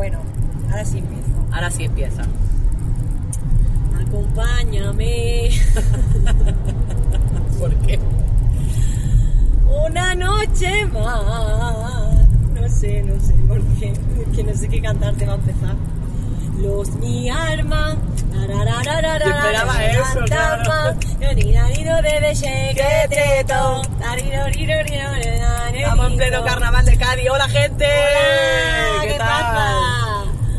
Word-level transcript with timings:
Bueno, 0.00 0.18
ahora 0.70 0.82
sí 0.82 0.96
empiezo. 0.96 1.28
Ahora 1.52 1.70
sí 1.70 1.84
empieza. 1.84 2.22
Acompáñame 4.00 5.50
¿Por 7.58 7.74
qué? 7.80 7.98
una 9.86 10.14
noche 10.14 10.86
más. 10.86 12.14
No 12.54 12.68
sé, 12.70 13.02
no 13.02 13.20
sé 13.20 13.34
por 13.46 13.60
qué. 13.78 13.92
Que 14.34 14.42
no 14.42 14.54
sé 14.54 14.70
qué 14.70 14.80
cantarte 14.80 15.26
va 15.26 15.32
a 15.32 15.36
empezar. 15.36 15.76
Los 16.62 16.94
mi 16.94 17.28
arma. 17.28 17.98
Yo 18.32 19.30
esperaba 19.36 19.84
eso, 19.84 20.20
claro. 20.26 20.96
Estamos 25.74 26.06
en 26.10 26.16
pleno 26.16 26.44
carnaval 26.44 26.84
de 26.84 26.96
Cádiz. 26.96 27.30
¡Hola, 27.30 27.48
gente! 27.48 27.86
Hola, 27.86 29.02
¿qué 29.02 29.14
pasa? 29.18 29.76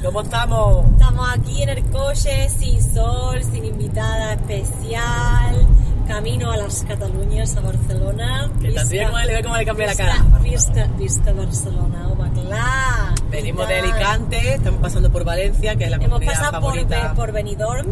¿Cómo 0.03 0.21
estamos? 0.21 0.85
Estamos 0.93 1.29
aquí 1.31 1.63
en 1.63 1.69
el 1.69 1.83
coche, 1.91 2.49
sin 2.49 2.81
sol, 2.93 3.43
sin 3.43 3.65
invitada 3.65 4.33
especial, 4.33 5.67
camino 6.07 6.51
a 6.51 6.57
las 6.57 6.83
Cataluñas, 6.83 7.55
a 7.57 7.61
Barcelona. 7.61 8.49
Que 8.61 8.71
también 8.71 9.05
cómo 9.07 9.19
le 9.19 9.33
ve 9.35 9.43
cómo 9.43 9.57
le 9.57 9.65
cambia 9.65 9.87
la 9.87 9.95
cara. 9.95 10.15
Visca, 10.43 10.87
visca 10.97 11.31
Barcelona, 11.33 12.07
home, 12.09 12.31
clar. 12.41 13.15
Venimos 13.29 13.67
de. 13.67 13.75
Alicante, 13.79 14.53
estamos 14.55 14.81
pasando 14.81 15.11
por 15.11 15.23
Valencia, 15.23 15.75
que 15.75 15.85
es 15.85 15.89
la 15.89 15.95
Hemos 15.97 16.09
comunidad 16.09 16.33
pasado 16.33 16.51
por, 16.61 16.61
favorita. 16.75 17.13
por 17.15 17.31
Benidorm, 17.31 17.85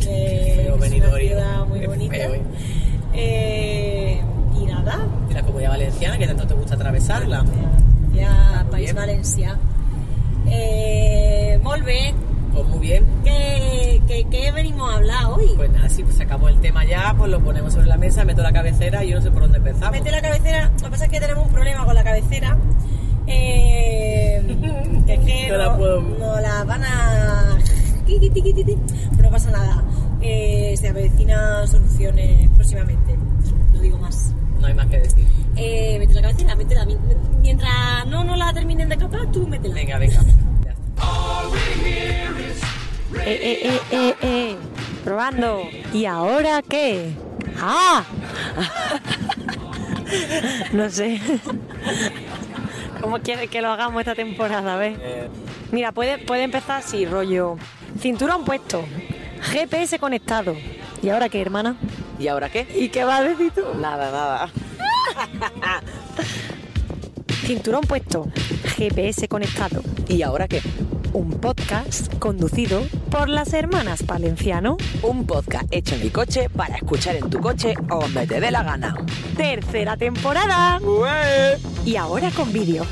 que 0.00 0.52
Feo 0.56 0.74
es 0.74 0.80
Benidorm, 0.80 1.12
una 1.12 1.20
ciudad 1.20 1.66
muy 1.66 1.86
bonita. 1.86 2.14
feo, 2.14 2.34
¿eh? 2.34 2.42
Eh, 3.14 4.20
y 4.60 4.66
nada, 4.66 4.98
de 5.28 5.34
la 5.34 5.42
comunidad 5.42 5.70
valenciana, 5.70 6.18
que 6.18 6.26
tanto 6.26 6.46
te 6.46 6.54
gusta 6.54 6.74
atravesarla. 6.74 7.44
ya 8.14 8.62
Muy 8.64 8.70
País 8.70 8.84
bien. 8.92 8.96
Valencià. 8.96 9.58
Eh, 10.48 11.58
molt 11.62 11.84
bé, 11.84 12.14
Pues 12.56 12.68
muy 12.68 12.78
bien. 12.78 13.04
¿Qué, 13.24 14.00
qué, 14.08 14.26
qué 14.30 14.50
venimos 14.52 14.90
a 14.90 14.96
hablar 14.96 15.24
hoy? 15.26 15.52
Pues 15.56 15.70
nada, 15.70 15.88
si 15.90 16.02
pues 16.02 16.16
sacamos 16.16 16.50
el 16.50 16.60
tema 16.60 16.84
ya, 16.84 17.14
pues 17.16 17.30
lo 17.30 17.40
ponemos 17.40 17.72
sobre 17.74 17.86
la 17.86 17.96
mesa, 17.98 18.24
meto 18.24 18.42
la 18.42 18.52
cabecera 18.52 19.04
y 19.04 19.10
yo 19.10 19.16
no 19.16 19.22
sé 19.22 19.30
por 19.30 19.42
dónde 19.42 19.58
empezamos. 19.58 19.90
Mete 19.92 20.10
la 20.10 20.22
cabecera. 20.22 20.70
Lo 20.78 20.84
que 20.84 20.90
pasa 20.90 21.04
es 21.04 21.10
que 21.10 21.20
tenemos 21.20 21.46
un 21.46 21.52
problema 21.52 21.84
con 21.84 21.94
la 21.94 22.02
cabecera. 22.04 22.56
Eh, 23.26 24.42
que 25.06 25.14
es 25.14 25.20
que 25.20 25.48
No 25.50 25.56
la 25.58 25.64
no, 25.66 25.76
puedo- 25.78 26.00
no 26.00 26.40
la 26.40 26.64
van 26.64 26.82
a. 26.84 27.58
no 29.20 29.30
pasa 29.30 29.50
nada. 29.50 29.84
Eh, 30.22 30.74
se 30.78 30.88
avecinan 30.88 31.68
soluciones 31.68 32.48
próximamente. 32.52 33.16
No 33.74 33.80
digo 33.80 33.98
más. 33.98 34.30
No 34.60 34.66
hay 34.66 34.74
más 34.74 34.86
que 34.86 34.98
decir. 35.00 35.26
Eh, 35.56 35.96
mete 35.98 36.14
la 36.14 36.22
cabecera, 36.22 36.54
métela. 36.56 36.86
Mi- 36.86 36.96
Mientras 37.42 38.06
no 38.08 38.24
nos 38.24 38.38
la 38.38 38.52
terminen 38.52 38.88
de 38.88 38.96
capar, 38.96 39.30
tú 39.30 39.46
métela. 39.46 39.74
Venga, 39.74 39.98
venga. 39.98 40.20
Eh, 43.26 43.40
eh, 43.42 43.58
eh, 43.62 43.80
eh, 43.90 44.14
eh. 44.22 44.56
Probando. 45.02 45.62
¿Y 45.92 46.04
ahora 46.04 46.62
qué? 46.62 47.12
¡Ah! 47.60 48.04
no 50.72 50.88
sé. 50.90 51.20
¿Cómo 53.00 53.18
quieres 53.18 53.50
que 53.50 53.62
lo 53.62 53.70
hagamos 53.70 54.00
esta 54.00 54.14
temporada? 54.14 54.76
¿ves? 54.76 54.96
Mira, 55.72 55.90
puede, 55.90 56.18
puede 56.18 56.44
empezar 56.44 56.78
así, 56.78 57.04
rollo. 57.04 57.56
Cinturón 58.00 58.44
puesto. 58.44 58.84
GPS 59.42 59.98
conectado. 59.98 60.54
¿Y 61.02 61.08
ahora 61.08 61.28
qué, 61.28 61.40
hermana? 61.40 61.76
¿Y 62.20 62.28
ahora 62.28 62.48
qué? 62.48 62.66
¿Y 62.76 62.90
qué 62.90 63.04
vas 63.04 63.20
a 63.20 63.24
decir 63.24 63.50
tú? 63.52 63.62
Nada, 63.80 64.10
nada. 64.10 64.50
Cinturón 67.46 67.82
puesto. 67.82 68.26
GPS 68.76 69.28
conectado. 69.28 69.80
¿Y 70.08 70.22
ahora 70.22 70.48
qué? 70.48 70.60
Un 71.12 71.30
podcast 71.30 72.12
conducido 72.18 72.82
por 73.08 73.28
las 73.28 73.52
hermanas 73.52 74.02
Palenciano. 74.02 74.76
Un 75.02 75.26
podcast 75.28 75.66
hecho 75.70 75.94
en 75.94 76.02
mi 76.02 76.10
coche 76.10 76.50
para 76.50 76.74
escuchar 76.74 77.14
en 77.14 77.30
tu 77.30 77.40
coche 77.40 77.74
o 77.88 78.00
donde 78.00 78.26
te 78.26 78.40
dé 78.40 78.50
la 78.50 78.64
gana. 78.64 78.96
Tercera 79.36 79.96
temporada. 79.96 80.80
Y 81.84 81.94
ahora 81.94 82.32
con 82.32 82.52
vídeo. 82.52 82.84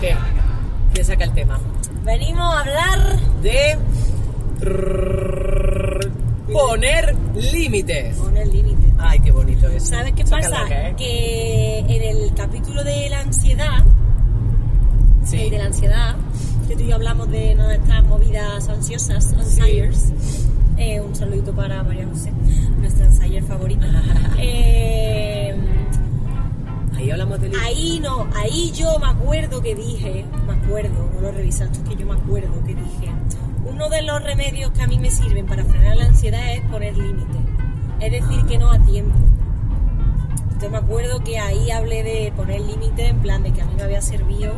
¿Qué? 0.00 0.16
¿Quién 0.92 1.06
saca 1.06 1.22
el 1.22 1.34
tema? 1.34 1.60
Venimos 2.02 2.52
a 2.52 2.60
hablar. 2.62 3.20
De... 3.42 3.78
Poner 6.54 7.16
límites. 7.52 8.16
Con 8.16 8.36
el 8.36 8.50
límite. 8.50 8.92
Ay, 8.98 9.18
qué 9.20 9.32
bonito 9.32 9.68
es. 9.68 9.88
¿Sabes 9.88 10.12
qué 10.14 10.24
pasa? 10.24 10.56
¿eh? 10.70 10.94
Que 10.96 11.78
en 11.80 12.02
el 12.16 12.32
capítulo 12.34 12.82
de 12.84 13.08
la 13.10 13.20
ansiedad, 13.20 13.84
Sí. 15.24 15.36
el 15.40 15.50
de 15.50 15.58
la 15.58 15.64
ansiedad, 15.66 16.16
que 16.68 16.76
tú 16.76 16.82
y 16.82 16.86
yo 16.88 16.94
hablamos 16.94 17.28
de 17.30 17.54
nuestras 17.56 18.04
movidas 18.04 18.68
ansiosas, 18.68 19.32
anxiers. 19.32 20.12
Eh, 20.76 21.00
un 21.00 21.14
saludito 21.14 21.52
para 21.52 21.82
María 21.82 22.06
José, 22.06 22.30
nuestra 22.78 23.06
ansier 23.06 23.42
favorita. 23.44 23.86
Eh, 24.38 25.54
Ahí 26.96 27.10
hablamos 27.10 27.40
de 27.40 27.48
límites. 27.48 27.66
ahí 27.66 28.00
no, 28.02 28.26
ahí 28.36 28.70
yo 28.72 28.98
me 29.00 29.06
acuerdo 29.08 29.60
que 29.62 29.74
dije, 29.74 30.24
me 30.46 30.52
acuerdo, 30.54 31.10
no 31.14 31.20
lo 31.20 31.32
revisaste, 31.32 31.78
es 31.82 31.88
que 31.88 31.96
yo 31.96 32.06
me 32.06 32.14
acuerdo 32.14 32.52
que 32.64 32.74
dije, 32.74 33.10
uno 33.66 33.88
de 33.88 34.02
los 34.02 34.22
remedios 34.22 34.70
que 34.72 34.82
a 34.82 34.86
mí 34.86 34.98
me 34.98 35.10
sirven 35.10 35.46
para 35.46 35.64
frenar 35.64 35.96
la 35.96 36.04
ansiedad 36.06 36.52
es 36.54 36.60
poner 36.70 36.96
límites, 36.96 37.36
es 38.00 38.12
decir, 38.12 38.44
que 38.46 38.58
no 38.58 38.70
a 38.70 38.78
tiempo. 38.78 39.16
Entonces 40.44 40.70
me 40.70 40.78
acuerdo 40.78 41.22
que 41.24 41.38
ahí 41.38 41.70
hablé 41.70 42.02
de 42.02 42.32
poner 42.36 42.60
límites 42.60 43.10
en 43.10 43.18
plan 43.18 43.42
de 43.42 43.52
que 43.52 43.62
a 43.62 43.64
mí 43.66 43.72
me 43.76 43.82
había 43.82 44.00
servido 44.00 44.52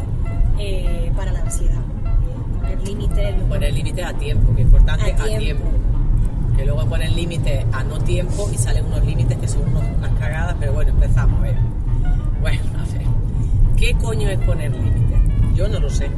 eh, 0.59 1.11
para 1.16 1.33
la 1.33 1.41
ansiedad. 1.41 1.75
Eh, 1.75 2.77
Poner 2.77 2.83
límites. 2.89 3.34
Poner 3.49 3.72
límites 3.72 4.05
a 4.05 4.12
tiempo, 4.15 4.55
que 4.55 4.61
es 4.62 4.66
importante 4.66 5.12
A 5.12 5.22
a 5.25 5.39
tiempo. 5.39 5.65
Que 6.56 6.65
luego 6.65 6.87
poner 6.87 7.12
límites 7.12 7.65
a 7.72 7.84
no 7.84 7.99
tiempo 8.00 8.49
y 8.53 8.56
salen 8.59 8.87
unos 8.87 9.05
límites 9.05 9.37
que 9.39 9.49
son 9.49 9.62
unos- 9.69 9.84
unas 9.99 10.11
cagadas, 10.19 10.56
pero 10.59 10.72
bueno, 10.72 10.91
empezamos, 10.91 11.39
a 11.39 11.43
ver. 11.43 11.56
Bueno, 12.41 12.61
a 12.78 12.93
ver. 12.93 13.06
¿Qué 13.77 13.95
coño 13.95 14.28
es 14.28 14.39
poner 14.41 14.71
límites? 14.72 15.19
Yo 15.55 15.69
no 15.69 15.78
lo 15.81 15.91
sé. 15.91 16.09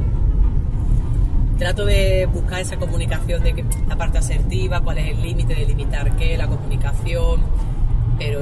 Trato 1.59 1.85
de 1.85 2.25
buscar 2.33 2.61
esa 2.61 2.77
comunicación 2.77 3.43
de 3.43 3.53
que 3.53 3.65
la 3.87 3.95
parte 3.97 4.17
asertiva, 4.17 4.79
cuál 4.81 4.97
es 4.99 5.09
el 5.09 5.21
límite, 5.21 5.53
de 5.55 5.65
limitar 5.65 6.15
qué, 6.15 6.37
la 6.37 6.47
comunicación, 6.47 7.41
pero 8.17 8.39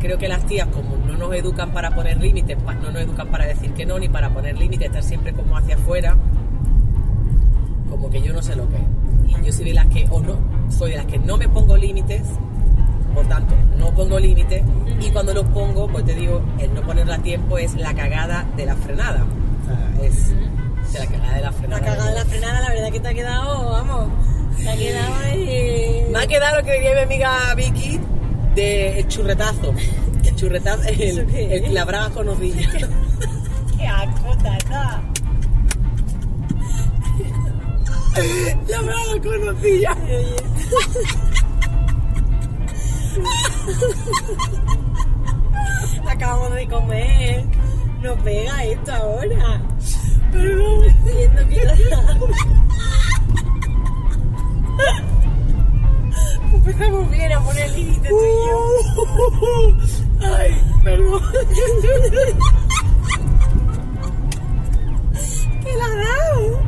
creo 0.00 0.18
que 0.18 0.26
las 0.28 0.44
tías 0.46 0.66
como 0.68 0.96
no 1.06 1.16
nos 1.16 1.32
educan 1.34 1.70
para 1.70 1.94
poner 1.94 2.20
límites, 2.20 2.56
pa- 2.62 2.74
no 2.74 2.90
nos 2.90 3.02
educan 3.02 3.28
para 3.28 3.46
decir 3.46 3.72
que 3.72 3.86
no, 3.86 3.98
ni 4.00 4.08
para 4.08 4.30
poner 4.30 4.58
límites, 4.58 4.88
estar 4.88 5.02
siempre 5.04 5.32
como 5.32 5.56
hacia 5.56 5.76
afuera, 5.76 6.16
como 7.88 8.10
que 8.10 8.20
yo 8.20 8.32
no 8.32 8.42
sé 8.42 8.56
lo 8.56 8.68
que 8.68 8.76
es. 8.76 8.82
Y 9.40 9.46
yo 9.46 9.52
soy 9.52 9.66
de 9.66 9.74
las 9.74 9.86
que, 9.86 10.06
o 10.10 10.20
no, 10.20 10.34
soy 10.68 10.90
de 10.90 10.96
las 10.96 11.06
que 11.06 11.18
no 11.20 11.36
me 11.36 11.48
pongo 11.48 11.76
límites, 11.76 12.22
por 13.14 13.26
tanto, 13.28 13.54
no 13.78 13.90
pongo 13.94 14.18
límites, 14.18 14.62
y 15.00 15.10
cuando 15.10 15.32
los 15.34 15.44
pongo, 15.46 15.86
pues 15.86 16.04
te 16.04 16.14
digo, 16.16 16.42
el 16.58 16.74
no 16.74 16.82
ponerla 16.82 17.14
a 17.14 17.18
tiempo 17.22 17.58
es 17.58 17.74
la 17.76 17.94
cagada 17.94 18.44
de 18.56 18.66
la 18.66 18.74
frenada. 18.74 19.24
O 19.62 19.66
sea, 19.66 20.06
es 20.06 20.34
de 20.92 20.98
la 20.98 21.06
cagada 21.06 21.34
de 21.34 21.40
la 21.40 21.50
La 21.50 21.52
frenada. 21.52 21.80
cagada 21.84 22.08
de 22.08 22.14
la 22.14 22.24
frenada, 22.24 22.60
la 22.60 22.68
verdad 22.70 22.90
que 22.92 23.00
te 23.00 23.08
ha 23.08 23.14
quedado, 23.14 23.70
vamos, 23.70 24.08
te 24.62 24.68
ha 24.70 24.76
quedado 24.76 25.14
ahí. 25.24 26.06
Me 26.10 26.18
ha 26.18 26.26
quedado 26.26 26.56
lo 26.60 26.64
que 26.64 26.72
diría 26.74 26.94
mi 26.94 27.00
amiga 27.02 27.54
Vicky 27.54 28.00
de 28.54 29.00
el 29.00 29.08
churretazo. 29.08 29.74
El 30.24 30.34
churretazo, 30.36 30.82
el, 30.88 31.00
¿Eso 31.00 31.26
qué 31.26 31.56
el 31.56 31.64
es? 31.64 31.72
la 31.72 31.84
braga 31.84 32.10
con. 32.10 32.26
Qué 33.78 33.86
asco, 33.86 34.36
tata. 34.42 35.02
la 38.68 38.80
braga 38.80 39.20
con. 39.22 39.56
Acabamos 46.08 46.54
de 46.54 46.68
comer. 46.68 47.44
No 48.02 48.14
pega 48.16 48.64
esto 48.64 48.92
ahora. 48.92 49.60
Perdón. 50.32 50.86
No 51.34 51.48
qué 51.48 51.62
Empezamos 56.54 57.10
bien 57.10 57.32
a 57.32 57.40
poner 57.44 57.70
límites 57.70 58.10
tú 58.10 58.24
y 58.24 58.32
yo. 58.46 58.58
Ay, 60.36 60.62
perdón. 60.82 61.22
¿Qué 65.62 65.72
la 65.76 65.88
dado? 65.88 66.60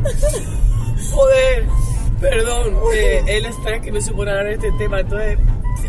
Joder, 1.12 1.66
perdón. 2.20 2.76
Eh, 2.94 3.22
el 3.26 3.46
estrés 3.46 3.80
que 3.82 3.92
me 3.92 4.00
supone 4.00 4.30
hablar 4.30 4.46
de 4.46 4.54
este 4.54 4.72
tema, 4.78 5.00
entonces 5.00 5.38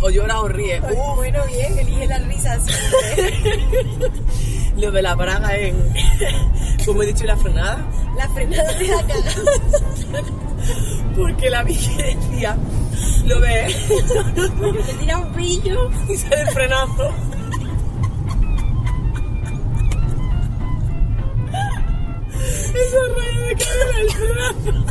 o 0.01 0.10
llora 0.10 0.42
o 0.42 0.48
ríe. 0.48 0.81
Ay, 0.83 0.95
Uf, 0.95 1.15
Bueno, 1.18 1.39
bien, 1.48 1.77
elige 1.77 2.07
la 2.07 2.19
risa 2.19 2.60
siempre. 2.62 3.33
Lo 4.80 4.92
de 4.92 5.02
la 5.02 5.16
braga 5.16 5.56
en, 5.58 5.76
como 6.86 7.04
he 7.04 7.08
dicho, 7.08 7.26
la 7.26 7.38
frenada. 7.38 7.86
La 8.18 8.28
frenada 8.30 8.74
de 8.74 8.88
la 8.88 9.02
cagada. 9.04 9.42
Porque 11.16 11.50
la 11.50 11.64
vi 11.64 11.76
que 11.76 12.04
decía, 12.16 12.58
lo 13.26 13.40
ves, 13.40 13.76
Porque 14.60 14.80
te 14.84 14.94
tira 14.94 15.18
un 15.18 15.34
brillo. 15.34 15.90
y 16.10 16.16
sale 16.18 16.42
el 16.42 16.48
frenazo. 16.50 17.14
Esos 22.70 23.18
rayos 23.18 23.48
de 23.48 23.56
cadera 23.56 24.00
el 24.02 24.12
frenazo. 24.12 24.86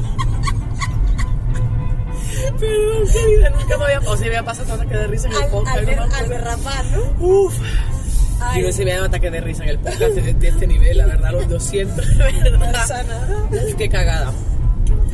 Perdón, 2.58 3.08
querida, 3.12 3.50
nunca 3.50 3.79
me 3.79 3.84
había, 3.84 4.00
o 4.00 4.17
sea, 4.17 4.20
me 4.20 4.26
había 4.26 4.44
pasado 4.44 4.75
un 4.75 4.81
ataque 4.81 4.96
de 4.96 5.06
risa 5.06 5.29
en 5.29 5.34
el 5.34 5.43
Al, 5.43 5.50
podcast. 5.50 5.79
al, 5.79 5.96
no 5.96 6.02
al 6.02 6.93
¿no? 6.93 7.26
Uf. 7.26 7.55
Ay, 8.48 8.62
Y 8.62 8.66
no 8.66 8.72
se 8.72 8.84
me 8.84 8.92
da 8.92 9.00
un 9.00 9.06
ataque 9.06 9.30
de 9.30 9.40
risa 9.40 9.62
en 9.64 9.70
el 9.70 9.78
podcast 9.78 10.14
de, 10.14 10.34
de 10.34 10.48
este 10.48 10.66
nivel, 10.66 10.98
la 10.98 11.06
verdad, 11.06 11.32
lo, 11.32 11.40
lo 11.42 11.60
siento, 11.60 12.00
de 12.02 12.14
no 12.50 12.58
verdad. 12.58 12.72
pasa 12.72 13.02
nada. 13.04 13.48
Uf, 13.50 13.74
qué 13.76 13.88
cagada. 13.88 14.32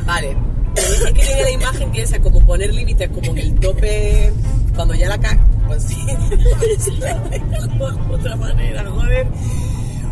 Vale. 0.07 0.37
Es 0.77 1.13
que 1.13 1.25
tenía 1.25 1.43
la 1.45 1.51
imagen 1.51 1.93
que 1.93 2.03
esa, 2.03 2.19
como 2.21 2.41
poner 2.45 2.75
límites, 2.75 3.09
como 3.11 3.31
en 3.33 3.39
el 3.39 3.55
tope, 3.61 4.33
cuando 4.75 4.95
ya 4.95 5.09
la 5.09 5.19
caga. 5.19 5.41
Pues 5.67 5.83
sí. 5.85 6.05
de 6.07 7.43
otra 8.15 8.37
manera, 8.37 8.85
joder. 8.91 9.27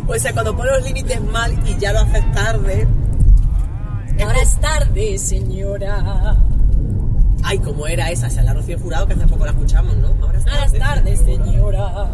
O 0.07 0.15
sea, 0.19 0.33
cuando 0.33 0.55
pones 0.55 0.73
los 0.73 0.83
límites 0.85 1.21
mal 1.21 1.53
y 1.65 1.77
ya 1.79 1.93
lo 1.93 1.99
haces 1.99 2.31
tarde. 2.33 2.87
Ahora 4.21 4.41
es 4.41 4.59
tarde, 4.59 5.17
señora. 5.17 6.37
Ay, 7.43 7.59
como 7.59 7.85
era 7.87 8.09
esa, 8.09 8.27
o 8.27 8.29
sea, 8.29 8.43
la 8.43 8.53
Rocío 8.53 8.79
Jurado, 8.79 9.05
que 9.05 9.13
hace 9.13 9.27
poco 9.27 9.43
la 9.45 9.51
escuchamos, 9.51 9.95
¿no? 9.97 10.13
Ahora 10.21 10.39
es 10.39 10.47
Ahora 10.47 10.65
es 10.65 10.73
tarde, 10.79 11.17
señora. 11.17 12.07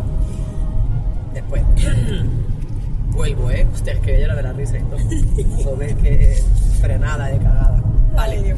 Después. 1.33 1.61
Vuelvo, 3.11 3.51
¿eh? 3.51 3.67
Hostia, 3.73 3.93
es 3.93 3.99
que 3.99 4.21
yo 4.21 4.27
la 4.27 4.35
de 4.35 4.43
la 4.43 4.53
risa 4.53 4.77
y 4.77 4.81
todo. 4.83 4.99
Joder, 5.63 5.95
que 5.97 6.41
frenada 6.79 7.27
de 7.27 7.37
cagada. 7.37 7.83
Vale. 8.15 8.55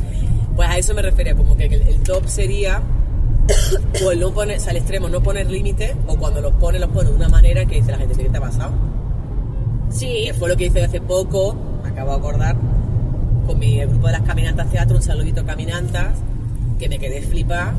Pues 0.56 0.70
a 0.70 0.78
eso 0.78 0.94
me 0.94 1.02
refería, 1.02 1.36
como 1.36 1.56
que 1.56 1.66
el, 1.66 1.82
el 1.82 2.00
top 2.04 2.28
sería 2.28 2.82
el 4.12 4.20
no 4.20 4.32
poner, 4.32 4.58
o 4.58 4.60
sea, 4.60 4.72
al 4.72 4.78
extremo 4.78 5.10
no 5.10 5.22
poner 5.22 5.50
límites, 5.50 5.96
o 6.08 6.16
cuando 6.18 6.42
los 6.42 6.54
pone, 6.54 6.80
los 6.80 6.90
pone 6.90 7.10
de 7.10 7.16
una 7.16 7.30
manera 7.30 7.66
que 7.66 7.76
dice 7.76 7.92
la 7.92 7.98
gente, 7.98 8.16
¿qué 8.16 8.30
te 8.30 8.38
ha 8.38 8.42
pasado? 8.42 8.72
Sí, 9.90 10.26
Que 10.26 10.34
fue 10.34 10.50
lo 10.50 10.56
que 10.56 10.66
hice 10.66 10.84
hace 10.84 11.02
poco, 11.02 11.56
me 11.84 11.90
acabo 11.90 12.12
de 12.12 12.18
acordar, 12.18 12.56
con 13.46 13.60
mi 13.60 13.80
grupo 13.80 14.08
de 14.08 14.14
las 14.14 14.22
caminantas 14.22 14.70
teatro, 14.70 14.96
un 14.96 15.04
saludito 15.04 15.46
caminantas, 15.46 16.18
que 16.80 16.88
me 16.90 16.98
quedé 16.98 17.22
flipada. 17.22 17.74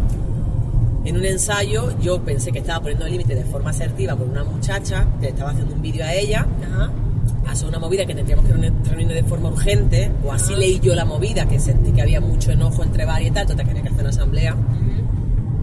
En 1.05 1.17
un 1.17 1.25
ensayo 1.25 1.99
yo 2.01 2.23
pensé 2.23 2.53
que 2.53 2.61
estaba 2.61 2.81
poniendo 2.81 3.07
límites 3.09 3.37
de 3.37 3.45
forma 3.45 3.71
asertiva 3.71 4.15
con 4.17 4.31
una 4.31 4.45
muchacha, 4.45 5.07
que 5.19 5.27
le 5.27 5.29
estaba 5.31 5.51
haciendo 5.51 5.75
un 5.75 5.83
vídeo 5.83 6.05
a 6.05 6.13
ella, 6.15 6.47
Ajá. 6.73 6.91
pasó 7.45 7.67
una 7.69 7.79
movida 7.81 8.07
que 8.07 8.15
tendríamos 8.15 8.45
que 8.47 8.53
reunir- 8.55 8.73
reunirnos 8.85 9.15
de 9.15 9.25
forma 9.25 9.49
urgente, 9.49 10.13
o 10.25 10.33
así 10.33 10.53
Ah. 10.55 10.59
leí 10.59 10.79
yo 10.81 10.95
la 10.95 11.05
movida, 11.05 11.47
que 11.49 11.59
sentí 11.59 11.91
que 11.91 12.03
había 12.03 12.21
mucho 12.21 12.53
enojo 12.53 12.85
entre 12.85 13.05
varias 13.05 13.31
y 13.31 13.35
tal, 13.35 13.43
entonces 13.43 13.67
tenía 13.67 13.83
que 13.83 13.89
hacer 13.89 14.01
una 14.01 14.11
asamblea. 14.11 14.57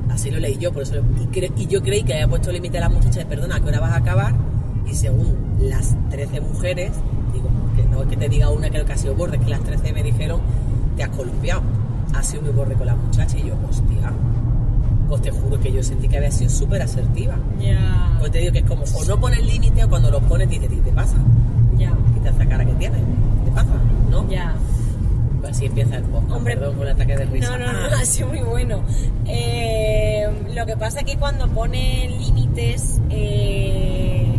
Así 0.09 0.29
lo 0.31 0.39
leí 0.39 0.57
yo, 0.57 0.73
por 0.73 0.83
eso 0.83 0.95
lo- 0.95 1.01
y, 1.21 1.27
cre- 1.27 1.51
y 1.55 1.67
yo 1.67 1.81
creí 1.81 2.03
que 2.03 2.13
había 2.13 2.27
puesto 2.27 2.51
límite 2.51 2.77
a 2.77 2.81
la 2.81 2.89
muchacha 2.89 3.19
de 3.19 3.25
perdona, 3.25 3.55
¿a 3.55 3.59
qué 3.61 3.67
hora 3.69 3.79
vas 3.79 3.93
a 3.93 3.97
acabar? 3.97 4.33
Y 4.85 4.93
según 4.93 5.35
las 5.61 5.95
13 6.09 6.41
mujeres, 6.41 6.91
digo, 7.33 7.47
que 7.77 7.83
no 7.83 8.01
es 8.01 8.07
que 8.09 8.17
te 8.17 8.27
diga 8.27 8.49
una 8.49 8.69
que 8.69 8.79
ha 8.79 8.97
sido 8.97 9.15
borde, 9.15 9.37
es 9.37 9.43
que 9.43 9.49
las 9.51 9.61
13 9.63 9.93
me 9.93 10.03
dijeron, 10.03 10.41
te 10.97 11.03
has 11.03 11.09
columpiado, 11.09 11.61
has 12.13 12.27
sido 12.27 12.41
muy 12.41 12.51
borde 12.51 12.73
con 12.75 12.87
la 12.87 12.95
muchacha, 12.95 13.37
y 13.37 13.43
yo, 13.47 13.53
hostia, 13.69 14.11
pues 15.09 15.21
te 15.23 15.31
juro 15.31 15.59
que 15.59 15.71
yo 15.73 15.83
sentí 15.83 16.07
que 16.07 16.17
había 16.17 16.31
sido 16.31 16.49
súper 16.49 16.81
asertiva. 16.81 17.35
Ya. 17.59 18.15
Pues 18.19 18.31
te 18.31 18.37
digo 18.39 18.53
que 18.53 18.59
es 18.59 18.65
como, 18.65 18.83
o 18.83 19.05
no 19.05 19.19
pones 19.19 19.43
límite, 19.45 19.83
o 19.83 19.89
cuando 19.89 20.09
los 20.11 20.21
pones 20.23 20.49
dices, 20.49 20.69
¿qué 20.69 20.75
te 20.77 20.91
pasa? 20.91 21.17
Ya. 21.77 21.91
Quita 22.13 22.29
esa 22.29 22.45
cara 22.45 22.63
que 22.65 22.73
tienes, 22.73 23.01
¿qué 23.45 23.51
pasa? 23.51 23.71
¿No? 24.09 24.29
Ya. 24.29 24.55
Pues 25.41 25.51
así 25.51 25.65
empieza 25.65 25.95
el 25.97 26.03
podcast, 26.03 26.31
Hombre, 26.33 26.55
perdón 26.57 26.75
con 26.75 26.87
el 26.87 26.93
ataque 26.93 27.17
de 27.17 27.25
risa. 27.25 27.57
No, 27.57 27.65
no, 27.65 27.73
no, 27.73 27.79
Ah. 27.79 27.89
ha 28.01 28.05
sido 28.05 28.27
muy 28.27 28.39
bueno. 28.41 28.81
Eh, 29.25 30.27
lo 30.53 30.65
que 30.65 30.75
pasa 30.77 30.99
es 30.99 31.05
que 31.05 31.17
cuando 31.17 31.47
pone 31.47 32.09
límites, 32.19 32.99
eh, 33.09 34.37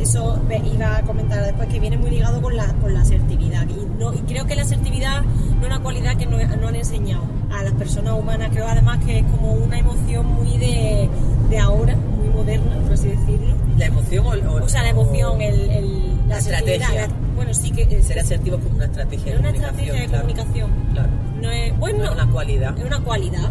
eso 0.00 0.40
iba 0.74 0.96
a 0.98 1.02
comentar 1.02 1.42
después 1.44 1.68
que 1.68 1.80
viene 1.80 1.96
muy 1.98 2.10
ligado 2.10 2.40
con 2.42 2.54
la, 2.56 2.66
con 2.74 2.92
la 2.94 3.00
asertividad. 3.00 3.66
Y, 3.68 3.98
no, 3.98 4.12
y 4.14 4.18
creo 4.18 4.44
que 4.46 4.54
la 4.54 4.62
asertividad 4.62 5.22
no 5.56 5.62
es 5.62 5.66
una 5.66 5.80
cualidad 5.80 6.16
que 6.16 6.26
no, 6.26 6.36
no 6.56 6.68
han 6.68 6.74
enseñado 6.76 7.24
a 7.50 7.62
las 7.62 7.72
personas 7.74 8.14
humanas. 8.18 8.50
Creo 8.52 8.66
además 8.66 8.98
que 9.04 9.20
es 9.20 9.24
como 9.26 9.52
una 9.52 9.78
emoción 9.78 10.26
muy 10.26 10.56
de, 10.58 11.08
de 11.50 11.58
ahora, 11.58 11.96
muy 11.96 12.28
moderna, 12.28 12.76
por 12.82 12.92
así 12.92 13.08
decirlo. 13.08 13.54
La 13.78 13.86
emoción 13.86 14.26
o, 14.26 14.30
o- 14.30 14.64
O 14.64 14.68
sea, 14.68 14.82
la 14.82 14.90
emoción, 14.90 15.40
el, 15.40 15.70
el- 15.70 16.28
la, 16.28 16.38
estrategia. 16.38 17.06
la- 17.06 17.08
bueno, 17.36 17.52
sí 17.54 17.70
que 17.70 17.82
es, 17.82 18.06
Ser 18.06 18.18
asertivo 18.18 18.56
es 18.56 18.62
como 18.64 18.76
una 18.76 18.86
estrategia 18.86 19.32
es 19.32 19.34
de 19.34 19.40
una 19.40 19.48
comunicación. 19.52 19.80
estrategia 19.80 20.00
de 20.02 20.08
claro. 20.08 20.22
comunicación. 20.24 20.70
Claro. 20.92 21.08
No 21.42 21.50
es, 21.50 21.78
bueno, 21.78 22.04
No 22.04 22.12
una 22.12 22.26
cualidad. 22.30 22.78
es 22.78 22.84
una 22.84 23.00
cualidad, 23.00 23.50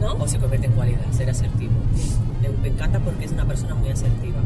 ¿no? 0.00 0.12
O 0.14 0.28
se 0.28 0.38
convierte 0.38 0.66
en 0.66 0.72
cualidad, 0.74 1.00
ser 1.12 1.30
asertivo. 1.30 1.72
Me 2.62 2.68
encanta 2.68 2.98
porque 2.98 3.24
es 3.24 3.32
una 3.32 3.44
persona 3.46 3.74
muy 3.74 3.88
asertiva. 3.90 4.38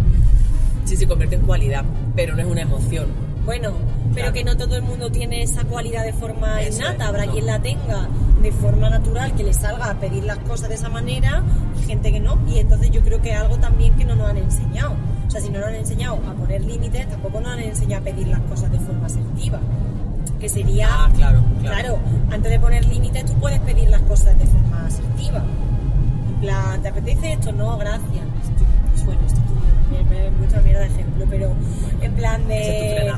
Sí, 0.84 0.96
se 0.96 1.06
convierte 1.06 1.34
en 1.36 1.42
cualidad, 1.42 1.84
pero 2.14 2.34
no 2.36 2.42
es 2.42 2.46
una 2.46 2.62
emoción. 2.62 3.06
Bueno, 3.44 3.73
pero 4.14 4.14
Claro. 4.14 4.32
que 4.32 4.44
no 4.44 4.56
todo 4.56 4.76
el 4.76 4.82
mundo 4.82 5.11
tiene 5.11 5.43
esa 5.43 5.64
cualidad 5.64 6.05
de 6.05 6.12
forma 6.12 6.62
Eso 6.62 6.79
innata. 6.82 7.08
Habrá 7.08 7.26
no. 7.26 7.32
quien 7.32 7.46
la 7.46 7.58
tenga 7.61 8.08
de 8.43 8.52
forma 8.52 8.88
natural, 8.91 9.32
que 9.35 9.43
le 9.44 9.52
salga 9.55 9.91
a 9.91 9.94
pedir 9.94 10.25
las 10.25 10.38
cosas 10.38 10.69
de 10.69 10.75
esa 10.76 10.88
manera, 10.88 11.43
y 11.81 11.87
gente 11.87 12.12
que 12.12 12.20
no. 12.20 12.38
Y 12.46 12.58
entonces 12.58 12.91
yo 12.91 13.00
creo 13.02 13.20
que 13.23 13.32
es 13.32 13.38
algo 13.38 13.56
también 13.58 13.94
que 13.96 14.05
no 14.05 14.14
nos 14.14 14.29
han 14.31 14.37
enseñado. 14.38 14.94
O 15.26 15.31
sea, 15.31 15.41
si 15.41 15.49
no 15.50 15.58
nos 15.58 15.69
han 15.69 15.75
enseñado 15.76 16.17
a 16.29 16.32
poner 16.35 16.61
límites, 16.62 17.08
tampoco 17.08 17.41
nos 17.41 17.52
han 17.52 17.61
enseñado 17.61 18.02
a 18.02 18.05
pedir 18.05 18.29
las 18.29 18.41
cosas 18.41 18.70
de 18.70 18.79
forma 18.79 19.06
asertiva. 19.06 19.61
Que 20.41 20.49
sería, 20.49 20.88
Ah, 20.91 21.11
claro, 21.17 21.41
claro. 21.61 21.81
claro, 21.81 21.99
antes 22.31 22.50
de 22.50 22.61
poner 22.61 22.85
límites 22.87 23.25
tú 23.25 23.32
puedes 23.35 23.61
pedir 23.61 23.88
las 23.88 24.02
cosas 24.02 24.38
de 24.38 24.46
forma 24.46 24.87
asertiva. 24.87 25.43
En 26.29 26.41
plan, 26.41 26.82
¿te 26.82 26.88
apetece 26.88 27.32
esto? 27.32 27.52
No, 27.52 27.76
gracias. 27.79 28.02
Estoy- 28.12 29.05
Bueno, 29.06 29.20
esto 29.26 29.41
me, 29.90 30.28
una 30.28 30.62
mierda 30.62 30.81
de 30.81 30.86
ejemplo, 30.86 31.26
pero 31.28 31.52
en 32.00 32.12
plan 32.14 32.46
de... 32.48 33.08
Es. 33.08 33.14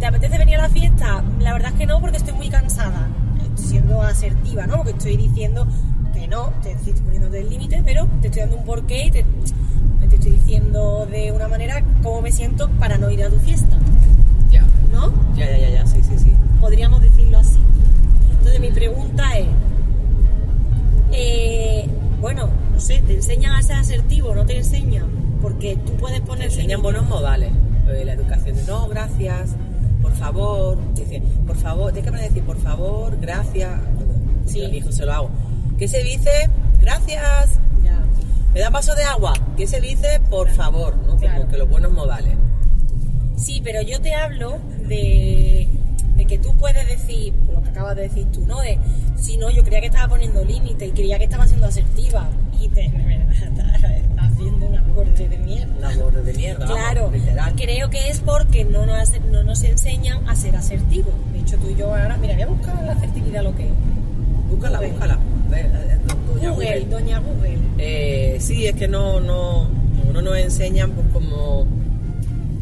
¿Te 0.00 0.06
apetece 0.06 0.38
venir 0.38 0.56
a 0.56 0.62
la 0.62 0.68
fiesta? 0.68 1.24
La 1.40 1.52
verdad 1.52 1.72
es 1.72 1.78
que 1.78 1.86
no, 1.86 2.00
porque 2.00 2.16
estoy 2.18 2.34
muy 2.34 2.48
cansada. 2.48 3.08
Estoy 3.42 3.66
siendo 3.66 4.02
asertiva, 4.02 4.66
¿no? 4.66 4.78
Porque 4.78 4.90
estoy 4.90 5.16
diciendo 5.16 5.66
que 6.12 6.28
no, 6.28 6.52
te 6.62 6.72
estoy 6.72 6.92
poniéndote 6.94 7.40
el 7.40 7.48
límite, 7.50 7.82
pero 7.84 8.06
te 8.20 8.28
estoy 8.28 8.42
dando 8.42 8.56
un 8.58 8.64
porqué 8.64 9.06
y 9.06 9.10
te, 9.10 9.24
te 10.08 10.16
estoy 10.16 10.32
diciendo 10.32 11.06
de 11.10 11.32
una 11.32 11.48
manera 11.48 11.82
cómo 12.02 12.22
me 12.22 12.32
siento 12.32 12.68
para 12.78 12.98
no 12.98 13.10
ir 13.10 13.22
a 13.24 13.30
tu 13.30 13.38
fiesta, 13.40 13.76
Ya. 14.50 14.64
¿no? 14.92 15.12
Ya, 15.36 15.50
ya, 15.50 15.58
ya, 15.58 15.70
ya, 15.70 15.86
sí, 15.86 16.02
sí, 16.02 16.18
sí. 16.18 16.32
Podríamos 16.60 17.00
decirlo 17.00 17.38
así. 17.38 17.58
Entonces 18.38 18.60
mi 18.60 18.70
pregunta 18.70 19.38
es, 19.38 19.46
eh, 21.12 21.88
bueno, 22.20 22.48
no 22.72 22.80
sé, 22.80 23.00
¿te 23.06 23.14
enseñan 23.14 23.54
a 23.54 23.62
ser 23.62 23.76
asertivo 23.76 24.30
o 24.30 24.34
no 24.34 24.44
te 24.44 24.56
enseñan? 24.56 25.06
Porque 25.44 25.76
tú 25.76 25.92
puedes 25.96 26.20
Te 26.20 26.26
poner 26.26 26.46
enseñan 26.46 26.80
buenos 26.80 27.06
modales. 27.06 27.52
La 27.84 28.14
educación 28.14 28.56
de 28.56 28.62
no, 28.64 28.88
gracias, 28.88 29.50
por 30.00 30.12
favor. 30.14 30.78
Dice, 30.94 31.22
por 31.46 31.56
favor, 31.58 31.92
tienes 31.92 32.04
que 32.04 32.08
aprender 32.08 32.30
a 32.30 32.34
decir 32.34 32.44
por 32.44 32.58
favor, 32.58 33.20
gracias. 33.20 33.78
Sí. 34.46 34.66
mi 34.70 34.78
hijo 34.78 34.90
se 34.90 35.04
lo 35.04 35.12
hago. 35.12 35.30
¿Qué 35.78 35.86
se 35.86 36.02
dice? 36.02 36.30
Gracias. 36.80 37.58
Ya. 37.84 38.02
¿Me 38.54 38.60
da 38.60 38.70
vaso 38.70 38.94
de 38.94 39.02
agua? 39.02 39.34
¿Qué 39.54 39.66
se 39.66 39.82
dice? 39.82 40.18
Por 40.30 40.48
favor, 40.48 40.96
¿no? 41.06 41.18
Claro. 41.18 41.40
Como 41.40 41.50
que 41.50 41.58
los 41.58 41.68
buenos 41.68 41.92
modales. 41.92 42.38
Sí, 43.36 43.60
pero 43.62 43.82
yo 43.82 44.00
te 44.00 44.14
hablo 44.14 44.58
de, 44.88 45.68
de 46.16 46.24
que 46.24 46.38
tú 46.38 46.54
puedes 46.56 46.88
decir, 46.88 47.34
lo 47.52 47.62
que 47.62 47.68
acabas 47.68 47.96
de 47.96 48.02
decir 48.04 48.26
tú, 48.32 48.46
¿no? 48.46 48.62
De, 48.62 48.78
si 49.16 49.36
no, 49.36 49.50
yo 49.50 49.62
creía 49.62 49.80
que 49.82 49.88
estaba 49.88 50.08
poniendo 50.08 50.42
límite 50.42 50.86
y 50.86 50.92
creía 50.92 51.18
que 51.18 51.24
estaba 51.24 51.46
siendo 51.46 51.66
asertiva 51.66 52.30
y 52.58 52.68
te, 52.68 52.90
haciendo 54.48 54.94
corte 54.94 55.28
de 55.28 55.38
mierda. 55.38 55.74
Una 55.78 55.96
borde 55.96 56.22
de 56.22 56.34
mierda, 56.34 56.66
Claro, 56.66 57.12
creo 57.56 57.90
que 57.90 58.08
es 58.08 58.20
porque 58.20 58.64
no 58.64 58.86
nos, 58.86 59.20
no 59.30 59.42
nos 59.42 59.62
enseñan 59.62 60.28
a 60.28 60.34
ser 60.34 60.56
asertivos. 60.56 61.14
De 61.32 61.40
hecho, 61.40 61.56
tú 61.58 61.70
y 61.70 61.76
yo 61.76 61.94
ahora, 61.94 62.16
mira, 62.16 62.34
voy 62.34 62.42
a 62.42 62.46
buscar 62.46 62.84
la 62.84 62.92
asertividad 62.92 63.42
lo 63.42 63.54
que 63.56 63.64
es. 63.64 63.72
Búscala, 64.50 64.78
Google. 64.78 64.92
búscala. 64.92 65.18
Doña 66.26 66.50
Google, 66.50 66.80
Google. 66.80 66.86
doña 66.90 67.18
Google. 67.20 67.58
Eh, 67.78 68.36
sí, 68.40 68.66
es 68.66 68.74
que 68.74 68.88
no, 68.88 69.20
no, 69.20 69.68
no 70.12 70.22
nos 70.22 70.36
enseñan 70.36 70.92
pues 70.92 71.06
como... 71.12 71.66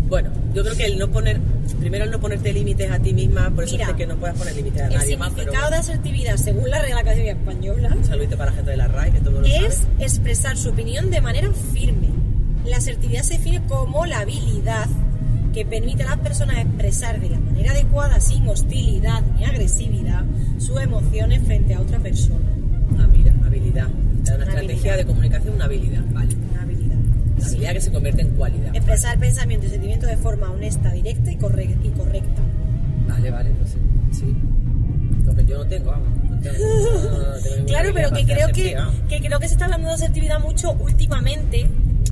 Bueno, 0.08 0.30
yo 0.52 0.62
creo 0.62 0.76
que 0.76 0.84
el 0.84 0.98
no 0.98 1.10
poner, 1.10 1.40
primero 1.80 2.04
el 2.04 2.10
no 2.10 2.20
ponerte 2.20 2.52
límites 2.52 2.90
a 2.90 2.98
ti 2.98 3.14
misma, 3.14 3.50
por 3.50 3.64
eso 3.64 3.72
Mira, 3.72 3.88
es 3.88 3.94
que 3.94 4.06
no 4.06 4.16
puedes 4.16 4.36
poner 4.36 4.54
límites 4.54 4.82
a 4.82 4.88
El 4.88 4.94
nadie 4.94 5.16
más, 5.16 5.30
pero 5.30 5.44
significado 5.44 5.70
de 5.70 5.76
asertividad, 5.78 6.36
según 6.36 6.68
la 6.68 6.82
Real 6.82 6.98
Academia 6.98 7.32
Española, 7.32 7.94
un 7.96 8.04
saludito 8.04 8.36
para 8.36 8.50
la 8.50 8.56
gente 8.56 8.70
de 8.72 8.76
la 8.76 8.88
RAI, 8.88 9.12
que 9.12 9.20
todo 9.20 9.40
lo 9.40 9.46
es 9.46 9.74
sabe. 9.74 9.81
Expresar 10.04 10.56
su 10.56 10.70
opinión 10.70 11.10
de 11.10 11.20
manera 11.20 11.50
firme. 11.52 12.08
La 12.66 12.76
asertividad 12.78 13.22
se 13.22 13.34
define 13.38 13.62
como 13.66 14.06
la 14.06 14.20
habilidad 14.20 14.86
que 15.52 15.66
permite 15.66 16.02
a 16.04 16.06
las 16.06 16.18
personas 16.18 16.58
expresar 16.58 17.20
de 17.20 17.28
la 17.30 17.38
manera 17.38 17.72
adecuada, 17.72 18.20
sin 18.20 18.46
hostilidad 18.48 19.22
ni 19.36 19.44
agresividad, 19.44 20.24
sus 20.58 20.80
emociones 20.80 21.42
frente 21.44 21.74
a 21.74 21.80
otra 21.80 21.98
persona. 21.98 22.46
Ah, 22.98 23.06
mira, 23.12 23.34
habilidad. 23.44 23.88
Una, 23.88 24.34
Una 24.36 24.44
estrategia 24.44 24.70
habilidad. 24.92 24.96
de 24.96 25.04
comunicación, 25.06 25.54
una 25.56 25.64
habilidad, 25.66 26.02
vale. 26.12 26.34
Una 26.52 26.62
habilidad. 26.62 26.96
Una 27.36 27.46
habilidad 27.46 27.72
que 27.72 27.80
se 27.80 27.92
convierte 27.92 28.22
en 28.22 28.28
cualidad. 28.30 28.74
Expresar 28.76 29.18
pensamientos 29.18 29.68
y 29.68 29.72
sentimientos 29.72 30.08
de 30.08 30.16
forma 30.16 30.50
honesta, 30.50 30.92
directa 30.92 31.30
y, 31.32 31.36
corre- 31.36 31.76
y 31.82 31.88
correcta. 31.90 32.42
Vale, 33.08 33.30
vale, 33.30 33.50
pues 33.50 33.76
sí. 34.18 34.34
Lo 35.26 35.34
que 35.34 35.44
yo 35.44 35.58
no 35.58 35.66
tengo, 35.66 35.90
vamos. 35.90 36.08
Claro, 37.66 37.90
pero 37.94 38.10
que 38.10 38.24
creo 38.24 38.48
que, 38.48 38.76
que 39.08 39.20
creo 39.20 39.38
que 39.38 39.48
se 39.48 39.54
está 39.54 39.64
hablando 39.66 39.88
de 39.88 39.94
asertividad 39.94 40.40
mucho 40.40 40.72
últimamente, 40.72 41.66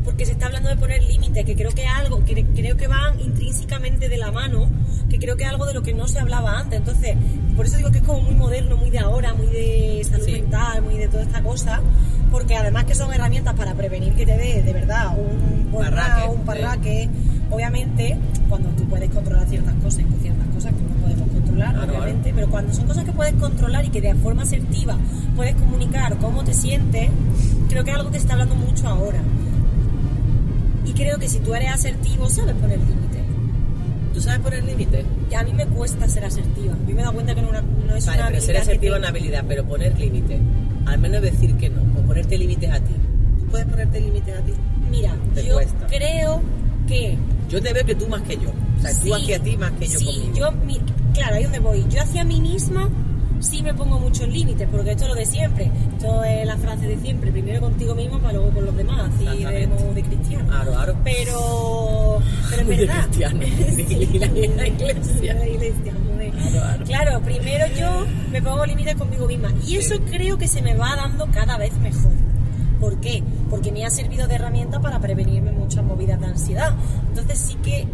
porque 0.04 0.24
se 0.26 0.32
está 0.32 0.46
hablando 0.46 0.68
de 0.68 0.76
poner 0.76 1.02
límites, 1.02 1.44
que 1.44 1.54
creo 1.54 1.70
que 1.72 1.84
es 1.84 1.90
algo, 1.90 2.24
que 2.24 2.44
creo 2.44 2.76
que 2.76 2.86
van 2.86 3.20
intrínsecamente 3.20 4.08
de 4.08 4.16
la 4.16 4.30
mano, 4.30 4.70
que 5.08 5.18
creo 5.18 5.36
que 5.36 5.44
es 5.44 5.50
algo 5.50 5.66
de 5.66 5.74
lo 5.74 5.82
que 5.82 5.92
no 5.92 6.08
se 6.08 6.18
hablaba 6.18 6.58
antes. 6.58 6.78
Entonces, 6.78 7.16
por 7.56 7.66
eso 7.66 7.76
digo 7.76 7.90
que 7.90 7.98
es 7.98 8.04
como 8.04 8.20
muy 8.22 8.34
moderno, 8.34 8.76
muy 8.76 8.90
de 8.90 8.98
ahora, 9.00 9.34
muy 9.34 9.46
de 9.48 10.02
salud 10.08 10.24
Sí. 10.24 10.32
mental, 10.32 10.82
muy 10.82 10.96
de 10.96 11.08
toda 11.08 11.22
esta 11.22 11.42
cosa, 11.42 11.80
porque 12.30 12.56
además 12.56 12.84
que 12.84 12.94
son 12.94 13.12
herramientas 13.12 13.54
para 13.54 13.74
prevenir 13.74 14.14
que 14.14 14.24
te 14.24 14.36
dé 14.36 14.62
de 14.62 14.72
verdad 14.72 15.16
un 15.18 15.70
Parraque, 15.72 16.28
un 16.28 16.44
parraque. 16.44 17.08
Obviamente, 17.50 18.16
cuando 18.48 18.68
tú 18.70 18.84
puedes 18.88 19.10
controlar 19.10 19.48
ciertas 19.48 19.74
cosas 19.74 20.00
y 20.00 20.22
ciertas 20.22 20.46
cosas 20.48 20.72
que 20.72 20.82
controlar, 21.66 21.74
Claro, 21.74 21.92
claro. 21.92 22.04
obviamente, 22.04 22.32
pero 22.34 22.48
cuando 22.48 22.72
son 22.72 22.86
cosas 22.86 23.04
que 23.04 23.12
puedes 23.12 23.34
controlar 23.34 23.84
y 23.84 23.88
que 23.90 24.00
de 24.00 24.14
forma 24.14 24.42
asertiva 24.42 24.96
puedes 25.36 25.54
comunicar 25.56 26.16
cómo 26.18 26.42
te 26.44 26.54
sientes, 26.54 27.08
creo 27.68 27.84
que 27.84 27.90
es 27.90 27.96
algo 27.96 28.10
que 28.10 28.16
se 28.18 28.22
está 28.22 28.32
hablando 28.34 28.54
mucho 28.54 28.88
ahora. 28.88 29.18
Y 30.84 30.92
creo 30.92 31.18
que 31.18 31.28
si 31.28 31.38
tú 31.40 31.54
eres 31.54 31.72
asertivo, 31.72 32.28
sabes 32.28 32.54
poner 32.56 32.78
límites. 32.78 33.20
¿Tú 34.14 34.20
sabes 34.20 34.40
poner 34.40 34.64
límites? 34.64 35.04
Y 35.30 35.34
a 35.34 35.42
mí 35.44 35.52
me 35.52 35.66
cuesta 35.66 36.08
ser 36.08 36.24
asertiva. 36.24 36.74
Yo 36.86 36.94
me 36.94 37.00
he 37.00 37.04
dado 37.04 37.12
cuenta 37.14 37.34
que 37.34 37.42
no, 37.42 37.48
una- 37.50 37.62
no 37.62 37.94
es 37.94 38.06
Vale, 38.06 38.18
una 38.22 38.28
pero 38.30 38.40
ser 38.40 38.50
habilidad 38.50 38.52
que 38.52 38.58
asertivo 38.58 38.94
es 38.94 38.98
una 38.98 39.08
habilidad, 39.08 39.44
pero 39.46 39.64
poner 39.64 39.98
límites, 39.98 40.40
al 40.86 40.98
menos 40.98 41.22
decir 41.22 41.54
que 41.56 41.70
no, 41.70 41.82
o 41.98 42.02
ponerte 42.06 42.38
límites 42.38 42.70
a 42.70 42.80
ti. 42.80 42.94
¿Tú 43.38 43.46
puedes 43.46 43.66
ponerte 43.66 44.00
límites 44.00 44.36
a 44.36 44.40
ti? 44.42 44.52
Mira, 44.90 45.12
yo 45.46 45.54
cuesta. 45.54 45.86
creo 45.86 46.42
que 46.88 47.16
Yo 47.48 47.60
te 47.62 47.72
veo 47.72 47.84
que 47.84 47.94
tú 47.94 48.08
más 48.08 48.22
que 48.22 48.34
yo. 48.36 48.50
O 48.80 48.82
sea, 48.82 48.92
tú 48.94 49.02
Sí, 49.04 49.12
hacia 49.12 49.38
ti 49.42 49.56
más 49.56 49.70
que 49.72 49.86
yo 49.86 49.98
sí, 49.98 50.04
conmigo. 50.06 50.32
yo, 50.34 50.52
mi- 50.52 50.80
claro, 51.14 51.36
ahí 51.36 51.42
donde 51.44 51.58
voy. 51.60 51.84
Yo 51.90 52.02
hacia 52.02 52.24
mí 52.24 52.40
misma 52.40 52.88
sí 53.40 53.62
me 53.62 53.72
pongo 53.72 53.98
muchos 53.98 54.28
límites, 54.28 54.68
porque 54.70 54.90
esto 54.90 55.04
es 55.04 55.08
lo 55.10 55.14
de 55.14 55.24
siempre. 55.26 55.70
Esto 55.96 56.24
es 56.24 56.46
la 56.46 56.56
frase 56.58 56.86
de 56.86 56.98
siempre. 56.98 57.30
Primero 57.32 57.60
contigo 57.60 57.94
mismo 57.94 58.18
para 58.18 58.34
luego 58.34 58.50
con 58.50 58.66
los 58.66 58.76
demás. 58.76 59.10
Así 59.14 59.24
de, 59.44 59.66
de 59.94 60.02
cristiano. 60.02 60.46
Claro, 60.48 60.70
claro. 60.72 60.96
Pero, 61.04 62.18
pero 62.50 62.62
en 62.62 62.68
De 62.68 62.76
verdad. 62.76 63.04
cristiano, 63.06 63.38
de 63.40 64.52
la- 64.56 64.66
iglesia. 64.68 65.34
La 65.34 65.46
iglesia. 65.48 65.92
Claro, 65.92 66.50
claro. 66.52 66.84
Claro, 66.84 67.20
primero 67.22 67.66
yo 67.78 68.06
me 68.30 68.42
pongo 68.42 68.64
límites 68.66 68.94
conmigo 68.96 69.26
misma. 69.26 69.52
Y 69.66 69.76
eso 69.76 69.94
Sí. 69.96 70.00
creo 70.10 70.36
que 70.38 70.46
se 70.48 70.60
me 70.62 70.74
va 70.74 70.96
dando 70.96 71.26
cada 71.32 71.56
vez 71.58 71.72
mejor. 71.78 72.12
¿Por 72.78 72.98
qué? 73.00 73.22
Porque 73.50 73.72
me 73.72 73.84
ha 73.84 73.90
servido 73.90 74.26
de 74.26 74.34
herramienta 74.36 74.80
para 74.80 75.00
prevenirme 75.00 75.52
muchas 75.52 75.84
movidas 75.84 76.18
de 76.20 76.26
ansiedad. 76.26 76.74
Entonces 77.08 77.38
sí 77.38 77.54
que 77.62 77.86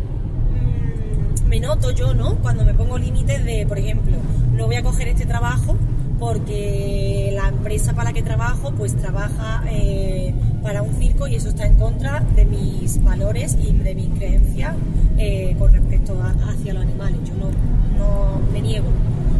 me 1.49 1.61
noto 1.61 1.91
yo, 1.91 2.15
¿no? 2.15 2.37
Cuando 2.37 2.65
me 2.65 2.75
pongo 2.75 2.99
límites 2.99 3.45
de, 3.45 3.67
por 3.67 3.79
ejemplo, 3.79 4.17
no 4.53 4.67
voy 4.67 4.76
a 4.76 4.83
coger 4.83 5.09
este 5.09 5.26
trabajo 5.26 5.76
porque 6.19 7.31
la 7.35 7.49
empresa 7.49 7.93
para 7.93 8.11
la 8.11 8.12
que 8.15 8.23
trabajo 8.23 8.73
pues 8.73 8.97
trabaja 8.97 9.62
eh, 9.71 10.35
para 10.62 10.83
un 10.83 10.95
circo 10.95 11.26
y 11.26 11.37
eso 11.37 11.49
está 11.50 11.67
en 11.67 11.75
contra 11.76 12.21
de 12.35 12.45
mis 12.45 13.03
valores 13.03 13.57
y 13.61 13.73
de 13.73 13.95
mis 13.95 14.09
creencias 14.11 14.75
eh, 15.19 15.55
con 15.59 15.73
respecto 15.73 16.21
a- 16.23 16.50
hacia 16.50 16.75
los 16.75 16.83
animales. 16.83 17.19
Yo 17.25 17.35
no, 17.35 17.50
no 17.99 18.41
me 18.53 18.61
niego. 18.62 18.87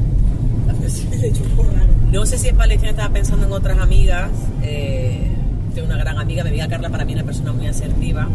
Lo 1.10 1.16
he 1.16 1.30
dicho 1.30 1.44
un 1.44 1.50
poco 1.52 1.70
raro. 1.72 1.94
No 2.12 2.25
sé 2.25 2.38
si 2.38 2.50
en 2.50 2.58
valenciano 2.58 2.92
estaba 2.92 3.13
pensando 3.13 3.46
en 3.46 3.54
otras 3.54 3.80
amigas. 3.80 4.32
Eh, 4.62 5.30
tengo 5.74 5.88
una 5.88 5.96
gran 5.98 6.18
amiga, 6.18 6.44
mi 6.44 6.50
amiga 6.50 6.68
Carla, 6.68 6.90
para 6.90 7.06
mí 7.06 7.13
una 7.13 7.24
persona 7.24 7.54
muy 7.54 7.68
asertiva. 7.68 8.28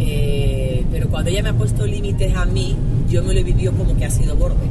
Eh, 0.00 0.84
pero 0.90 1.08
cuando 1.08 1.30
ella 1.30 1.42
me 1.42 1.50
ha 1.50 1.54
puesto 1.54 1.86
límites 1.86 2.34
a 2.34 2.46
mí, 2.46 2.74
yo 3.08 3.22
me 3.22 3.34
lo 3.34 3.40
he 3.40 3.44
vivido 3.44 3.72
como 3.72 3.96
que 3.96 4.06
ha 4.06 4.10
sido 4.10 4.34
borde. 4.34 4.66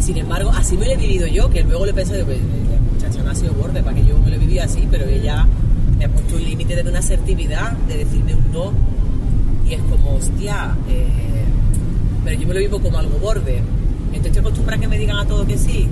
Sin 0.00 0.16
embargo, 0.16 0.50
así 0.54 0.76
me 0.76 0.86
lo 0.86 0.92
he 0.92 0.96
vivido 0.96 1.26
yo, 1.26 1.50
que 1.50 1.62
luego 1.62 1.84
le 1.84 1.90
he 1.92 1.94
pensado, 1.94 2.24
pues, 2.24 2.38
la 2.38 2.92
muchacha 2.92 3.22
no 3.22 3.30
ha 3.30 3.34
sido 3.34 3.52
borde, 3.52 3.82
para 3.82 3.94
que 3.94 4.04
yo 4.06 4.18
me 4.18 4.30
lo 4.30 4.36
he 4.36 4.38
vivido 4.38 4.64
así, 4.64 4.88
pero 4.90 5.04
ella 5.06 5.46
me 5.98 6.06
ha 6.06 6.08
puesto 6.08 6.36
un 6.36 6.44
límite 6.44 6.82
de 6.82 6.88
una 6.88 7.00
asertividad, 7.00 7.72
de 7.86 7.98
decirme 7.98 8.34
un 8.34 8.50
no, 8.52 8.72
y 9.68 9.74
es 9.74 9.80
como, 9.82 10.16
hostia, 10.16 10.74
eh, 10.88 11.06
pero 12.24 12.40
yo 12.40 12.48
me 12.48 12.54
lo 12.54 12.60
vivo 12.60 12.80
como 12.80 12.98
algo 12.98 13.18
borde. 13.18 13.58
Entonces 14.06 14.26
estoy 14.26 14.40
acostumbrada 14.40 14.78
a 14.78 14.80
que 14.80 14.88
me 14.88 14.98
digan 14.98 15.18
a 15.18 15.26
todo 15.26 15.46
que 15.46 15.58
sí, 15.58 15.86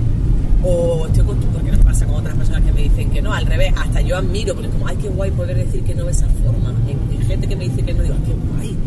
o 0.63 1.05
estoy 1.05 1.21
acostumbrada, 1.21 1.53
porque 1.53 1.71
nos 1.71 1.85
pasa 1.85 2.05
con 2.07 2.15
otras 2.15 2.35
personas 2.35 2.63
que 2.63 2.71
me 2.71 2.81
dicen 2.81 3.11
que 3.11 3.21
no, 3.21 3.31
al 3.31 3.45
revés, 3.45 3.73
hasta 3.77 4.01
yo 4.01 4.17
admiro, 4.17 4.55
porque 4.55 4.67
es 4.67 4.73
como, 4.73 4.87
ay, 4.87 4.97
qué 4.97 5.07
guay 5.09 5.31
poder 5.31 5.55
decir 5.55 5.83
que 5.83 5.93
no 5.93 6.05
de 6.05 6.11
esa 6.11 6.27
forma. 6.43 6.73
En 6.87 6.97
gente 7.29 7.47
que 7.47 7.55
me 7.55 7.69
dice 7.69 7.81
que 7.83 7.93
no, 7.93 8.01
digo, 8.03 8.15
"Ay, 8.15 8.25
qué 8.25 8.33
guay, 8.57 8.77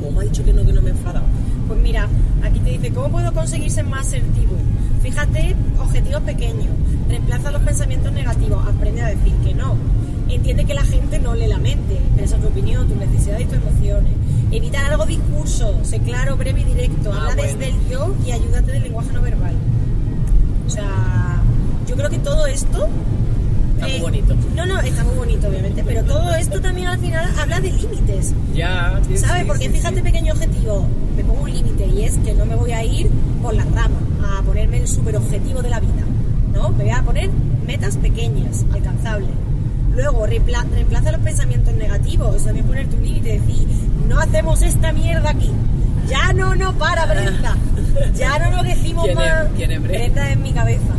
como 0.00 0.12
me 0.12 0.20
ha 0.20 0.24
dicho 0.28 0.44
que 0.44 0.52
no, 0.52 0.64
que 0.64 0.72
no 0.72 0.82
me 0.82 0.88
he 0.88 0.92
enfadado. 0.92 1.24
Pues 1.66 1.80
mira, 1.80 2.08
aquí 2.42 2.60
te 2.60 2.70
dice, 2.70 2.92
¿cómo 2.92 3.08
puedo 3.08 3.32
conseguir 3.32 3.70
ser 3.70 3.84
más 3.86 4.06
asertivo? 4.06 4.54
Fíjate, 5.02 5.56
objetivos 5.80 6.22
pequeños. 6.22 6.68
Reemplaza 7.08 7.50
los 7.50 7.62
pensamientos 7.62 8.12
negativos. 8.12 8.64
Aprende 8.66 9.02
a 9.02 9.08
decir 9.08 9.32
que 9.44 9.54
no. 9.54 9.74
Entiende 10.28 10.64
que 10.64 10.74
la 10.74 10.82
gente 10.84 11.18
no 11.18 11.34
lee 11.34 11.46
la 11.46 11.58
mente. 11.58 11.94
Expresa 11.94 12.36
tu 12.36 12.48
opinión, 12.48 12.86
tus 12.88 12.96
necesidades 12.96 13.42
y 13.42 13.44
tus 13.46 13.56
emociones. 13.56 14.12
Evita 14.52 14.82
largo 14.82 15.06
discurso. 15.06 15.78
Sé 15.84 15.98
claro, 16.00 16.36
breve 16.36 16.60
y 16.60 16.64
directo. 16.64 17.10
Ah, 17.12 17.16
Habla 17.30 17.34
bueno. 17.36 17.52
desde 17.58 17.68
el 17.74 17.88
yo 17.88 18.14
y 18.26 18.30
ayúdate 18.32 18.72
del 18.72 18.82
lenguaje 18.84 19.12
no 19.12 19.22
verbal. 19.22 19.54
O 20.66 20.70
sea, 20.70 21.40
yo 21.88 21.96
creo 21.96 22.10
que 22.10 22.18
todo 22.18 22.46
esto... 22.46 22.88
Está 23.76 23.88
muy 23.88 24.00
bonito. 24.00 24.34
No, 24.54 24.66
no, 24.66 24.80
está 24.80 25.04
muy 25.04 25.14
bonito, 25.14 25.48
obviamente. 25.48 25.84
Pero 25.84 26.02
todo 26.04 26.34
esto 26.34 26.60
también 26.60 26.86
al 26.88 26.98
final 26.98 27.30
habla 27.38 27.60
de 27.60 27.70
límites. 27.72 28.34
Ya, 28.54 29.00
sí, 29.06 29.16
¿Sabes? 29.18 29.42
sí, 29.42 29.48
Porque 29.48 29.64
sí, 29.66 29.70
fíjate, 29.70 30.02
pequeño 30.02 30.32
objetivo, 30.32 30.86
me 31.16 31.22
pongo 31.24 31.42
un 31.42 31.52
límite 31.52 31.86
y 31.86 32.02
es 32.02 32.16
que 32.18 32.34
no 32.34 32.46
me 32.46 32.56
voy 32.56 32.72
a 32.72 32.82
ir 32.84 33.08
por 33.42 33.54
las 33.54 33.66
ramas 33.72 34.02
a 34.24 34.42
ponerme 34.42 34.78
el 34.78 34.88
super 34.88 35.16
objetivo 35.16 35.62
de 35.62 35.68
la 35.70 35.80
vida. 35.80 36.04
¿No? 36.52 36.70
Me 36.70 36.84
voy 36.84 36.92
a 36.92 37.02
poner 37.02 37.30
metas 37.66 37.96
pequeñas, 37.98 38.64
alcanzables. 38.72 39.28
Luego, 39.94 40.26
reempla- 40.26 40.64
reemplaza 40.72 41.12
los 41.12 41.20
pensamientos 41.20 41.74
negativos. 41.74 42.42
También 42.44 42.66
ponerte 42.66 42.96
un 42.96 43.02
límite 43.02 43.34
y 43.34 43.38
decir, 43.38 43.68
no 44.08 44.18
hacemos 44.18 44.62
esta 44.62 44.92
mierda 44.92 45.30
aquí. 45.30 45.50
Ya 46.08 46.32
no, 46.32 46.54
no, 46.54 46.72
para, 46.78 47.04
Brenda. 47.06 47.56
Ya 48.16 48.38
no 48.38 48.50
nos 48.56 48.62
decimos 48.64 49.04
¿Quién 49.04 49.18
es- 49.18 49.24
más. 49.24 49.46
quién 49.56 49.70
es 49.72 49.82
Brenda? 49.82 49.98
Brenda 49.98 50.30
es 50.30 50.38
mi 50.38 50.52
cabeza. 50.52 50.94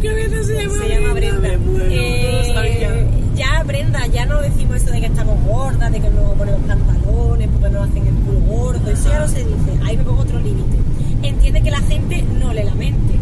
se 0.00 0.62
llama, 0.62 0.78
se 0.78 0.88
llama 0.88 1.12
Brenda. 1.14 1.48
Eh, 1.90 3.06
ya, 3.34 3.62
Brenda, 3.64 4.06
ya 4.06 4.26
no 4.26 4.40
decimos 4.40 4.76
esto 4.76 4.90
de 4.90 5.00
que 5.00 5.06
estamos 5.06 5.44
gordas, 5.44 5.92
de 5.92 6.00
que 6.00 6.10
no 6.10 6.32
ponemos 6.34 6.60
pantalones, 6.62 7.48
porque 7.48 7.68
nos 7.70 7.88
hacen 7.88 8.06
el 8.06 8.14
culo 8.14 8.40
gordo, 8.40 8.90
eso 8.90 9.08
ya 9.08 9.20
no 9.20 9.28
se 9.28 9.44
dice. 9.44 9.78
Ahí 9.84 9.96
me 9.96 10.04
pongo 10.04 10.22
otro 10.22 10.40
límite. 10.40 10.78
Entiende 11.22 11.62
que 11.62 11.70
la 11.70 11.80
gente 11.80 12.24
no 12.40 12.52
le 12.52 12.64
lamente. 12.64 13.14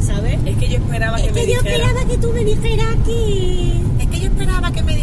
¿Sabes? 0.00 0.38
Es 0.44 0.56
que 0.56 0.68
yo 0.68 0.78
esperaba 0.78 1.18
es 1.18 1.28
que, 1.28 1.32
que 1.32 1.46
me 1.46 1.52
yo 1.52 1.58
esperaba 1.58 2.04
que 2.04 2.18
tú 2.18 2.32
me 2.32 2.44
dijeras 2.44 2.96
que. 3.06 3.72
Es 4.00 4.08
que 4.08 4.20
yo 4.20 4.26
esperaba 4.26 4.72
que 4.72 4.82
me 4.82 4.96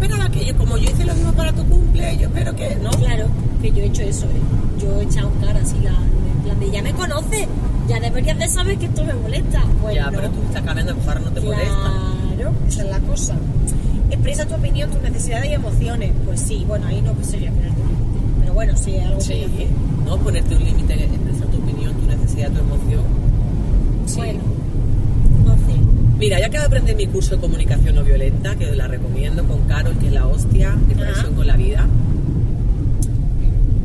yo, 0.00 0.56
como 0.56 0.76
yo 0.76 0.90
hice 0.90 1.04
lo 1.04 1.14
mismo 1.14 1.32
para 1.32 1.52
tu 1.52 1.64
cumple, 1.64 2.16
yo 2.18 2.26
espero 2.28 2.54
que. 2.56 2.76
¿No? 2.76 2.90
Claro, 2.90 3.26
que 3.62 3.70
yo 3.72 3.78
he 3.82 3.86
hecho 3.86 4.02
eso, 4.02 4.26
¿eh? 4.26 4.80
Yo 4.80 5.00
he 5.00 5.04
echado 5.04 5.30
cara 5.40 5.60
así, 5.60 5.76
la, 5.82 5.90
en 5.90 6.42
plan 6.44 6.60
de 6.60 6.70
ya 6.70 6.82
me 6.82 6.92
conoces, 6.92 7.46
ya 7.88 8.00
deberías 8.00 8.38
de 8.38 8.48
saber 8.48 8.78
que 8.78 8.86
esto 8.86 9.04
me 9.04 9.14
molesta. 9.14 9.62
Pues 9.80 9.94
ya, 9.94 10.10
pero 10.10 10.28
tú 10.30 10.42
estás 10.46 10.62
cambiando, 10.62 10.92
lo 10.92 10.98
mejor 11.00 11.20
no 11.22 11.30
te 11.30 11.40
molesta. 11.40 11.92
Claro, 12.36 12.52
esa 12.68 12.82
es 12.84 12.90
la 12.90 12.98
cosa. 13.00 13.34
Expresa 14.10 14.46
tu 14.46 14.54
opinión, 14.54 14.90
tus 14.90 15.00
necesidades 15.02 15.50
y 15.50 15.54
emociones. 15.54 16.12
Pues 16.24 16.40
sí, 16.40 16.64
bueno, 16.66 16.86
ahí 16.86 17.00
no 17.00 17.14
sería 17.24 17.50
ponerte 17.52 17.80
un 17.80 17.88
límite. 17.88 18.20
Pero 18.40 18.54
bueno, 18.54 18.76
sí, 18.76 18.94
es 18.96 19.04
algo 19.04 19.18
que 19.18 19.24
Sí, 19.24 19.32
hacer. 19.44 19.66
no 20.04 20.18
ponerte 20.18 20.54
un 20.56 20.64
límite, 20.64 20.94
expresar 21.04 21.46
tu 21.48 21.56
opinión, 21.58 21.94
tu 21.94 22.06
necesidad, 22.06 22.50
tu 22.50 22.58
emoción. 22.60 23.02
Sí. 24.06 24.16
Bueno, 24.16 24.40
Mira, 26.18 26.38
ya 26.38 26.46
acabo 26.46 26.60
de 26.60 26.66
aprender 26.66 26.96
mi 26.96 27.06
curso 27.08 27.34
de 27.34 27.40
comunicación 27.40 27.96
no 27.96 28.04
violenta, 28.04 28.54
que 28.54 28.66
os 28.66 28.76
la 28.76 28.86
recomiendo 28.86 29.44
con 29.44 29.66
Carol, 29.66 29.96
que 29.98 30.06
es 30.06 30.12
la 30.12 30.26
hostia 30.26 30.76
de 30.88 30.94
conexión 30.94 31.34
con 31.34 31.46
la 31.46 31.56
vida. 31.56 31.88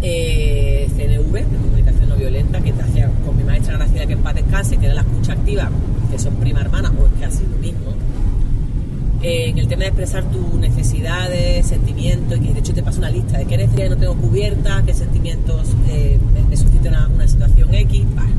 Eh, 0.02 0.88
CNV, 0.96 1.34
de 1.34 1.58
comunicación 1.58 2.10
no 2.10 2.16
violenta, 2.16 2.62
que 2.62 2.72
te 2.72 2.82
hacía 2.84 3.10
con 3.26 3.36
mi 3.36 3.44
maestra 3.44 3.78
Graciela 3.78 4.06
que 4.06 4.14
en 4.14 4.22
paz 4.22 4.36
descanse, 4.36 4.78
que 4.78 4.86
era 4.86 4.96
la 4.96 5.02
escucha 5.02 5.34
activa, 5.34 5.72
que 6.12 6.20
son 6.20 6.36
prima 6.36 6.62
hermana, 6.62 6.94
o 7.00 7.08
es 7.08 7.14
que 7.14 7.26
ha 7.26 7.32
sido 7.32 7.50
lo 7.50 7.58
mismo. 7.58 7.94
Eh, 9.22 9.50
en 9.50 9.58
el 9.58 9.68
tema 9.68 9.82
de 9.82 9.88
expresar 9.88 10.24
tus 10.26 10.54
necesidades, 10.54 11.66
sentimientos, 11.66 12.38
y 12.38 12.42
que 12.42 12.54
de 12.54 12.60
hecho 12.60 12.74
te 12.74 12.84
pasa 12.84 13.00
una 13.00 13.10
lista 13.10 13.40
de 13.40 13.46
qué 13.46 13.58
necesidades 13.58 13.90
no 13.90 13.98
tengo 13.98 14.16
cubiertas, 14.16 14.84
qué 14.84 14.94
sentimientos 14.94 15.68
eh, 15.90 16.20
me, 16.32 16.42
me 16.42 16.56
suscitan 16.56 16.94
una, 16.94 17.08
una 17.08 17.28
situación 17.28 17.74
X. 17.74 18.06
vale. 18.16 18.39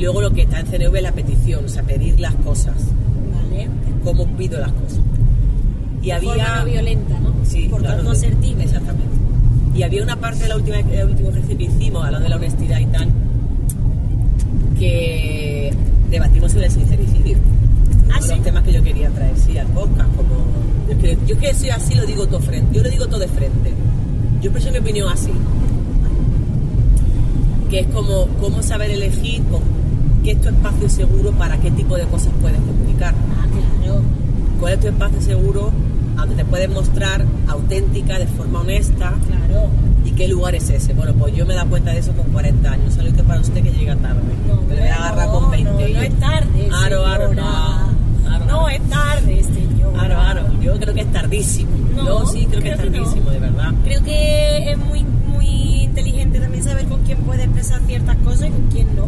Y 0.00 0.04
luego 0.04 0.22
lo 0.22 0.30
que 0.30 0.40
está 0.44 0.60
en 0.60 0.66
CNV 0.66 0.96
es 0.96 1.02
la 1.02 1.12
petición, 1.12 1.66
o 1.66 1.68
sea, 1.68 1.82
pedir 1.82 2.18
las 2.18 2.34
cosas, 2.36 2.74
vale. 3.34 3.68
cómo 4.02 4.26
pido 4.38 4.58
las 4.58 4.72
cosas. 4.72 4.98
Y 6.00 6.06
De 6.06 6.12
había... 6.14 6.30
forma 6.32 6.58
no 6.60 6.64
violenta, 6.64 7.20
¿no? 7.20 7.34
Sí, 7.44 7.68
Por 7.68 7.80
claro, 7.80 7.96
tanto, 7.96 8.12
asertiva. 8.12 8.62
Exactamente. 8.62 9.04
Y 9.74 9.82
había 9.82 10.02
una 10.02 10.16
parte 10.18 10.44
de 10.44 10.48
la 10.48 10.56
última, 10.56 10.78
del 10.78 11.10
último 11.10 11.28
ejercicio 11.28 11.58
que 11.58 11.64
hicimos, 11.64 12.02
hablando 12.02 12.24
de 12.24 12.30
la 12.30 12.36
honestidad 12.36 12.78
y 12.80 12.86
tal, 12.86 13.10
que 14.78 15.74
debatimos 16.10 16.50
sobre 16.52 16.64
el 16.64 16.72
sincericidio. 16.72 17.36
Uno 18.06 18.14
Ah, 18.14 18.20
de 18.20 18.26
¿sí? 18.26 18.34
los 18.36 18.42
temas 18.42 18.62
que 18.64 18.72
yo 18.72 18.82
quería 18.82 19.10
traer, 19.10 19.36
sí, 19.36 19.58
al 19.58 19.66
podcast. 19.66 20.08
Como, 20.16 20.30
yo, 20.88 20.98
que, 20.98 21.18
yo 21.26 21.38
que 21.38 21.52
soy 21.52 21.68
así, 21.68 21.94
lo 21.94 22.06
digo 22.06 22.26
todo 22.26 22.40
frente. 22.40 22.74
Yo 22.74 22.82
lo 22.82 22.88
digo 22.88 23.06
todo 23.06 23.20
de 23.20 23.28
frente. 23.28 23.70
Yo 24.40 24.50
expreso 24.50 24.72
mi 24.72 24.78
opinión 24.78 25.10
así. 25.12 25.30
Que 27.68 27.80
es 27.80 27.86
como 27.88 28.26
cómo 28.40 28.62
saber 28.62 28.90
elegir 28.92 29.42
con 29.44 29.60
qué 30.22 30.32
es 30.32 30.40
tu 30.40 30.48
espacio 30.48 30.88
seguro 30.88 31.32
para 31.32 31.56
qué 31.58 31.70
tipo 31.70 31.96
de 31.96 32.04
cosas 32.04 32.32
puedes 32.40 32.58
comunicar 32.60 33.14
Ah, 33.14 33.46
claro. 33.80 34.00
cuál 34.60 34.72
es 34.74 34.80
tu 34.80 34.88
espacio 34.88 35.20
seguro 35.20 35.70
a 36.16 36.20
donde 36.20 36.36
te 36.36 36.44
puedes 36.44 36.68
mostrar 36.68 37.24
auténtica, 37.48 38.18
de 38.18 38.26
forma 38.26 38.60
honesta. 38.60 39.14
Claro. 39.26 39.68
¿Y 40.04 40.10
qué 40.12 40.28
lugar 40.28 40.54
es 40.54 40.68
ese? 40.68 40.92
Bueno, 40.92 41.14
pues 41.14 41.34
yo 41.34 41.46
me 41.46 41.54
he 41.54 41.56
dado 41.56 41.70
cuenta 41.70 41.92
de 41.92 42.00
eso 42.00 42.12
con 42.12 42.26
40 42.26 42.70
años. 42.70 42.92
Solo 42.94 43.12
que 43.12 43.22
para 43.22 43.40
usted 43.40 43.62
que 43.62 43.70
llega 43.70 43.96
tarde. 43.96 44.20
No, 44.46 44.66
que 44.68 44.74
le 44.74 44.80
voy 44.80 44.90
a 44.90 44.96
agarrar 44.96 45.26
no, 45.28 45.32
con 45.40 45.50
20. 45.50 45.70
No, 45.72 45.78
no 45.78 46.02
es 46.02 46.18
tarde. 46.18 46.68
Aro, 46.84 47.06
aro, 47.06 47.34
no. 47.34 47.46
Aro, 48.28 48.44
No 48.46 48.68
es 48.68 48.82
tarde, 48.90 49.42
señor. 49.44 49.98
Aro, 49.98 50.18
aro. 50.20 50.42
Yo 50.60 50.74
creo 50.78 50.94
que 50.94 51.00
es 51.00 51.12
tardísimo. 51.12 51.70
No, 51.96 52.04
yo 52.04 52.26
sí 52.26 52.46
creo, 52.50 52.62
que 52.62 52.70
es 52.70 52.76
que 52.80 52.90
tardísimo, 52.90 53.30
de 53.30 53.38
verdad. 53.38 53.72
Creo 53.84 54.02
que 54.04 54.72
es 54.72 54.78
muy, 54.78 55.02
muy 55.04 55.46
inteligente 55.84 56.38
también 56.38 56.62
saber 56.64 56.84
con 56.86 57.02
quién 57.04 57.18
puede 57.18 57.44
expresar 57.44 57.80
ciertas 57.86 58.16
cosas 58.18 58.48
y 58.48 58.50
con 58.50 58.66
quién 58.70 58.94
no. 58.96 59.06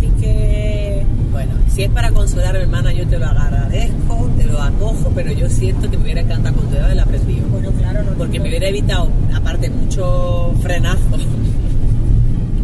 Decir 0.00 0.14
que. 0.20 1.04
Bueno, 1.30 1.52
si 1.68 1.82
es 1.82 1.90
para 1.90 2.10
consolar 2.10 2.56
a 2.56 2.58
mi 2.58 2.64
hermana, 2.64 2.92
yo 2.92 3.06
te 3.06 3.18
lo 3.18 3.26
agradezco, 3.26 4.30
te 4.36 4.44
lo 4.46 4.60
acojo, 4.60 5.12
pero 5.14 5.32
yo 5.32 5.48
siento 5.48 5.90
que 5.90 5.96
me 5.96 6.04
hubiera 6.04 6.22
encantado 6.22 6.56
con 6.56 6.68
tu 6.68 6.74
edad 6.74 6.86
haberla 6.86 7.02
aprendido. 7.02 7.46
Bueno, 7.48 7.70
claro, 7.72 8.02
no. 8.02 8.12
Porque 8.12 8.38
no, 8.38 8.44
me 8.44 8.50
hubiera 8.50 8.68
evitado, 8.68 9.08
aparte, 9.34 9.68
mucho 9.68 10.54
frenazo 10.62 11.00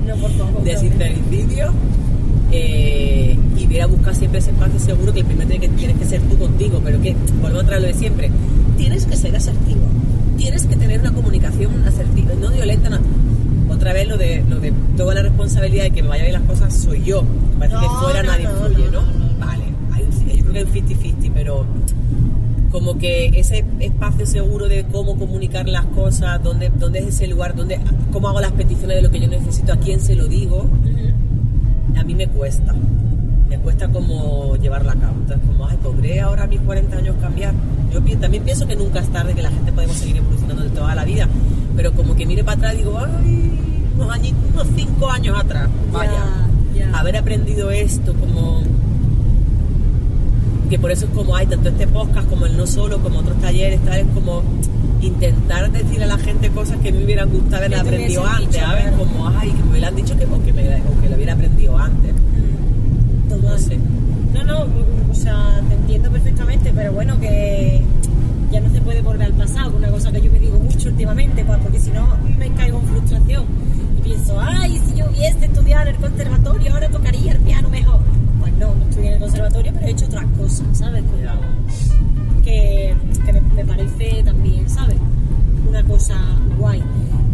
No, 0.06 0.16
por 0.16 0.30
favor. 0.32 0.64
de 0.64 0.76
sincericidio 0.78 1.72
eh, 2.52 3.38
y 3.56 3.66
hubiera 3.66 3.86
buscado 3.86 4.14
siempre 4.14 4.38
ese 4.38 4.50
espacio 4.50 4.78
seguro 4.78 5.12
que 5.12 5.20
el 5.20 5.26
primero 5.26 5.50
tiene 5.50 5.66
que, 5.66 5.74
tienes 5.74 5.98
que 5.98 6.04
ser 6.06 6.22
tú 6.22 6.38
contigo, 6.38 6.80
pero 6.82 7.00
que, 7.00 7.14
volvemos 7.40 7.64
otra 7.64 7.78
lo 7.78 7.86
de 7.86 7.94
siempre, 7.94 8.30
tienes 8.76 9.06
que 9.06 9.16
ser 9.16 9.36
asertivo, 9.36 9.82
tienes 10.38 10.64
que 10.66 10.76
tener 10.76 11.00
una 11.00 11.12
comunicación 11.12 11.86
asertiva, 11.86 12.32
no 12.40 12.50
violenta, 12.50 12.88
no. 12.88 12.98
Otra 13.76 13.92
vez 13.92 14.08
lo 14.08 14.16
de, 14.16 14.42
lo 14.48 14.58
de 14.58 14.72
toda 14.96 15.14
la 15.14 15.22
responsabilidad 15.22 15.84
de 15.84 15.90
que 15.90 16.02
me 16.02 16.08
vaya 16.08 16.22
bien 16.24 16.32
las 16.32 16.42
cosas 16.42 16.74
soy 16.74 17.04
yo. 17.04 17.22
Parece 17.58 17.76
que 17.78 17.86
No, 17.86 18.00
fuera 18.00 18.22
no, 18.22 18.32
nadie 18.32 18.44
no, 18.44 18.50
influye, 18.68 18.90
no. 18.90 19.02
Vale, 19.38 19.64
hay 19.92 20.02
un, 20.02 20.10
yo 20.10 20.44
creo 20.44 20.52
que 20.52 20.58
hay 20.58 20.64
un 20.64 21.22
50-50, 21.22 21.30
pero 21.34 21.66
como 22.70 22.98
que 22.98 23.26
ese 23.38 23.64
espacio 23.80 24.26
seguro 24.26 24.68
de 24.68 24.84
cómo 24.84 25.18
comunicar 25.18 25.68
las 25.68 25.84
cosas, 25.86 26.42
dónde, 26.42 26.70
dónde 26.70 27.00
es 27.00 27.06
ese 27.08 27.26
lugar, 27.26 27.54
dónde, 27.54 27.78
cómo 28.12 28.28
hago 28.28 28.40
las 28.40 28.52
peticiones 28.52 28.96
de 28.96 29.02
lo 29.02 29.10
que 29.10 29.20
yo 29.20 29.28
necesito, 29.28 29.72
a 29.72 29.76
quién 29.76 30.00
se 30.00 30.14
lo 30.14 30.26
digo, 30.26 30.68
a 31.96 32.02
mí 32.02 32.14
me 32.14 32.28
cuesta. 32.28 32.74
Me 33.48 33.58
cuesta 33.58 33.88
como 33.88 34.56
llevarla 34.56 34.92
a 34.92 34.96
cabo. 34.96 35.14
Entonces, 35.20 35.46
como, 35.46 35.66
ay, 35.66 35.76
podré 35.82 36.20
ahora 36.20 36.44
a 36.44 36.46
mis 36.46 36.60
40 36.60 36.96
años 36.96 37.16
cambiar. 37.20 37.54
Yo 37.92 38.02
también 38.18 38.42
pienso 38.42 38.66
que 38.66 38.74
nunca 38.74 39.00
es 39.00 39.08
tarde, 39.08 39.34
que 39.34 39.42
la 39.42 39.50
gente 39.50 39.72
podemos 39.72 39.96
seguir 39.96 40.16
evolucionando 40.16 40.64
de 40.64 40.70
toda 40.70 40.94
la 40.94 41.04
vida. 41.04 41.28
Pero 41.76 41.92
como 41.92 42.16
que 42.16 42.26
mire 42.26 42.42
para 42.42 42.56
atrás 42.56 42.74
y 42.74 42.78
digo, 42.78 42.98
ay, 42.98 43.55
unos, 43.96 44.18
unos 44.54 44.66
5 44.74 45.10
años 45.10 45.38
atrás, 45.38 45.68
vaya. 45.92 46.12
Ya, 46.74 46.90
ya. 46.90 46.98
Haber 46.98 47.16
aprendido 47.16 47.70
esto, 47.70 48.14
como. 48.14 48.62
Que 50.70 50.78
por 50.78 50.90
eso 50.90 51.06
es 51.06 51.12
como 51.12 51.36
hay 51.36 51.46
tanto 51.46 51.68
este 51.68 51.86
podcast 51.86 52.28
como 52.28 52.46
el 52.46 52.56
no 52.56 52.66
solo, 52.66 52.98
como 52.98 53.20
otros 53.20 53.40
talleres, 53.40 53.80
tal, 53.84 53.98
es 53.98 54.06
como 54.12 54.42
intentar 55.00 55.70
decir 55.70 56.02
a 56.02 56.06
la 56.06 56.18
gente 56.18 56.50
cosas 56.50 56.78
que 56.78 56.92
me 56.92 57.04
hubieran 57.04 57.30
gustado 57.30 57.64
haber 57.64 57.78
aprendido 57.78 58.26
antes, 58.26 58.48
dicho, 58.48 58.64
¿sabes? 58.64 58.82
claro. 58.82 58.96
Como, 58.98 59.28
ay, 59.28 59.50
que 59.50 59.62
me 59.62 59.70
hubieran 59.70 59.94
dicho 59.94 60.16
que, 60.16 60.24
o 60.24 60.42
que, 60.42 60.52
me, 60.52 60.62
o 60.62 61.00
que 61.00 61.08
lo 61.08 61.16
hubiera 61.16 61.34
aprendido 61.34 61.78
antes. 61.78 62.14
Total. 63.28 63.50
No 63.50 63.58
sé. 63.58 63.78
No, 64.34 64.44
no, 64.44 64.66
o 65.10 65.14
sea, 65.14 65.60
te 65.68 65.74
entiendo 65.74 66.10
perfectamente, 66.10 66.72
pero 66.74 66.92
bueno, 66.92 67.18
que 67.20 67.82
ya 68.50 68.60
no 68.60 68.70
se 68.70 68.80
puede 68.80 69.02
volver 69.02 69.26
al 69.26 69.34
pasado, 69.34 69.76
una 69.76 69.88
cosa 69.88 70.10
que 70.12 70.20
yo 70.20 70.30
me 70.30 70.38
digo 70.38 70.58
mucho 70.58 70.88
últimamente, 70.88 71.44
pues, 71.44 71.58
porque 71.60 71.80
si 71.80 71.90
no 71.90 72.06
me 72.38 72.50
caigo 72.54 72.80
en 72.80 72.86
frustración. 72.86 73.44
Pienso, 74.06 74.38
ay, 74.40 74.80
si 74.86 74.94
yo 74.94 75.06
hubiese 75.10 75.46
estudiado 75.46 75.88
en 75.88 75.96
el 75.96 76.00
conservatorio, 76.00 76.72
ahora 76.72 76.88
tocaría 76.88 77.32
el 77.32 77.40
piano 77.40 77.68
mejor. 77.68 77.98
Pues 78.38 78.52
no, 78.54 78.72
no 78.72 78.84
estudié 78.84 79.08
en 79.08 79.14
el 79.14 79.18
conservatorio, 79.18 79.72
pero 79.74 79.86
he 79.86 79.90
hecho 79.90 80.04
otras 80.06 80.24
cosas, 80.38 80.66
¿sabes? 80.78 81.02
Como 81.02 82.42
que, 82.44 82.94
que 83.24 83.32
me, 83.32 83.40
me 83.40 83.64
parece 83.64 84.22
también, 84.22 84.68
¿sabes? 84.70 84.96
Una 85.68 85.82
cosa 85.82 86.14
guay. 86.56 86.84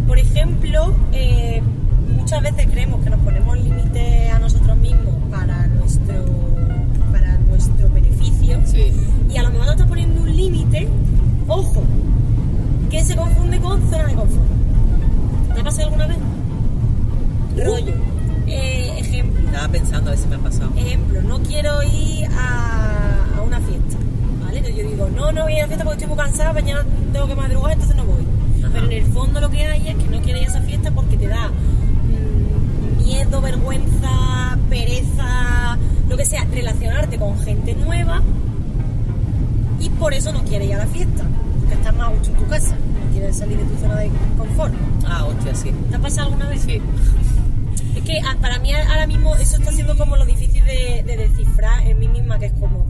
Por 0.07 0.17
ejemplo, 0.17 0.95
eh, 1.11 1.61
muchas 2.17 2.41
veces 2.41 2.65
creemos 2.71 3.03
que 3.03 3.09
nos 3.11 3.19
ponemos 3.19 3.55
límites 3.59 4.33
a 4.33 4.39
nosotros 4.39 4.75
mismos 4.77 5.13
para 5.29 5.67
nuestro, 5.67 6.15
para 7.11 7.37
nuestro 7.49 7.87
beneficio 7.89 8.59
Sí. 8.65 8.91
y 9.29 9.37
a 9.37 9.43
lo 9.43 9.51
mejor 9.51 9.65
te 9.67 9.71
estás 9.73 9.87
poniendo 9.87 10.21
un 10.21 10.35
límite, 10.35 10.87
ojo, 11.47 11.83
que 12.89 13.03
se 13.03 13.15
confunde 13.15 13.59
con 13.59 13.79
zona 13.91 14.07
de 14.07 14.15
confort. 14.15 14.47
¿Te 15.53 15.61
ha 15.61 15.63
pasado 15.63 15.83
alguna 15.89 16.07
vez? 16.07 16.17
Rollo. 17.57 17.93
Eh, 18.47 18.93
ejemplo. 18.99 19.45
Estaba 19.45 19.67
pensando 19.69 20.09
a 20.09 20.13
ver 20.13 20.19
si 20.19 20.27
me 20.27 20.35
ha 20.35 20.39
pasado. 20.39 20.71
Ejemplo, 20.75 21.21
no 21.21 21.39
quiero 21.43 21.81
ir 21.83 22.27
a, 22.37 23.37
a 23.37 23.41
una 23.41 23.59
fiesta, 23.59 23.97
¿vale? 24.43 24.57
Entonces 24.57 24.83
yo 24.83 24.89
digo, 24.89 25.09
no, 25.09 25.31
no 25.31 25.43
voy 25.43 25.53
a 25.53 25.55
ir 25.55 25.59
a 25.59 25.63
la 25.63 25.67
fiesta 25.67 25.83
porque 25.85 26.03
estoy 26.03 26.15
muy 26.15 26.25
cansada, 26.25 26.53
mañana 26.53 26.85
tengo 27.11 27.27
que 27.27 27.35
madrugar, 27.35 27.73
entonces 27.73 27.95
no 27.95 28.05
voy. 28.05 28.23
Ajá. 28.59 28.69
Pero 28.73 28.85
en 28.85 28.91
el 28.91 29.05
fondo 29.05 29.39
lo 29.39 29.49
que 29.49 29.65
hay 29.65 29.87
es 29.87 29.95
que 29.95 30.09
no 30.09 30.21
quieres 30.21 30.41
ir 30.41 30.47
a 30.47 30.51
esa 30.51 30.61
fiesta 30.61 30.91
porque 30.91 31.17
te 31.17 31.27
da 31.27 31.49
mm, 31.49 33.03
miedo, 33.03 33.41
vergüenza, 33.41 34.57
pereza, 34.69 35.77
lo 36.09 36.17
que 36.17 36.25
sea, 36.25 36.45
relacionarte 36.45 37.17
con 37.17 37.39
gente 37.39 37.75
nueva 37.75 38.21
y 39.79 39.89
por 39.89 40.13
eso 40.13 40.31
no 40.31 40.43
quieres 40.43 40.67
ir 40.69 40.75
a 40.75 40.79
la 40.79 40.87
fiesta, 40.87 41.23
porque 41.59 41.75
estás 41.75 41.95
más 41.95 42.07
a 42.07 42.11
gusto 42.11 42.29
en 42.29 42.35
tu 42.37 42.47
casa, 42.47 42.75
no 42.75 43.11
quieres 43.11 43.37
salir 43.37 43.57
de 43.57 43.63
tu 43.63 43.79
zona 43.79 43.95
de 43.99 44.09
confort. 44.37 44.73
Ah, 45.05 45.25
hostia, 45.25 45.53
sí. 45.55 45.71
¿Te 45.89 45.95
ha 45.95 45.99
pasado 45.99 46.27
alguna 46.27 46.49
vez? 46.49 46.61
Sí. 46.61 46.81
Es 47.95 48.03
que 48.03 48.19
ah, 48.25 48.35
para 48.41 48.59
mí 48.59 48.73
ahora 48.73 49.05
mismo 49.07 49.35
eso 49.35 49.57
está 49.57 49.71
siendo 49.71 49.95
como 49.97 50.15
lo 50.17 50.25
difícil 50.25 50.63
de, 50.65 51.03
de 51.05 51.17
descifrar 51.17 51.85
en 51.87 51.99
mí 51.99 52.07
misma, 52.07 52.39
que 52.39 52.47
es 52.47 52.53
como 52.53 52.89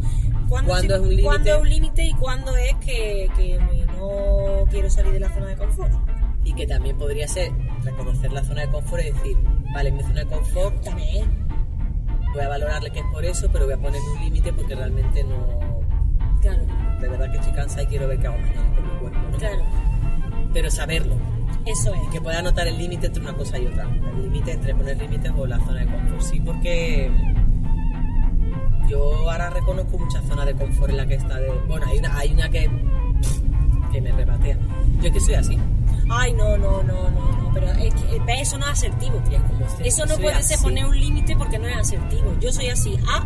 cuándo, 0.50 0.72
¿Cuándo 0.72 0.82
sí- 0.82 0.88
es 0.94 1.00
un 1.00 1.10
límite? 1.10 1.24
cuándo 1.28 1.50
es 1.56 1.62
un 1.62 1.70
límite 1.70 2.04
y 2.06 2.14
cuándo 2.14 2.56
es 2.58 2.74
que, 2.76 3.30
que 3.36 3.60
no 3.98 4.66
quiero 4.70 4.90
salir 4.90 5.14
de 5.14 5.20
la 5.20 5.34
zona 5.34 5.48
de 5.48 5.56
confort. 5.58 5.92
Y 6.46 6.54
que 6.54 6.68
también 6.68 6.98
podría 6.98 7.28
ser 7.28 7.52
reconocer 7.84 8.32
la 8.34 8.44
zona 8.44 8.62
de 8.62 8.70
confort 8.72 9.02
y 9.04 9.12
decir, 9.12 9.38
vale, 9.74 9.92
mi 9.92 10.02
zona 10.04 10.22
de 10.22 10.26
confort 10.28 10.82
También, 10.84 11.48
voy 12.34 12.42
a 12.44 12.50
valorarle 12.50 12.92
que 12.92 13.00
es 13.00 13.06
por 13.14 13.24
eso, 13.26 13.50
pero 13.52 13.66
voy 13.66 13.74
a 13.74 13.78
poner 13.78 14.02
un 14.02 14.20
límite 14.24 14.52
porque 14.54 14.76
realmente 14.76 15.24
no. 15.24 15.60
claro, 16.42 16.64
De 17.00 17.08
verdad 17.08 17.32
que 17.32 17.38
estoy 17.38 17.54
cansada 17.54 17.84
y 17.84 17.88
quiero 17.88 18.08
ver 18.08 18.20
qué 18.20 18.28
hago 18.28 18.38
mañana 18.38 18.76
con 18.76 18.86
mi 18.86 19.00
cuerpo. 19.00 19.20
¿no? 19.32 19.38
claro, 19.38 19.64
Pero 20.54 20.70
saberlo. 20.72 21.16
Eso 21.66 21.94
es. 21.94 22.10
Que 22.12 22.22
pueda 22.22 22.42
notar 22.42 22.68
el 22.68 22.78
límite 22.78 23.08
entre 23.08 23.22
una 23.22 23.34
cosa 23.34 23.58
y 23.58 23.68
otra. 23.68 23.90
El 24.16 24.24
límite 24.24 24.52
entre 24.52 24.76
poner 24.76 24.98
límites 24.98 25.32
o 25.36 25.46
la 25.46 25.60
zona 25.60 25.80
de 25.82 25.86
confort. 25.86 26.22
Sí, 26.22 26.40
porque 26.40 27.12
yo 28.90 29.30
ahora 29.30 29.50
reconozco 29.50 29.98
muchas 29.98 30.24
zonas 30.26 30.46
de 30.46 30.56
confort 30.56 30.92
en 30.92 30.98
la 30.98 31.06
que 31.06 31.16
está 31.16 31.40
de. 31.40 31.50
Bueno, 31.68 31.86
hay 31.88 32.00
una, 32.00 32.18
hay 32.18 32.34
una 32.34 32.50
que. 32.50 32.70
que 33.92 34.02
me 34.02 34.12
rebatea. 34.12 34.58
Yo 35.02 35.08
es 35.08 35.14
que 35.14 35.20
soy 35.20 35.36
así. 35.36 35.58
Ay, 36.10 36.34
no, 36.34 36.58
no, 36.58 36.84
no, 36.84 37.10
no, 37.10 37.32
no, 37.32 37.52
pero 37.54 37.68
es 37.72 37.94
que, 37.94 38.20
ve, 38.20 38.42
eso 38.42 38.58
no 38.58 38.66
es 38.66 38.72
asertivo. 38.72 39.22
Es 39.32 39.42
como 39.42 39.66
Eso 39.84 40.06
no 40.06 40.16
puede 40.18 40.44
ser 40.44 40.60
poner 40.60 40.86
un 40.86 41.00
límite 41.00 41.36
porque 41.36 41.58
no 41.58 41.68
es 41.68 41.78
asertivo. 41.78 42.36
Yo 42.40 42.52
soy 42.52 42.70
así. 42.70 42.98
Ah, 43.08 43.26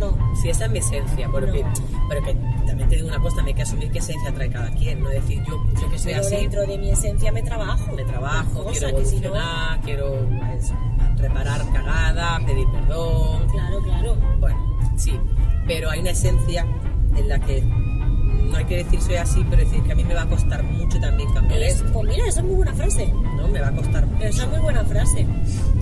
no. 0.00 0.34
Sí, 0.36 0.48
esa 0.50 0.64
es 0.64 0.70
mi 0.70 0.78
esencia, 0.78 1.28
pero, 1.32 1.46
No. 1.46 1.52
que, 1.52 1.64
pero 2.08 2.22
que 2.24 2.34
también 2.66 2.88
te 2.88 2.96
digo 2.96 3.08
una 3.08 3.18
cosa, 3.20 3.36
también 3.36 3.56
hay 3.56 3.62
que 3.62 3.68
asumir 3.68 3.90
qué 3.92 3.98
esencia 3.98 4.32
trae 4.34 4.50
cada 4.50 4.70
quien, 4.74 5.02
no 5.02 5.08
decir 5.10 5.42
yo, 5.46 5.62
yo 5.80 5.90
que 5.90 5.98
soy 5.98 6.12
Pero 6.14 6.26
así, 6.26 6.36
dentro 6.36 6.66
de 6.66 6.78
mi 6.78 6.90
esencia 6.90 7.30
me 7.32 7.42
trabajo. 7.42 7.92
me 7.94 8.04
trabajo, 8.04 8.64
quiero 8.70 8.96
que 8.96 9.04
si 9.04 9.14
no- 9.20 9.28
evolucionar, 9.28 9.80
quiero 9.82 10.14
eso, 10.58 10.74
reparar 11.16 11.60
cagadas, 11.72 12.42
pedir 12.44 12.66
perdón, 12.70 13.48
Claro, 13.50 13.80
claro. 13.82 14.16
bueno, 14.40 14.58
sí, 14.96 15.12
pero 15.66 15.90
hay 15.90 16.00
una 16.00 16.10
esencia 16.10 16.66
en 17.16 17.28
la 17.28 17.38
que 17.40 17.62
no 18.50 18.56
hay 18.56 18.64
que 18.64 18.76
decir 18.84 19.00
soy 19.00 19.14
así, 19.16 19.44
pero 19.48 19.62
decir 19.64 19.82
que 19.82 19.92
a 19.92 19.94
mí 19.94 20.04
me 20.04 20.14
va 20.14 20.22
a 20.22 20.26
costar 20.26 20.62
mucho 20.62 20.98
también 21.00 21.32
cambiar 21.32 21.62
Es- 21.62 21.76
esto, 21.76 21.92
pues 21.92 22.08
mira, 22.08 22.26
eso 22.28 22.40
es 22.40 22.46
muy 22.46 22.54
buena 22.56 22.74
frase. 22.74 23.12
¿no? 23.36 23.48
Me 23.48 23.60
va 23.60 23.68
a 23.68 23.72
costar 23.72 24.06
mucho. 24.06 24.24
Eso 24.24 24.42
es 24.42 24.48
muy 24.50 24.58
buena 24.60 24.84
frase. 24.84 25.26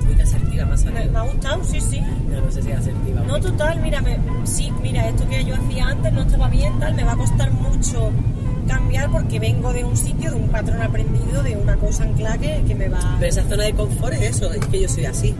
Uy, 0.08 0.14
qué 0.14 0.22
asertiva 0.22 0.64
ha 0.64 0.90
Me, 0.90 1.04
me 1.06 1.18
ha 1.18 1.22
gustado, 1.22 1.64
sí, 1.64 1.80
sí. 1.80 2.00
No, 2.30 2.40
no 2.40 2.50
sé 2.50 2.62
si 2.62 2.70
es 2.70 2.78
asertiva. 2.78 3.20
No, 3.26 3.40
total, 3.40 3.80
mira, 3.80 4.00
me- 4.00 4.18
sí, 4.44 4.72
mira, 4.82 5.08
esto 5.08 5.28
que 5.28 5.44
yo 5.44 5.54
hacía 5.54 5.88
antes 5.88 6.12
no 6.12 6.22
estaba 6.22 6.48
bien, 6.48 6.78
tal, 6.78 6.94
me 6.94 7.04
va 7.04 7.12
a 7.12 7.16
costar 7.16 7.50
mucho 7.52 8.10
cambiar 8.66 9.10
porque 9.10 9.38
vengo 9.38 9.72
de 9.72 9.82
un 9.84 9.96
sitio, 9.96 10.30
de 10.30 10.36
un 10.36 10.48
patrón 10.48 10.82
aprendido, 10.82 11.42
de 11.42 11.56
una 11.56 11.76
cosa 11.76 12.04
ancla 12.04 12.36
que, 12.36 12.62
que 12.66 12.74
me 12.74 12.88
va... 12.88 13.16
Pero 13.18 13.30
esa 13.30 13.42
zona 13.44 13.64
de 13.64 13.72
confort 13.72 14.12
es 14.14 14.22
eso, 14.36 14.52
es 14.52 14.64
que 14.66 14.82
yo 14.82 14.88
soy 14.88 15.06
así. 15.06 15.34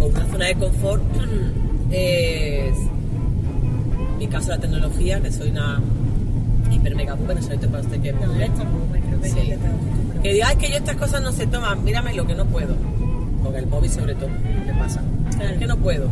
O 0.00 0.06
una 0.06 0.24
zona 0.26 0.46
de 0.46 0.54
confort 0.54 1.02
es. 1.90 2.76
En 4.12 4.18
mi 4.18 4.26
caso, 4.28 4.48
la 4.50 4.58
tecnología, 4.58 5.20
que 5.20 5.30
soy 5.30 5.50
una 5.50 5.80
hiper 6.72 6.94
mega 6.94 7.14
boomer, 7.14 7.36
no 7.36 7.42
sé 7.42 7.56
para 7.58 7.82
usted 7.82 8.00
que. 8.00 8.12
No, 8.12 8.20
tan 8.20 8.28
boomer, 8.72 9.00
creo 9.02 9.20
que 9.20 9.28
Sí. 9.28 9.34
tengo 9.36 9.54
acostumbrado. 9.66 10.22
Que 10.22 10.32
diga, 10.32 10.48
"Ay, 10.48 10.56
que 10.56 10.70
yo 10.70 10.76
estas 10.76 10.96
cosas 10.96 11.22
no 11.22 11.32
se 11.32 11.46
toman, 11.46 11.84
mírame 11.84 12.14
lo 12.14 12.26
que 12.26 12.34
no 12.34 12.44
puedo. 12.46 12.74
Con 13.42 13.54
el 13.54 13.66
móvil, 13.66 13.90
sobre 13.90 14.14
todo, 14.14 14.28
me 14.66 14.74
pasa. 14.74 15.00
Claro. 15.36 15.50
Es 15.52 15.58
que 15.58 15.66
no 15.66 15.76
puedo. 15.76 16.08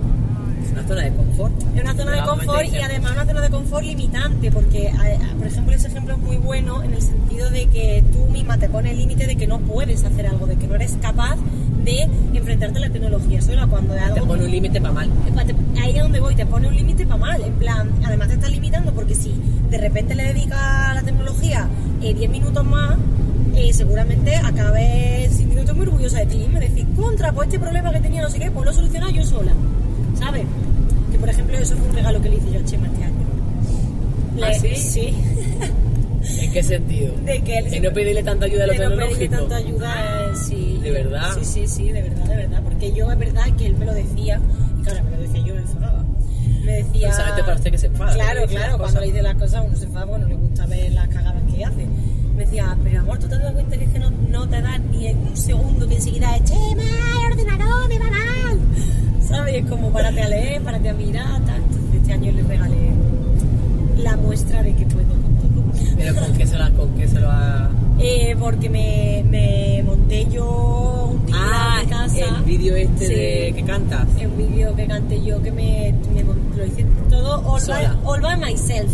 Es 0.65 0.71
una 0.73 0.87
zona 0.87 1.03
de 1.03 1.13
confort. 1.15 1.53
Es 1.77 1.83
una 1.83 1.95
zona 1.95 2.13
de 2.13 2.23
confort 2.23 2.65
y 2.73 2.77
además 2.79 3.13
una 3.13 3.27
zona 3.27 3.41
de 3.43 3.51
confort 3.51 3.85
limitante, 3.85 4.51
porque, 4.51 4.93
por 5.39 5.47
ejemplo, 5.47 5.75
ese 5.75 5.89
ejemplo 5.89 6.15
es 6.15 6.21
muy 6.21 6.37
bueno 6.37 6.83
en 6.83 6.95
el 6.95 7.03
sentido 7.03 7.51
de 7.51 7.67
que 7.67 8.05
tú 8.13 8.25
misma 8.33 8.57
te 8.59 8.69
pones 8.69 8.93
el 8.93 8.99
límite 8.99 9.27
de 9.27 9.37
que 9.37 9.47
no 9.47 9.59
puedes 9.61 10.05
hacer 10.05 10.27
algo, 10.27 10.47
de 10.47 10.57
que 10.57 10.67
no 10.67 10.75
eres 10.77 10.97
capaz 11.03 11.37
de 11.85 12.09
enfrentarte 12.35 12.79
a 12.79 12.81
la 12.81 12.91
tecnología 12.91 13.41
sola 13.43 13.67
cuando 13.67 13.95
es 13.95 14.03
Te 14.05 14.11
algo 14.13 14.27
pone 14.27 14.45
un 14.45 14.51
límite 14.51 14.81
para 14.81 14.95
mal. 14.95 15.11
Ahí 15.83 15.97
es 15.97 16.03
donde 16.03 16.21
voy, 16.21 16.35
te 16.35 16.47
pone 16.47 16.69
un 16.69 16.77
límite 16.77 17.05
para 17.07 17.19
mal. 17.19 17.43
En 17.43 17.53
plan, 17.55 17.91
además 18.05 18.29
te 18.29 18.35
estás 18.35 18.51
limitando 18.51 18.93
porque 18.93 19.15
si 19.15 19.35
de 19.71 19.79
repente 19.79 20.15
le 20.15 20.25
dedicas 20.25 20.59
a 20.61 20.95
la 20.95 21.03
tecnología 21.03 21.69
eh, 22.03 22.15
10 22.15 22.31
minutos 22.31 22.65
más, 22.65 22.97
eh, 23.57 23.73
seguramente 23.73 24.35
acabes 24.37 25.33
sintiéndote 25.37 25.73
muy 25.75 25.87
orgullosa 25.87 26.19
de 26.21 26.27
ti 26.27 26.39
misma. 26.39 26.59
Decir, 26.61 26.87
contra, 26.97 27.33
pues 27.33 27.49
este 27.49 27.59
problema 27.59 27.93
que 27.93 28.01
tenía 28.01 28.23
no 28.23 28.31
sé 28.31 28.39
qué, 28.39 28.51
pues 28.51 28.65
lo 28.65 28.71
he 28.71 28.75
solucionado 28.75 29.13
yo 29.13 29.25
sola. 29.25 29.53
¿Sabes? 30.19 30.45
Que 31.13 31.19
por 31.19 31.29
ejemplo, 31.29 31.57
eso 31.59 31.77
fue 31.77 31.89
un 31.89 31.95
regalo 31.95 32.21
que 32.23 32.31
le 32.31 32.37
hice 32.37 32.51
yo 32.53 32.61
a 32.61 32.65
Chema 32.65 32.87
este 32.87 33.05
año. 33.05 33.15
¿Ah, 34.43 34.49
Le- 34.49 34.59
sí? 34.59 34.75
Sí. 34.77 35.15
¿En 36.41 36.53
qué 36.53 36.63
sentido? 36.63 37.13
De 37.25 37.43
que 37.43 37.59
él 37.59 37.71
De 37.71 37.81
no 37.81 37.93
pedirle 37.93 38.23
tanta 38.23 38.47
ayuda 38.47 38.65
a 38.65 38.67
lo 38.69 38.73
de 38.73 38.79
no 38.79 38.97
pedirle 38.97 39.29
tanta 39.29 39.57
ayuda, 39.57 39.95
eh, 39.95 40.37
sí. 40.49 40.74
¿De 40.85 40.91
verdad? 40.91 41.31
Sí, 41.35 41.45
sí, 41.45 41.67
sí, 41.67 41.93
de 41.93 42.03
verdad, 42.03 42.25
de 42.27 42.37
verdad. 42.37 42.63
Porque 42.63 42.93
yo, 42.93 43.11
es 43.11 43.19
verdad 43.19 43.45
que 43.57 43.67
él 43.67 43.77
me 43.77 43.87
lo 43.87 43.95
decía, 43.95 44.39
y 44.79 44.83
claro, 44.83 45.05
me 45.05 45.11
lo 45.13 45.23
decía 45.23 45.41
yo, 45.41 45.55
me 45.55 45.61
enfadaba. 45.63 46.05
Me 46.63 46.73
decía... 46.73 47.09
Precisamente 47.09 47.43
para 47.43 47.57
usted 47.57 47.71
que 47.71 47.79
se 47.79 47.87
enfada, 47.87 48.13
Claro, 48.13 48.47
claro, 48.47 48.79
cuando 48.79 49.01
le 49.01 49.07
dice 49.07 49.23
las 49.23 49.35
cosas 49.37 49.65
uno 49.67 49.77
se 49.77 49.87
enfada 49.87 50.07
porque 50.07 50.23
no 50.23 50.29
le 50.29 50.35
gusta 50.35 50.67
ver 50.67 50.93
las 50.93 51.09
cagadas 51.09 51.43
que 51.51 51.65
hace. 51.65 51.87
Me 52.37 52.45
decía, 52.45 52.77
pero 52.85 53.01
amor, 53.01 53.19
¿tú 53.19 53.29
te 53.29 53.39
dado 53.39 53.55
cuenta 53.55 53.79
que 53.79 53.85
es 53.85 53.91
que 53.91 53.99
no, 53.99 54.11
no 54.11 54.47
te 54.47 54.61
das 54.61 54.81
ni 54.91 55.07
en 55.07 55.19
un 55.19 55.37
segundo 55.37 55.89
que 55.89 55.95
enseguida 55.95 56.37
es 56.37 56.45
Chema, 56.45 56.83
el 56.83 57.33
ordenador 57.33 57.89
me 57.89 57.99
va 57.99 58.11
mal? 58.11 58.59
¿Sabes? 59.27 59.55
Es 59.55 59.71
como 59.71 59.91
párate 59.91 60.23
a 60.23 60.29
leer, 60.29 60.63
párate 60.63 60.89
a 60.91 60.95
mirar, 60.95 61.45
tal. 61.47 61.63
Entonces 61.63 61.95
este 61.95 62.13
año 62.13 62.33
le 62.33 62.43
regalé 62.43 62.91
la 63.99 64.17
muestra 64.17 64.63
de 64.63 64.75
que 64.75 64.85
puedo. 64.85 65.14
Pero 65.97 66.15
¿con 66.21 66.33
qué 66.35 66.47
se 66.47 66.57
lo, 66.59 66.73
con 66.77 66.91
qué 66.95 67.09
se 67.09 67.21
lo 67.21 67.31
ha...? 67.31 67.71
Eh, 67.99 68.37
porque 68.39 68.69
me, 68.69 69.25
me 69.31 69.83
monté 69.85 70.27
yo 70.31 71.11
un 71.13 71.21
titular 71.27 71.51
Ah, 71.53 71.81
de 71.83 71.89
casa. 71.89 72.37
el 72.39 72.45
vídeo 72.45 72.75
este 72.77 73.07
Sí. 73.07 73.15
de 73.15 73.53
que 73.57 73.63
cantas. 73.65 74.07
El 74.19 74.31
vídeo 74.31 74.75
que 74.75 74.87
canté 74.87 75.23
yo, 75.25 75.41
que 75.43 75.53
me, 75.53 75.95
me 76.13 76.23
lo 76.25 76.65
hice 76.67 76.85
todo 77.09 77.37
all 77.47 77.53
by, 77.53 77.61
Sola. 77.61 77.97
all 78.05 78.21
by 78.21 78.37
myself. 78.37 78.91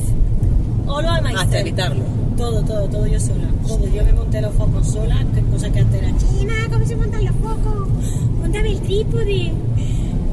All 0.87 1.03
by 1.05 1.21
myself. 1.23 1.41
Hasta 1.43 1.61
editarlo. 1.61 2.05
Todo, 2.37 2.63
todo, 2.63 2.89
todo 2.89 3.07
yo 3.07 3.19
sola. 3.21 3.45
Todo. 3.67 3.87
Yo 3.89 4.05
me 4.05 4.13
monté 4.13 4.41
los 4.41 4.55
focos 4.55 4.87
sola, 4.89 5.25
que 5.35 5.41
cosa 5.43 5.71
que 5.71 5.81
antes 5.81 6.03
era 6.03 6.13
China, 6.19 6.55
¿cómo 6.71 6.87
se 6.87 6.97
montan 6.97 7.25
los 7.25 7.35
focos? 7.37 7.89
Montame 8.41 8.71
el 8.73 8.81
trípode. 8.81 9.53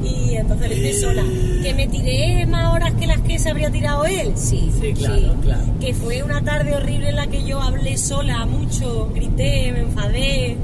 Y 0.08 0.36
entonces 0.36 0.68
lo 0.68 0.74
hice 0.74 1.00
sola. 1.00 1.22
¿Que 1.62 1.74
me 1.74 1.86
tiré 1.88 2.46
más 2.46 2.72
horas 2.72 2.94
que 2.94 3.06
las 3.06 3.20
que 3.20 3.38
se 3.38 3.50
habría 3.50 3.70
tirado 3.70 4.04
él? 4.04 4.32
Sí, 4.36 4.70
Sí, 4.80 4.92
claro, 4.94 5.34
claro. 5.42 5.62
Que 5.80 5.94
fue 5.94 6.22
una 6.22 6.42
tarde 6.42 6.74
horrible 6.74 7.10
en 7.10 7.16
la 7.16 7.26
que 7.26 7.44
yo 7.44 7.60
hablé 7.60 7.96
sola 7.96 8.46
mucho, 8.46 9.10
grité, 9.14 9.72
me 9.72 9.80
enfadé. 9.80 10.56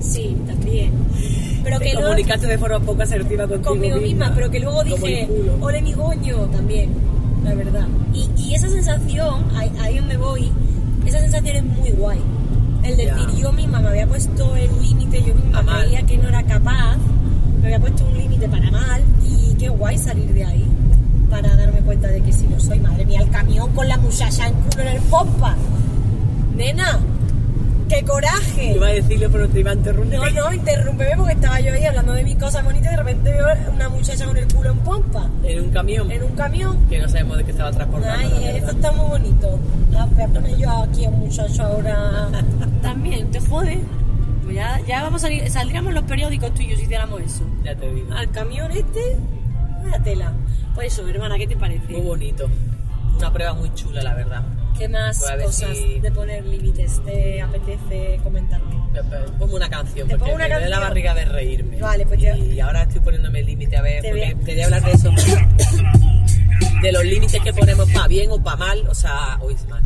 Sí, 0.00 0.36
también. 0.46 0.92
Pero 1.64 1.78
Te 1.78 1.84
que 1.84 1.92
luego 1.92 2.08
comunicaste 2.08 2.46
de 2.46 2.58
forma 2.58 2.80
poco 2.80 3.02
asertiva 3.02 3.46
contigo 3.46 3.70
conmigo 3.70 3.96
misma, 3.98 4.32
pero 4.34 4.50
que 4.50 4.60
luego 4.60 4.82
dije, 4.82 5.28
ole 5.60 5.80
mi 5.80 5.92
goño, 5.92 6.38
también, 6.46 6.90
la 7.44 7.54
verdad. 7.54 7.86
Y, 8.12 8.28
y 8.36 8.54
esa 8.54 8.68
sensación, 8.68 9.44
ahí, 9.56 9.70
ahí 9.80 9.98
donde 9.98 10.16
voy, 10.16 10.50
esa 11.06 11.20
sensación 11.20 11.56
es 11.56 11.64
muy 11.64 11.90
guay. 11.90 12.18
El 12.82 12.96
decir, 12.96 13.28
yo 13.40 13.52
misma 13.52 13.78
me 13.78 13.88
había 13.90 14.08
puesto 14.08 14.56
el 14.56 14.70
límite, 14.82 15.22
yo 15.22 15.34
misma 15.34 15.64
creía 15.64 16.02
que 16.02 16.18
no 16.18 16.28
era 16.28 16.42
capaz, 16.42 16.96
me 17.62 17.68
había 17.68 17.80
puesto 17.80 18.04
un 18.04 18.18
límite 18.18 18.48
para 18.48 18.70
mal, 18.70 19.02
y 19.24 19.54
qué 19.54 19.68
guay 19.68 19.96
salir 19.96 20.32
de 20.34 20.44
ahí 20.44 20.66
para 21.30 21.56
darme 21.56 21.80
cuenta 21.80 22.08
de 22.08 22.20
que 22.20 22.32
si 22.32 22.46
no 22.46 22.60
soy, 22.60 22.78
madre 22.80 23.06
mía, 23.06 23.20
el 23.22 23.30
camión 23.30 23.72
con 23.72 23.88
la 23.88 23.96
muchacha 23.96 24.48
en 24.48 24.54
culo 24.54 24.82
en 24.82 24.88
el 24.88 25.02
pompa. 25.04 25.56
Nena, 26.54 26.98
qué 27.88 28.02
coraje. 28.04 28.74
Iba 28.74 28.88
a 28.88 28.90
decirlo, 28.90 29.28
pero 29.30 29.48
te 29.48 29.60
iba 29.60 29.70
a 29.70 29.74
interrumpir. 29.74 30.18
No, 30.18 30.30
no, 30.30 30.52
interrúmpeme 30.52 31.16
porque 31.16 31.32
estaba 31.32 31.58
yo 31.60 31.72
ahí 31.72 31.84
hablando 31.86 32.12
de 32.12 32.24
mis 32.24 32.36
cosas 32.36 32.62
bonitas 32.64 32.88
y 32.88 32.90
de 32.90 32.96
repente 33.02 33.32
veo 33.32 33.46
una 33.74 33.88
muchacha 33.88 34.26
con 34.26 34.36
el 34.36 34.46
culo 34.52 34.70
en 34.72 34.78
pompa, 34.80 35.30
En 35.42 35.62
un 35.64 35.70
camión. 35.70 36.10
en 36.10 36.22
un 36.22 36.32
camión. 36.32 36.86
Que 36.90 36.98
no 36.98 37.08
sabemos 37.08 37.38
de 37.38 37.44
qué 37.44 37.50
estaba 37.52 37.70
transportando. 37.70 38.36
Ay, 38.36 38.56
esto 38.56 38.72
está 38.72 38.92
muy 38.92 39.06
bonito. 39.08 39.58
Ah, 39.96 40.06
voy 40.12 40.22
a 40.22 40.28
poner 40.28 40.56
yo 40.58 40.70
aquí 40.70 41.04
a 41.06 41.08
un 41.08 41.18
muchacho 41.20 41.62
ahora. 41.62 42.28
También, 42.82 43.30
te 43.30 43.40
jode. 43.40 43.80
Pues 44.52 44.64
ya, 44.66 44.80
ya 44.86 45.02
vamos 45.02 45.22
a 45.22 45.28
salir, 45.28 45.48
saldríamos 45.50 45.94
los 45.94 46.02
periódicos 46.04 46.52
tú 46.52 46.60
y 46.60 46.68
yo 46.68 46.76
si 46.76 46.82
hiciéramos 46.82 47.22
eso. 47.22 47.46
Ya 47.64 47.74
te 47.74 47.90
digo. 47.90 48.12
Al 48.12 48.30
camión 48.32 48.70
este, 48.70 49.16
vaya 49.82 49.98
tela. 50.02 50.32
Pues 50.74 50.92
eso, 50.92 51.08
hermana, 51.08 51.38
¿qué 51.38 51.46
te 51.46 51.56
parece? 51.56 51.90
Muy 51.90 52.02
bonito. 52.02 52.50
Una 53.16 53.32
prueba 53.32 53.54
muy 53.54 53.72
chula, 53.74 54.02
la 54.02 54.12
verdad. 54.14 54.42
¿Qué 54.76 54.88
más 54.88 55.20
Pues 55.26 55.44
cosas 55.44 55.74
si- 55.76 56.00
de 56.00 56.10
poner 56.12 56.44
límites 56.44 57.00
te 57.02 57.40
apetece 57.40 58.20
comentarme? 58.22 58.76
Pongo 59.38 59.56
una 59.56 59.70
canción, 59.70 60.06
¿Te 60.06 60.18
porque 60.18 60.34
una 60.34 60.44
me 60.44 60.50
duele 60.50 60.68
la 60.68 60.76
canción? 60.76 60.90
barriga 60.90 61.14
de 61.14 61.24
reírme. 61.24 61.80
Vale, 61.80 62.04
pues 62.06 62.20
ya- 62.20 62.36
Y 62.36 62.60
ahora 62.60 62.82
estoy 62.82 63.00
poniéndome 63.00 63.40
el 63.40 63.46
límite, 63.46 63.76
a 63.78 63.82
ver, 63.82 64.02
Te 64.02 64.10
porque 64.10 64.36
quería 64.44 64.64
hablar 64.66 64.82
de 64.82 64.92
eso. 64.92 65.10
De 66.82 66.90
los 66.92 67.04
límites 67.04 67.40
que 67.40 67.52
ponemos 67.54 67.88
para 67.92 68.08
bien 68.08 68.30
o 68.32 68.42
para 68.42 68.56
mal, 68.56 68.86
o 68.88 68.94
sea, 68.94 69.38
hoy 69.40 69.54
es 69.54 69.68
mal. 69.68 69.82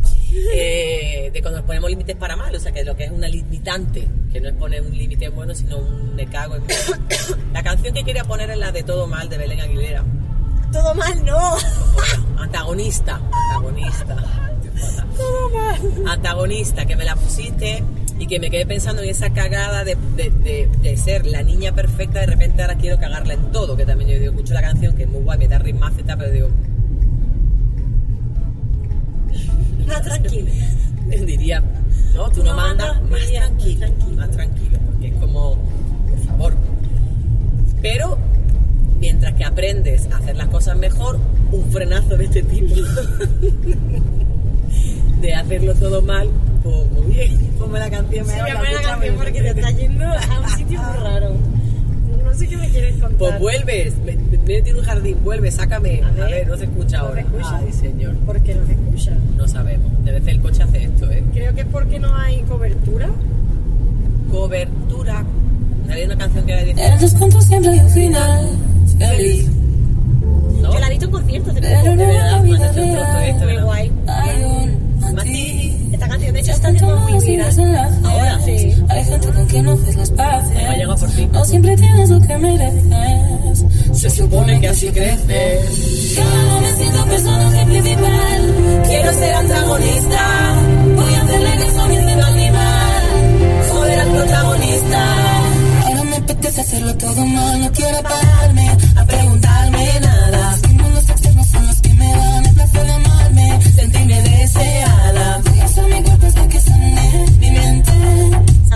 Eh, 0.53 1.29
de 1.31 1.41
cuando 1.41 1.59
nos 1.59 1.67
ponemos 1.67 1.89
límites 1.89 2.15
para 2.15 2.35
mal, 2.35 2.53
o 2.55 2.59
sea, 2.59 2.71
que 2.71 2.83
lo 2.83 2.95
que 2.95 3.05
es 3.05 3.11
una 3.11 3.27
limitante, 3.27 4.07
que 4.33 4.41
no 4.41 4.49
es 4.49 4.55
poner 4.55 4.81
un 4.81 4.97
límite 4.97 5.29
bueno, 5.29 5.53
sino 5.53 5.77
un 5.77 6.15
me 6.15 6.25
cago 6.25 6.55
en. 6.55 6.63
La 7.53 7.61
canción 7.63 7.93
que 7.93 8.03
quería 8.03 8.23
poner 8.23 8.49
es 8.49 8.57
la 8.57 8.71
de 8.71 8.81
Todo 8.83 9.05
Mal 9.07 9.29
de 9.29 9.37
Belén 9.37 9.61
Aguilera. 9.61 10.03
Todo 10.71 10.93
mal, 10.95 11.23
no. 11.23 11.55
Antagonista, 12.37 13.21
antagonista. 13.53 14.15
Todo 15.15 15.49
mal. 15.51 15.79
antagonista 16.09 16.85
que 16.85 16.95
me 16.95 17.05
la 17.05 17.15
pusiste 17.15 17.83
y 18.19 18.27
que 18.27 18.39
me 18.39 18.49
quedé 18.49 18.65
pensando 18.65 19.01
en 19.03 19.09
esa 19.09 19.31
cagada 19.31 19.83
de, 19.83 19.95
de- 20.15 20.29
de- 20.31 20.69
de 20.81 20.97
ser 20.97 21.25
la 21.27 21.41
niña 21.43 21.73
perfecta, 21.73 22.19
de 22.19 22.25
repente 22.25 22.61
ahora 22.61 22.75
quiero 22.75 22.99
cagarla 22.99 23.33
en 23.33 23.51
todo, 23.51 23.77
que 23.77 23.85
también 23.85 24.09
yo 24.09 24.19
digo, 24.19 24.31
escucho 24.33 24.53
la 24.55 24.61
canción 24.61 24.95
que 24.95 25.03
es 25.03 25.09
muy 25.09 25.21
guay, 25.21 25.37
me 25.39 25.47
da 25.47 25.57
ritmo 25.59 25.87
pero 26.05 26.31
digo, 26.31 26.49
No, 29.85 29.96
tranquilo. 30.09 30.51
diría, 31.25 31.63
no, 32.15 32.29
tú 32.29 32.43
no, 32.43 32.51
No, 32.51 32.57
mandas, 32.57 33.01
no, 33.01 33.09
más 33.09 33.21
diría, 33.21 33.39
tranquilo, 33.41 33.79
tranquilo. 33.79 34.15
más 34.15 34.31
tranquilo, 34.31 34.79
porque 34.85 35.07
es 35.07 35.13
como, 35.15 35.55
por 36.09 36.19
favor. 36.25 36.53
Pero 37.81 38.17
mientras 38.99 39.33
que 39.35 39.45
aprendes 39.45 40.07
a 40.11 40.17
hacer 40.17 40.35
las 40.35 40.47
cosas 40.47 40.77
mejor, 40.77 41.19
un 41.51 41.71
frenazo 41.71 42.17
de 42.17 42.25
este 42.25 42.43
tipo. 42.43 42.75
de 45.21 45.33
hacerlo 45.33 45.73
todo 45.75 46.01
mal, 46.01 46.29
pues 46.63 46.91
muy 46.91 47.13
bien, 47.13 47.37
ponme 47.57 47.79
la 47.79 47.89
canción. 47.89 48.25
Sí, 48.25 48.31
me 48.33 48.39
pone 48.39 48.53
la 48.53 48.61
escúchame. 48.71 48.83
canción 49.07 49.15
porque 49.15 49.41
te 49.41 49.49
está 49.49 49.71
yendo 49.71 50.05
a 50.05 50.39
un 50.41 50.49
sitio 50.57 50.81
muy 50.81 50.97
raro. 50.97 51.35
No 52.37 52.43
sé 52.43 52.47
qué 52.49 52.57
me 52.57 52.69
quieres 52.69 52.91
contar. 52.93 53.17
Pues 53.17 53.39
vuelves, 53.39 53.97
me- 54.05 54.15
me- 54.15 54.37
métete 54.37 54.69
en 54.69 54.77
un 54.77 54.83
jardín, 54.83 55.17
vuelve, 55.23 55.49
sácame. 55.49 56.01
A 56.03 56.07
A 56.07 56.11
ver, 56.11 56.29
ver, 56.29 56.47
no 56.47 56.55
se 56.57 56.65
escucha 56.65 56.97
no 56.97 57.03
se 57.03 57.09
ahora. 57.09 57.21
escucha. 57.21 57.57
Ay, 57.57 57.73
señor. 57.73 58.13
¿Por 58.17 58.41
qué 58.43 58.53
no 58.53 58.65
se 58.67 58.73
escucha? 58.73 59.17
No 59.37 59.47
sabemos. 59.47 59.91
Debe 60.05 60.19
ser 60.19 60.29
el 60.29 60.41
coche 60.41 60.61
hace 60.61 60.83
esto, 60.83 61.09
¿eh? 61.09 61.23
Creo 61.33 61.55
que 61.55 61.61
es 61.61 61.67
porque 61.71 61.97
no 61.97 62.15
hay 62.15 62.41
cobertura. 62.43 63.09
Cobertura. 64.31 65.25
Había 65.89 66.05
una 66.05 66.17
canción 66.17 66.45
que 66.45 66.51
era 66.53 66.63
de 66.63 67.09
cuentos 67.17 67.45
siempre 67.45 67.71
hay 67.71 67.79
un 67.79 67.89
final 67.89 68.49
feliz. 68.99 69.47
¿no? 70.61 70.73
Yo 70.73 70.79
la 70.79 70.87
he 70.87 70.89
visto 70.91 71.05
en 71.05 71.11
conciertos 71.11 71.55
de 71.55 71.61
Pero 71.61 71.95
no 71.95 71.97
verdad. 71.97 72.41
Mati. 75.15 75.76
Esta 75.97 76.09
canción, 76.09 76.31
de 76.31 76.39
hecho, 76.41 76.51
está 76.51 76.67
haciendo 76.67 76.95
muy 76.95 77.19
viral. 77.25 77.99
Ahora. 78.05 78.39
Sí. 78.45 78.75
Hay 78.87 79.03
gente 79.03 79.27
con 79.29 79.45
quien 79.47 79.65
no 79.65 79.71
haces 79.71 79.95
las 79.95 80.11
paces. 80.11 80.57
Ha 80.69 80.75
llegado 80.75 80.95
por 80.95 81.09
ti. 81.09 81.25
No 81.25 81.43
siempre 81.43 81.75
tienes 81.75 82.09
lo 82.11 82.21
que 82.21 82.37
mereces. 82.37 83.65
Se 83.93 84.09
supone 84.11 84.61
que 84.61 84.67
así 84.67 84.89
creces. 84.89 86.15
Yo 86.15 86.23
no 86.23 86.61
me 86.61 86.73
siento 86.75 87.05
personaje 87.05 87.65
principal. 87.65 88.83
Quiero 88.85 89.13
ser 89.13 89.33
antagonista. 89.33 90.55
Voy 90.95 91.13
a 91.15 91.21
hacerle 91.23 91.65
caso 91.65 91.81
a 91.81 91.87
mi 91.87 91.97
animal. 91.97 93.03
Joder 93.71 93.99
al 93.99 94.09
protagonista. 94.09 95.15
Ahora 95.83 96.03
me 96.03 96.15
apetece 96.17 96.61
hacerlo 96.61 96.95
todo 96.95 97.25
mal. 97.25 97.59
No 97.59 97.71
quiero 97.71 98.03
pararme 98.03 98.77
a 98.97 99.03
preguntarme 99.03 99.99
nada. 99.99 100.51
Los 100.51 100.55
estímulos 100.57 100.93
los 100.93 101.09
externos 101.09 101.47
son 101.47 101.65
los 101.65 101.81
que 101.81 101.93
me 101.95 102.11
dan 102.11 102.45
el 102.45 102.53
placer 102.53 102.85
de 102.85 102.91
amarme. 102.91 103.59
Sentirme 103.75 104.21
deseada. 104.21 105.06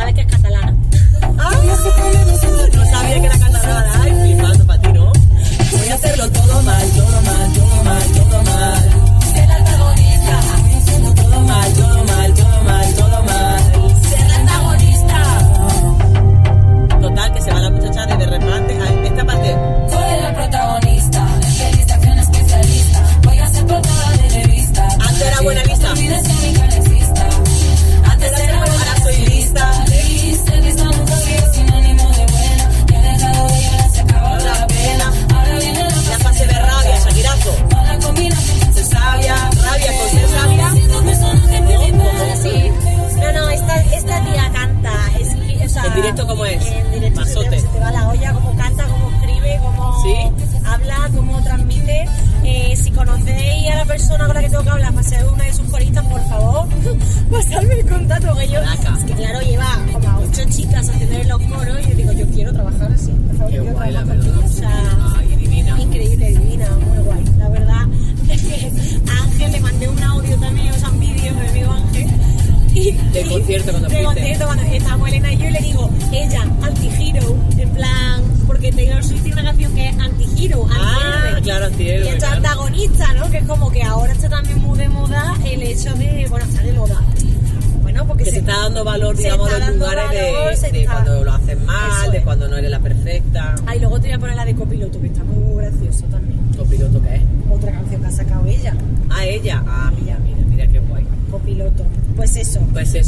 ¿Sabes 0.02 0.16
que 0.16 0.22
es 0.22 0.28
catalana? 0.28 0.74
Voy 1.22 1.70
a 1.70 1.74
hacer 1.74 1.94
comer 1.94 2.26
no 2.26 2.38
siento 2.38 2.68
No 2.76 2.86
sabía 2.86 3.22
que 3.22 3.26
era 3.28 3.38
catalana. 3.38 3.92
Ay, 4.02 4.12
flipando 4.24 4.66
para 4.66 4.82
ti, 4.82 4.94
¿no? 4.94 5.12
Voy 5.78 5.90
a 5.90 5.94
hacerlo 5.94 6.32
todo 6.32 6.64
mal, 6.64 6.90
todo 6.90 7.22
mal, 7.22 7.54
todo 7.54 7.84
mal, 7.84 8.12
todo 8.12 8.44
mal. 8.44 8.91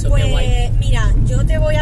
Pues 0.09 0.71
mira, 0.79 1.13
yo 1.25 1.45
te 1.45 1.57
voy 1.57 1.72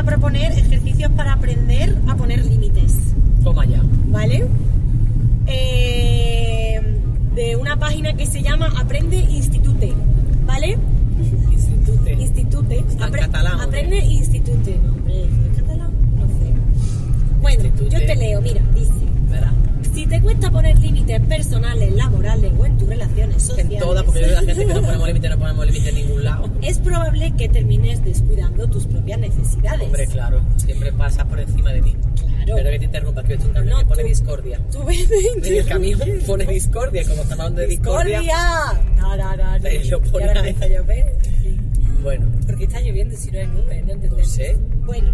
claro, 30.08 30.42
siempre 30.58 30.92
pasa 30.94 31.26
por 31.26 31.40
encima 31.40 31.72
de 31.72 31.82
mí. 31.82 31.96
Claro. 32.46 32.54
Pero 32.56 32.72
que 32.72 32.80
te 32.80 32.86
interrumpa, 32.86 33.24
que 33.24 33.34
esto 33.34 33.44
es 33.44 33.50
un 33.50 33.54
camión 33.56 33.74
No, 33.74 33.80
que 33.80 33.86
pone 33.86 34.02
tú- 34.04 34.08
discordia. 34.10 34.60
Tú 34.72 34.84
ves 34.84 35.10
En 35.12 35.46
el 35.54 35.66
camión 35.66 36.00
pone 36.26 36.46
discordia, 36.46 37.02
como 37.04 37.14
estamos 37.22 37.32
hablando 37.40 37.62
de 37.62 37.68
discordia. 37.68 38.20
¡Discordia! 38.20 38.84
No, 38.98 39.16
no, 39.18 39.36
no, 39.38 39.60
no. 39.60 39.70
Lo 39.90 40.02
pone 40.12 40.26
ahí. 40.40 40.56
a 40.62 40.68
llover. 40.68 41.16
Bueno, 42.02 42.26
¿Por 42.48 42.58
qué 42.58 42.64
está 42.64 42.80
lloviendo 42.82 43.16
si 43.16 43.30
no 43.32 43.40
hay 43.40 43.48
nubes? 43.48 43.66
No 43.86 43.92
entendemos. 43.94 44.18
No 44.18 44.26
sé. 44.26 44.58
Bueno, 44.86 45.12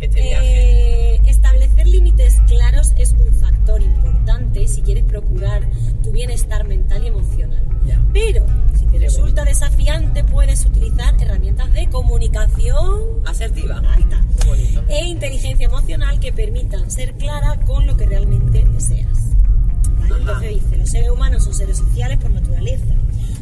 este 0.00 0.20
viaje. 0.20 1.14
eh, 1.14 1.20
establecer 1.26 1.86
límites 1.86 2.36
claros 2.48 2.92
es 2.98 3.12
un 3.12 3.32
factor 3.34 3.80
importante 3.80 4.68
si 4.68 4.82
quieres 4.82 5.04
procurar 5.04 5.62
tu 6.02 6.12
bienestar 6.12 6.66
mental 6.66 7.02
y 7.04 7.06
emocional. 7.06 7.64
Ya. 7.86 7.98
Pero, 8.12 8.44
te 8.92 8.98
Qué 8.98 9.04
resulta 9.06 9.44
desafiante, 9.44 10.22
puedes 10.22 10.64
utilizar 10.66 11.14
herramientas 11.20 11.72
de 11.72 11.88
comunicación 11.88 13.22
Asertiva. 13.24 13.82
Ahí 13.88 14.02
está. 14.02 14.22
Bonito. 14.46 14.82
e 14.88 15.04
inteligencia 15.06 15.66
emocional 15.66 16.20
que 16.20 16.32
permitan 16.32 16.90
ser 16.90 17.14
clara 17.14 17.58
con 17.60 17.86
lo 17.86 17.96
que 17.96 18.06
realmente 18.06 18.64
deseas. 18.64 19.30
¿Vale? 19.98 20.16
Entonces 20.18 20.50
dice, 20.50 20.76
los 20.76 20.90
seres 20.90 21.10
humanos 21.10 21.44
son 21.44 21.54
seres 21.54 21.78
sociales 21.78 22.18
por 22.18 22.30
naturaleza. 22.30 22.94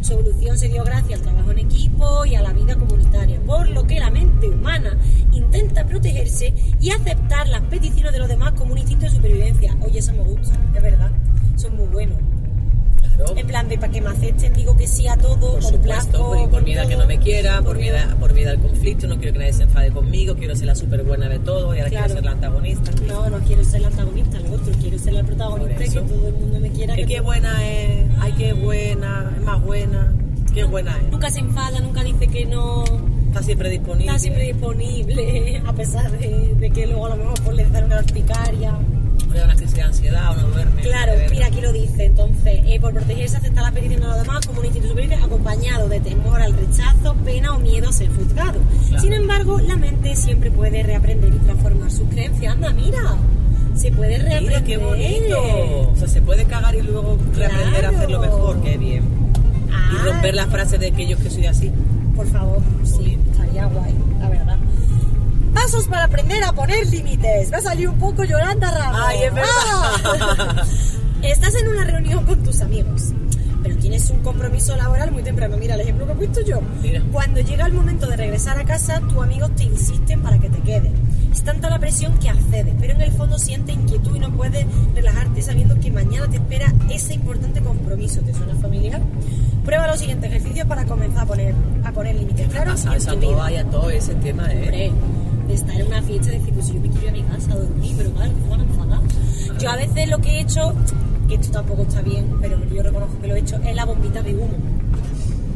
Su 0.02 0.12
evolución 0.12 0.56
se 0.56 0.68
dio 0.68 0.84
gracias 0.84 1.18
al 1.18 1.26
trabajo 1.26 1.50
en 1.50 1.58
equipo 1.58 2.24
y 2.24 2.36
a 2.36 2.42
la 2.42 2.52
vida 2.52 2.76
comunitaria, 2.76 3.40
por 3.40 3.68
lo 3.68 3.86
que 3.86 3.98
la 3.98 4.10
mente 4.10 4.48
humana 4.48 4.96
intenta 5.32 5.84
protegerse 5.84 6.54
y 6.80 6.90
aceptar 6.90 7.48
las 7.48 7.62
peticiones 7.62 8.12
de 8.12 8.18
los 8.18 8.28
demás 8.28 8.52
como 8.52 8.72
un 8.72 8.78
instinto 8.78 9.06
de 9.06 9.10
supervivencia. 9.10 9.76
Oye, 9.80 9.98
eso 9.98 10.12
me 10.12 10.22
gusta, 10.22 10.54
es 10.74 10.82
verdad, 10.82 11.10
son 11.56 11.76
muy 11.76 11.86
buenos. 11.86 12.18
Claro. 13.26 13.36
En 13.38 13.46
plan 13.46 13.68
de 13.68 13.78
para 13.78 13.92
que 13.92 14.00
me 14.00 14.08
acepten, 14.10 14.52
digo 14.54 14.76
que 14.76 14.86
sí 14.86 15.06
a 15.08 15.16
todo, 15.16 15.38
Por 15.38 15.62
complazco, 15.62 15.70
supuesto, 15.70 16.18
por, 16.18 16.38
por 16.38 16.50
con 16.50 16.64
miedo 16.64 16.82
a 16.82 16.86
que 16.86 16.92
todo, 16.94 17.02
no 17.02 17.08
me 17.08 17.18
quiera, 17.18 17.62
por 17.62 17.76
miedo- 17.76 17.96
miedo, 17.96 18.12
a- 18.12 18.16
por 18.16 18.32
miedo 18.34 18.50
al 18.50 18.58
conflicto, 18.60 19.06
no 19.06 19.16
quiero 19.18 19.32
que 19.32 19.38
nadie 19.40 19.52
se 19.52 19.62
enfade 19.64 19.90
conmigo, 19.90 20.34
quiero 20.36 20.54
ser 20.56 20.66
la 20.66 20.74
súper 20.74 21.02
buena 21.04 21.28
de 21.28 21.38
todo 21.38 21.74
y 21.74 21.78
ahora 21.78 21.90
Claro. 21.90 22.06
quiero 22.06 22.14
ser 22.20 22.24
la 22.24 22.30
antagonista. 22.32 22.90
No, 23.06 23.30
no 23.30 23.38
quiero 23.40 23.64
ser 23.64 23.80
la 23.82 23.88
antagonista, 23.88 24.40
lo 24.40 24.52
otro, 24.52 24.72
quiero 24.80 24.98
ser 24.98 25.12
la 25.12 25.22
protagonista 25.22 25.74
Por 25.76 25.84
y 25.84 25.88
que 25.88 26.00
todo 26.00 26.28
el 26.28 26.34
mundo 26.34 26.60
me 26.60 26.70
quiera. 26.70 26.94
Que 26.94 27.02
que 27.02 27.06
qué 27.08 27.14
todo- 27.16 27.24
buena 27.26 27.68
es, 27.70 28.06
ay 28.20 28.32
qué 28.38 28.52
buena, 28.52 29.32
es 29.36 29.42
más 29.42 29.62
buena, 29.62 30.12
qué 30.54 30.64
buena 30.64 30.96
es. 31.04 31.10
Nunca 31.12 31.30
se 31.30 31.40
enfada, 31.40 31.80
nunca 31.80 32.02
dice 32.04 32.26
que 32.28 32.46
no, 32.46 32.84
Está 33.28 33.42
siempre 33.42 33.70
disponible. 33.70 34.06
está 34.06 34.18
siempre 34.18 34.44
disponible, 34.44 35.62
a 35.66 35.72
pesar 35.72 36.10
de, 36.18 36.54
de 36.58 36.70
que 36.70 36.86
luego 36.86 37.06
a 37.06 37.10
lo 37.10 37.16
mejor 37.16 37.34
pues, 37.44 37.56
le 37.56 37.64
dan 37.68 37.84
una 37.84 37.98
urticaria. 38.00 38.78
Da 39.34 39.44
una 39.44 39.54
crisis 39.54 39.74
de 39.76 39.82
ansiedad, 39.82 40.36
uno 40.36 40.48
duerme. 40.48 40.82
Claro, 40.82 41.12
verdad. 41.12 41.30
mira, 41.30 41.46
aquí 41.46 41.60
lo 41.60 41.72
dice. 41.72 42.06
Entonces, 42.06 42.60
eh, 42.66 42.78
por 42.80 42.92
protegerse, 42.92 43.36
aceptar 43.36 43.62
la 43.64 43.70
petición 43.72 44.00
de 44.00 44.06
los 44.08 44.16
demás 44.20 44.46
como 44.46 44.58
un 44.60 44.66
instinto 44.66 44.88
superior 44.88 45.20
acompañado 45.22 45.88
de 45.88 46.00
temor 46.00 46.42
al 46.42 46.52
rechazo, 46.52 47.14
pena 47.24 47.54
o 47.54 47.58
miedo 47.58 47.88
a 47.88 47.92
ser 47.92 48.08
juzgado. 48.08 48.58
Claro. 48.88 49.02
Sin 49.02 49.12
embargo, 49.12 49.58
la 49.60 49.76
mente 49.76 50.16
siempre 50.16 50.50
puede 50.50 50.82
reaprender 50.82 51.32
y 51.32 51.38
transformar 51.38 51.90
sus 51.90 52.08
creencias. 52.08 52.52
Anda, 52.54 52.72
mira, 52.72 53.16
se 53.74 53.92
puede 53.92 54.18
reaprender. 54.18 54.42
Mira 54.42 54.64
qué 54.64 54.76
bonito. 54.78 55.90
O 55.92 55.96
sea, 55.96 56.08
se 56.08 56.20
puede 56.22 56.44
cagar 56.46 56.74
y 56.74 56.82
luego 56.82 57.16
reaprender 57.36 57.84
a 57.86 57.88
hacerlo 57.90 58.18
Claro. 58.18 58.36
mejor, 58.36 58.62
qué 58.62 58.76
bien. 58.78 59.02
Ah, 59.72 59.90
Y 59.94 60.06
romper 60.08 60.34
la 60.34 60.46
frase 60.48 60.76
de 60.78 60.90
que 60.92 61.06
yo 61.06 61.16
que 61.18 61.30
soy 61.30 61.46
así. 61.46 61.70
Por 62.16 62.26
favor, 62.26 62.60
sí, 62.84 63.16
estaría 63.30 63.66
guay, 63.66 63.94
la 64.18 64.28
verdad. 64.28 64.56
Pasos 65.54 65.88
para 65.88 66.04
aprender 66.04 66.42
a 66.44 66.52
poner 66.52 66.86
límites. 66.86 67.50
Me 67.50 67.56
ha 67.56 67.60
salido 67.60 67.92
un 67.92 67.98
poco 67.98 68.24
Yolanda 68.24 68.70
Ramos. 68.70 69.00
Ay, 69.04 69.24
es 69.24 69.34
verdad. 69.34 70.66
Estás 71.22 71.54
en 71.56 71.68
una 71.68 71.84
reunión 71.84 72.24
con 72.24 72.42
tus 72.42 72.60
amigos, 72.62 73.12
pero 73.62 73.76
tienes 73.76 74.08
un 74.10 74.20
compromiso 74.20 74.74
laboral 74.76 75.10
muy 75.10 75.22
temprano. 75.22 75.56
Mira 75.58 75.74
el 75.74 75.82
ejemplo 75.82 76.06
que 76.06 76.12
he 76.12 76.16
puesto 76.16 76.40
yo. 76.42 76.60
Mira. 76.82 77.02
Cuando 77.12 77.40
llega 77.40 77.66
el 77.66 77.72
momento 77.72 78.06
de 78.06 78.16
regresar 78.16 78.58
a 78.58 78.64
casa, 78.64 79.00
tus 79.00 79.22
amigos 79.22 79.54
te 79.56 79.64
insisten 79.64 80.22
para 80.22 80.38
que 80.38 80.48
te 80.48 80.60
quedes. 80.60 80.92
Es 81.32 81.44
tanta 81.44 81.68
la 81.68 81.78
presión 81.78 82.18
que 82.18 82.28
accedes, 82.28 82.74
pero 82.80 82.94
en 82.94 83.02
el 83.02 83.12
fondo 83.12 83.38
sientes 83.38 83.74
inquietud 83.74 84.16
y 84.16 84.18
no 84.18 84.32
puedes 84.32 84.66
relajarte 84.94 85.42
sabiendo 85.42 85.78
que 85.78 85.90
mañana 85.90 86.28
te 86.28 86.36
espera 86.36 86.72
ese 86.90 87.14
importante 87.14 87.60
compromiso. 87.60 88.20
¿Te 88.22 88.32
suena 88.32 88.54
familiar? 88.56 89.00
Prueba 89.64 89.86
los 89.86 89.98
siguientes 90.00 90.30
ejercicios 90.30 90.66
para 90.66 90.86
comenzar 90.86 91.24
a 91.24 91.26
poner, 91.26 91.54
a 91.84 91.92
poner 91.92 92.16
límites 92.16 92.48
claros 92.48 92.84
en 92.84 92.92
esa 92.94 93.14
todo 93.70 93.90
ese 93.90 94.14
tema, 94.16 94.48
¿eh? 94.52 94.62
Hombre, 94.62 94.92
de 95.50 95.56
estar 95.56 95.80
en 95.80 95.86
una 95.88 96.02
fiesta 96.02 96.28
y 96.32 96.38
decir, 96.38 96.54
pues 96.54 96.66
si 96.66 96.74
yo 96.74 96.80
me 96.80 96.88
quiero 96.90 97.04
ir 97.04 97.08
a 97.08 97.12
mi 97.12 97.22
casa 97.34 97.52
a 97.52 97.56
dormir, 97.56 97.94
pero 97.96 98.10
claro, 98.12 98.32
me 98.42 98.48
van 98.48 98.60
a 98.60 98.62
enfadar. 98.62 99.00
Yo 99.58 99.70
a 99.70 99.76
veces 99.76 100.08
lo 100.08 100.18
que 100.18 100.30
he 100.30 100.40
hecho, 100.40 100.74
que 101.28 101.34
esto 101.34 101.50
tampoco 101.50 101.82
está 101.82 102.02
bien, 102.02 102.36
pero 102.40 102.56
yo 102.72 102.82
reconozco 102.82 103.20
que 103.20 103.26
lo 103.28 103.34
he 103.34 103.40
hecho, 103.40 103.56
es 103.56 103.74
la 103.74 103.84
bombita 103.84 104.22
de 104.22 104.34
humo. 104.34 104.56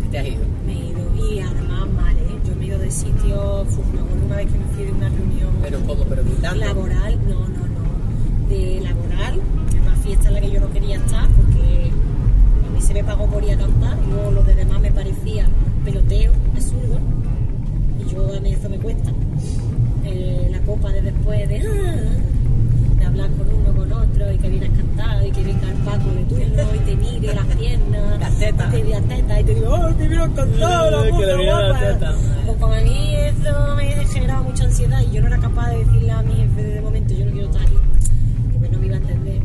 ¿Qué 0.02 0.08
te 0.10 0.18
has 0.18 0.26
ido? 0.26 0.42
Me 0.66 0.72
he 0.72 0.86
ido, 0.88 1.00
y 1.14 1.38
además 1.38 1.88
mal, 1.90 2.16
¿eh? 2.16 2.40
Yo 2.46 2.56
me 2.56 2.64
he 2.64 2.68
ido 2.68 2.78
de 2.78 2.90
sitio, 2.90 3.60
acuerdo 3.60 4.26
una 4.26 4.36
vez 4.36 4.50
que 4.50 4.58
me 4.58 4.64
fui 4.74 4.84
de 4.84 4.92
una 4.92 5.08
reunión 5.08 5.50
Pero 5.62 5.80
¿cómo? 5.86 6.04
¿Pero 6.04 6.24
gritando? 6.24 6.64
laboral, 6.64 7.18
no, 7.28 7.34
no, 7.34 7.66
no, 7.68 8.48
de 8.48 8.80
laboral, 8.80 9.40
de 9.72 9.80
una 9.80 9.96
fiesta 9.96 10.28
en 10.28 10.34
la 10.34 10.40
que 10.40 10.50
yo 10.50 10.60
no 10.60 10.70
quería 10.70 10.96
estar, 10.96 11.28
porque 11.28 11.92
a 12.66 12.70
mí 12.74 12.82
se 12.82 12.94
me 12.94 13.04
pagó 13.04 13.26
por 13.26 13.44
ir 13.44 13.52
a 13.52 13.58
cantar, 13.58 13.96
y 14.04 14.10
luego 14.10 14.30
lo 14.32 14.42
de 14.42 14.54
demás 14.56 14.80
me 14.80 14.90
parecía 14.90 15.46
peloteo, 15.84 16.32
absurdo, 16.52 16.98
y 18.00 18.12
yo 18.12 18.36
a 18.36 18.40
mí 18.40 18.52
eso 18.52 18.68
me 18.68 18.78
cuesta. 18.78 19.12
La 20.50 20.60
copa 20.60 20.90
de 20.92 21.02
después 21.02 21.48
de, 21.48 21.56
ah, 21.60 22.98
de 22.98 23.04
hablar 23.04 23.30
con 23.32 23.46
uno, 23.52 23.74
con 23.74 23.92
otro, 23.92 24.32
y 24.32 24.38
que 24.38 24.48
vienes 24.48 24.70
a 24.70 24.76
cantar, 24.76 25.26
y 25.26 25.30
que 25.30 25.42
venga 25.42 25.68
el 25.68 25.74
Paco 25.78 26.10
de 26.14 26.24
turno, 26.24 26.62
y 26.74 26.78
te 26.78 26.96
mire 26.96 27.34
las 27.34 27.46
piernas, 27.56 28.20
Las 28.20 28.38
tetas. 28.38 28.68
y 28.68 28.76
te 28.76 28.82
vea 28.84 29.00
tetas, 29.02 29.40
y 29.40 29.44
te 29.44 29.54
digo, 29.54 29.68
¡oh, 29.74 29.96
que 29.96 30.08
vienes 30.08 30.18
a 30.18 30.34
cantar! 30.34 30.92
la 30.92 31.10
puta 31.10 31.36
guapa". 31.36 32.14
Pues 32.46 32.58
como 32.58 32.72
a 32.74 32.80
mí 32.80 33.14
eso 33.16 33.76
me 33.76 34.06
generaba 34.06 34.42
mucha 34.42 34.64
ansiedad 34.64 35.00
y 35.02 35.10
yo 35.14 35.20
no 35.22 35.26
era 35.28 35.38
capaz 35.38 35.70
de 35.70 35.78
decirle 35.78 36.10
a 36.12 36.22
mi 36.22 36.34
jefe 36.34 36.62
de 36.62 36.80
momento, 36.80 37.14
yo 37.14 37.24
no 37.26 37.32
quiero 37.32 37.46
estar 37.48 37.62
aquí, 37.62 37.76
porque 38.52 38.68
no 38.68 38.78
me 38.78 38.86
iba 38.86 38.94
a 38.96 38.98
entender. 38.98 39.40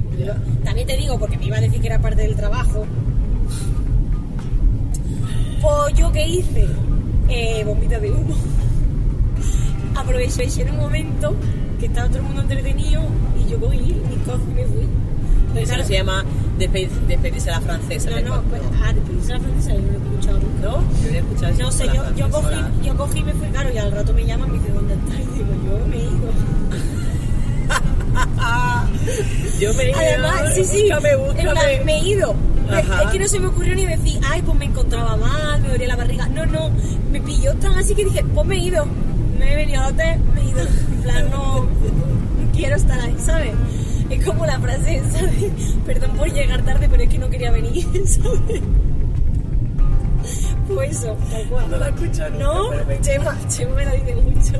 También 0.63 0.87
te 0.87 0.97
digo, 0.97 1.17
porque 1.19 1.37
me 1.37 1.45
iba 1.45 1.57
a 1.57 1.61
decir 1.61 1.81
que 1.81 1.87
era 1.87 1.99
parte 1.99 2.21
del 2.21 2.35
trabajo. 2.35 2.85
Pues 5.61 5.93
yo 5.95 6.11
qué 6.11 6.27
hice, 6.27 6.67
eh, 7.29 7.63
bombita 7.65 7.99
de 7.99 8.11
humo. 8.11 8.35
Aproveché 9.99 10.61
en 10.61 10.69
un 10.71 10.77
momento 10.77 11.35
que 11.79 11.85
estaba 11.87 12.07
todo 12.07 12.17
el 12.19 12.23
mundo 12.23 12.41
entretenido 12.41 13.01
y 13.39 13.49
yo 13.51 13.59
cogí 13.59 13.77
mi 13.79 14.15
cosas 14.25 14.41
y 14.49 14.53
me 14.53 14.65
fui. 14.65 14.87
Pero 15.53 15.59
Eso 15.65 15.73
claro, 15.73 15.87
se 15.87 15.93
llama 15.93 16.23
despe- 16.59 16.89
despedirse 17.07 17.49
a 17.49 17.53
la 17.59 17.61
francesa. 17.61 18.09
no, 18.11 18.15
¿me 18.17 18.21
no, 18.23 18.41
pues, 18.43 18.61
ah, 18.83 18.93
de 18.93 19.01
pedirse 19.01 19.33
a 19.33 19.37
la 19.37 19.43
francesa 19.43 19.73
yo 19.73 19.79
no 19.81 19.87
lo 19.87 19.93
he 19.93 19.97
escuchado 20.11 20.39
nunca. 20.39 20.61
¿No? 20.67 20.83
Yo 21.01 21.07
había 21.07 21.19
escuchado 21.19 21.53
No 21.59 21.71
sé, 21.71 21.85
yo, 21.87 22.03
la 22.03 22.15
yo, 22.15 22.29
cogí, 22.29 22.55
yo 22.83 22.97
cogí 22.97 23.19
y 23.19 23.23
me 23.23 23.33
fui, 23.33 23.47
claro, 23.49 23.69
y 23.73 23.77
al 23.77 23.91
rato 23.91 24.13
me 24.13 24.25
llaman 24.25 24.47
y 24.49 24.51
me 24.51 24.57
dicen, 24.59 24.75
¿dónde 24.75 24.93
estás? 24.93 25.19
Y 25.19 25.37
digo, 25.37 25.53
yo 25.65 25.87
me 25.87 25.95
he 25.95 26.03
ido. 26.03 26.29
Yo 29.59 29.73
me 29.73 29.83
he 29.83 29.89
ido. 29.89 29.97
Además, 29.99 30.53
sí, 30.55 30.63
sí, 30.65 30.81
Búscame, 30.83 31.15
búscame. 31.15 31.81
me 31.85 31.95
he 31.97 32.07
ido. 32.07 32.33
Me- 32.69 32.77
Ajá. 32.77 33.03
Es 33.03 33.09
que 33.11 33.19
no 33.19 33.27
se 33.27 33.39
me 33.39 33.47
ocurrió 33.47 33.75
ni 33.75 33.85
decir, 33.85 34.19
ay, 34.29 34.41
pues 34.43 34.57
me 34.57 34.65
encontraba 34.65 35.17
mal, 35.17 35.61
me 35.61 35.69
dolía 35.69 35.87
la 35.87 35.95
barriga. 35.95 36.27
No, 36.29 36.45
no, 36.45 36.69
me 37.11 37.19
pilló 37.21 37.53
tan 37.55 37.73
así 37.77 37.95
que 37.95 38.05
dije, 38.05 38.23
pues 38.33 38.45
me 38.47 38.55
he 38.55 38.59
ido. 38.59 38.85
Me 39.39 39.53
he 39.53 39.55
venido 39.55 39.81
al 39.81 39.93
hotel, 39.93 40.19
ido. 40.49 40.61
En 40.61 41.01
plan, 41.03 41.29
no, 41.31 41.63
no 41.63 42.51
quiero 42.53 42.75
estar 42.75 42.99
ahí, 42.99 43.15
¿sabes? 43.25 43.51
Es 44.09 44.25
como 44.25 44.45
la 44.45 44.59
frase 44.59 45.01
de, 45.01 45.51
perdón 45.85 46.11
por 46.17 46.31
llegar 46.31 46.61
tarde, 46.63 46.87
pero 46.89 47.03
es 47.03 47.09
que 47.09 47.17
no 47.19 47.29
quería 47.29 47.51
venir, 47.51 47.83
¿sabes? 48.05 48.61
Pues 50.67 50.91
eso, 50.99 51.17
tal 51.31 51.43
cual. 51.47 51.69
No 51.71 51.77
la 51.77 51.87
he 51.87 51.89
escuchado 51.89 52.29
nunca, 52.31 52.43
No, 52.45 52.69
pero. 52.87 53.01
Chema, 53.01 53.37
Chema 53.47 53.75
me 53.75 53.85
la 53.85 53.91
dice 53.93 54.15
mucho. 54.15 54.53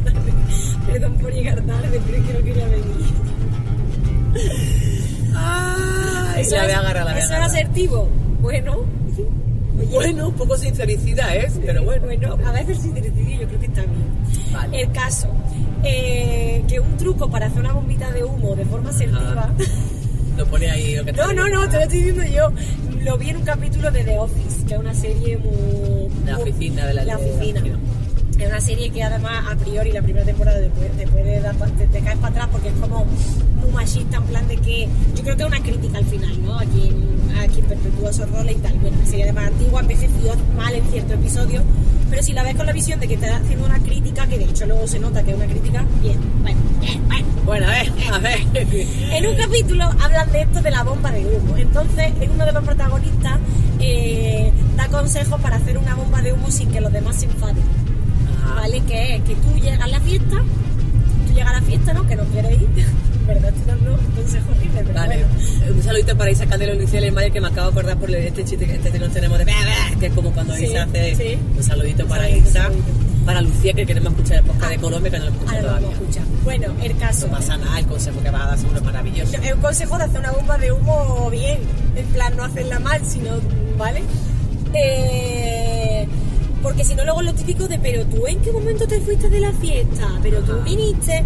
Perdón 0.87 1.13
por 1.15 1.31
llegar 1.33 1.61
tarde, 1.61 2.01
pero 2.05 2.17
es 2.17 2.23
que 2.27 2.33
no 2.33 2.43
quería 2.45 2.65
venir. 2.65 2.95
Ay, 5.35 6.41
Eso 6.41 6.55
la 6.55 6.61
voy 6.63 6.71
es- 6.71 6.75
a 6.75 6.79
agarrar, 6.79 7.05
la 7.05 7.11
voy 7.11 7.21
a 7.21 7.23
Eso 7.23 7.25
es 7.25 7.31
agarrar. 7.31 7.49
asertivo. 7.49 8.09
Bueno. 8.41 8.73
Oye, 9.79 9.87
Bueno, 9.93 10.27
un 10.29 10.33
poco 10.35 10.57
sincericida 10.57 11.33
es, 11.35 11.53
pero 11.65 11.83
bueno. 11.83 12.05
bueno, 12.05 12.37
a 12.45 12.51
veces 12.51 12.79
sincericidio 12.79 13.41
yo 13.41 13.47
creo 13.47 13.59
que. 13.61 13.68
El 14.71 14.91
caso, 14.91 15.27
eh, 15.83 16.63
que 16.67 16.79
un 16.79 16.97
truco 16.97 17.29
para 17.29 17.47
hacer 17.47 17.59
una 17.59 17.73
bombita 17.73 18.11
de 18.11 18.23
humo 18.23 18.55
de 18.55 18.65
forma 18.65 18.89
asertiva. 18.89 19.49
Lo 20.37 20.45
pone 20.45 20.69
ahí 20.69 20.95
lo 20.95 21.03
que 21.05 21.13
te 21.13 21.17
No, 21.21 21.33
no, 21.33 21.47
no, 21.47 21.67
te 21.69 21.75
lo 21.77 21.81
estoy 21.83 21.97
diciendo 21.99 22.23
yo. 22.25 22.51
Lo 23.03 23.17
vi 23.17 23.29
en 23.29 23.37
un 23.37 23.43
capítulo 23.43 23.91
de 23.91 24.03
The 24.03 24.17
Office, 24.19 24.65
que 24.67 24.73
es 24.75 24.79
una 24.79 24.93
serie 24.93 25.37
muy. 25.37 26.09
La 26.25 26.37
oficina 26.37 26.85
de 26.85 26.93
la- 26.93 27.03
La 27.05 27.17
de 27.17 27.23
la 27.25 27.31
oficina. 27.33 27.59
oficina. 27.61 27.79
Es 28.37 28.47
una 28.47 28.61
serie 28.61 28.89
que 28.91 29.03
además 29.03 29.43
a 29.51 29.55
priori 29.57 29.91
la 29.91 30.01
primera 30.01 30.25
temporada 30.25 30.59
te 30.61 30.69
puede, 30.69 30.89
te 30.91 31.07
puede 31.07 31.41
dar 31.41 31.55
te, 31.57 31.87
te 31.87 31.99
caes 31.99 32.17
para 32.19 32.29
atrás 32.29 32.47
porque 32.49 32.69
es 32.69 32.73
como 32.75 33.03
muy 33.61 33.71
machista 33.73 34.15
en 34.15 34.23
plan 34.23 34.47
de 34.47 34.55
que 34.55 34.87
yo 35.13 35.23
creo 35.23 35.35
que 35.35 35.41
es 35.43 35.47
una 35.49 35.59
crítica 35.61 35.97
al 35.97 36.05
final, 36.05 36.41
¿no? 36.45 36.57
A 36.57 36.63
quien, 36.63 36.95
a 37.37 37.47
quien 37.47 37.65
perpetúa 37.65 38.11
esos 38.11 38.31
roles 38.31 38.55
y 38.55 38.59
tal. 38.59 38.75
Bueno, 38.79 38.95
la 38.97 39.05
serie 39.05 39.23
además 39.25 39.47
antigua, 39.47 39.81
envejeció 39.81 40.33
mal 40.55 40.73
en 40.73 40.85
ciertos 40.89 41.13
episodios, 41.15 41.63
pero 42.09 42.23
si 42.23 42.33
la 42.33 42.43
ves 42.43 42.55
con 42.55 42.65
la 42.65 42.73
visión 42.73 42.99
de 42.99 43.07
que 43.07 43.13
está 43.15 43.37
haciendo 43.37 43.65
una 43.65 43.79
crítica, 43.79 44.27
que 44.27 44.37
de 44.37 44.45
hecho 44.45 44.65
luego 44.65 44.87
se 44.87 44.99
nota 44.99 45.23
que 45.23 45.31
es 45.31 45.37
una 45.37 45.45
crítica, 45.45 45.85
bien, 46.01 46.19
bueno, 46.41 46.59
bien, 46.79 47.07
bueno. 47.07 47.25
Bueno, 47.45 47.65
a 47.67 47.69
ver, 47.69 47.91
a 48.13 48.19
ver. 48.19 48.39
En 49.11 49.25
un 49.25 49.35
capítulo 49.35 49.85
hablan 49.99 50.31
de 50.31 50.41
esto 50.41 50.61
de 50.61 50.71
la 50.71 50.83
bomba 50.83 51.11
de 51.11 51.25
humo. 51.25 51.57
Entonces, 51.57 52.13
en 52.21 52.31
uno 52.31 52.45
de 52.45 52.51
los 52.51 52.63
protagonistas 52.63 53.39
eh, 53.79 54.51
da 54.75 54.87
consejos 54.87 55.41
para 55.41 55.55
hacer 55.55 55.77
una 55.77 55.95
bomba 55.95 56.21
de 56.21 56.33
humo 56.33 56.51
sin 56.51 56.69
que 56.71 56.79
los 56.79 56.91
demás 56.91 57.15
se 57.15 57.25
enfaden. 57.25 57.63
Ajá. 58.43 58.55
¿Vale? 58.55 58.81
Que 58.81 59.15
es 59.15 59.23
que 59.23 59.35
tú 59.35 59.59
llegas 59.59 59.81
a 59.81 59.87
la 59.87 59.99
fiesta, 59.99 60.43
tú 61.27 61.33
llegas 61.33 61.49
a 61.49 61.53
la 61.53 61.61
fiesta, 61.61 61.93
¿no? 61.93 62.05
Que 62.05 62.15
no 62.15 62.23
quieres 62.25 62.61
ir. 62.61 62.69
¿Verdad? 63.29 63.49
Estoy 63.49 63.65
dando 63.67 63.97
consejos 64.15 64.49
horribles, 64.57 64.83
pero 64.85 64.93
Vale, 64.93 65.25
bueno. 65.25 65.75
un 65.75 65.83
saludito 65.83 66.17
para 66.17 66.31
Isa 66.31 66.45
Candelo 66.47 66.73
Luciel 66.75 67.05
y 67.05 67.11
Mayer 67.11 67.31
que 67.31 67.41
me 67.41 67.47
acabo 67.47 67.67
de 67.71 67.71
acordar 67.79 67.97
por 67.97 68.11
este 68.15 68.43
chiste 68.45 68.65
este 68.75 68.91
que 68.91 68.99
nos 68.99 69.11
tenemos 69.13 69.37
de 69.39 69.45
que 69.99 70.05
es 70.07 70.13
como 70.13 70.31
cuando 70.31 70.55
Sí, 70.55 70.65
Isa 70.65 70.83
hace 70.83 71.15
sí. 71.15 71.37
un 71.57 71.63
saludito 71.63 72.03
Un 72.03 72.09
para 72.09 72.23
saludito, 72.23 72.49
Isa, 72.49 72.63
saludito. 72.63 72.83
para 73.25 73.41
Lucía 73.41 73.73
que 73.73 73.85
queremos 73.85 74.13
escuchar 74.13 74.37
el 74.39 74.43
podcast 74.45 74.69
de 74.71 74.77
Colombia 74.77 75.11
que 75.11 75.19
no 75.19 75.25
lo 75.25 75.31
escucha 75.31 75.59
todavía. 75.61 75.89
Bueno, 76.43 76.67
el 76.81 76.97
caso. 76.97 77.27
No 77.27 77.33
pasa 77.33 77.57
nada, 77.57 77.79
el 77.79 77.85
consejo 77.85 78.21
que 78.21 78.29
vas 78.31 78.41
a 78.41 78.47
dar 78.47 78.57
seguro 78.57 78.77
es 78.79 78.83
maravilloso. 78.85 79.37
Es 79.41 79.53
un 79.53 79.61
consejo 79.61 79.97
de 79.97 80.03
hacer 80.05 80.19
una 80.19 80.31
bomba 80.31 80.57
de 80.57 80.71
humo 80.71 81.29
bien, 81.29 81.59
en 81.95 82.05
plan 82.07 82.35
no 82.35 82.43
hacerla 82.43 82.79
mal, 82.79 83.01
sino, 83.05 83.31
¿vale? 83.77 84.01
Eh, 84.73 86.07
porque 86.63 86.83
si 86.83 86.95
no 86.95 87.03
luego 87.05 87.21
lo 87.21 87.33
típico 87.33 87.67
de, 87.67 87.77
pero 87.79 88.05
tú 88.05 88.25
en 88.27 88.39
qué 88.41 88.51
momento 88.51 88.85
te 88.87 88.99
fuiste 89.01 89.29
de 89.29 89.39
la 89.39 89.51
fiesta, 89.53 90.07
pero 90.21 90.39
tú 90.41 90.53
viniste, 90.63 91.23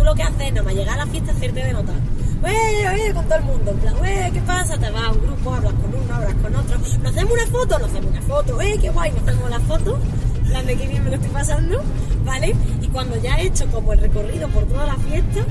tú 0.00 0.06
lo 0.06 0.14
que 0.14 0.22
haces 0.22 0.40
es 0.40 0.52
nada 0.52 0.64
más 0.64 0.74
llegar 0.74 0.98
a 0.98 1.04
la 1.04 1.10
fiesta 1.10 1.32
hacerte 1.32 1.62
de 1.62 1.72
notar. 1.72 1.96
¡Wey, 2.42 2.86
oye! 2.86 3.14
Con 3.14 3.24
todo 3.26 3.34
el 3.36 3.44
mundo, 3.44 3.70
en 3.70 3.78
plan, 3.78 4.00
¡wey, 4.00 4.30
qué 4.32 4.40
pasa! 4.40 4.78
Te 4.78 4.90
vas 4.90 5.04
a 5.04 5.10
un 5.10 5.20
grupo, 5.20 5.54
hablas 5.54 5.74
con 5.74 5.94
uno, 5.94 6.14
hablas 6.14 6.34
con 6.34 6.56
otro, 6.56 6.78
¿nos 6.78 7.12
hacemos 7.12 7.32
una 7.34 7.46
foto? 7.46 7.78
Nos 7.78 7.90
hacemos 7.90 8.10
una 8.10 8.22
foto, 8.22 8.60
¡eh, 8.62 8.78
qué 8.80 8.88
guay! 8.90 9.10
Nos 9.12 9.28
hacemos 9.28 9.50
la 9.50 9.60
foto, 9.60 9.98
plan 10.46 10.66
de 10.66 10.76
qué 10.76 10.86
bien 10.88 11.04
me 11.04 11.10
lo 11.10 11.16
estoy 11.16 11.30
pasando, 11.30 11.82
¿vale? 12.24 12.56
Y 12.80 12.88
cuando 12.88 13.16
ya 13.18 13.36
he 13.36 13.46
hecho 13.46 13.66
como 13.66 13.92
el 13.92 13.98
recorrido 13.98 14.48
por 14.48 14.64
toda 14.64 14.86
la 14.86 14.96
fiesta, 14.96 15.44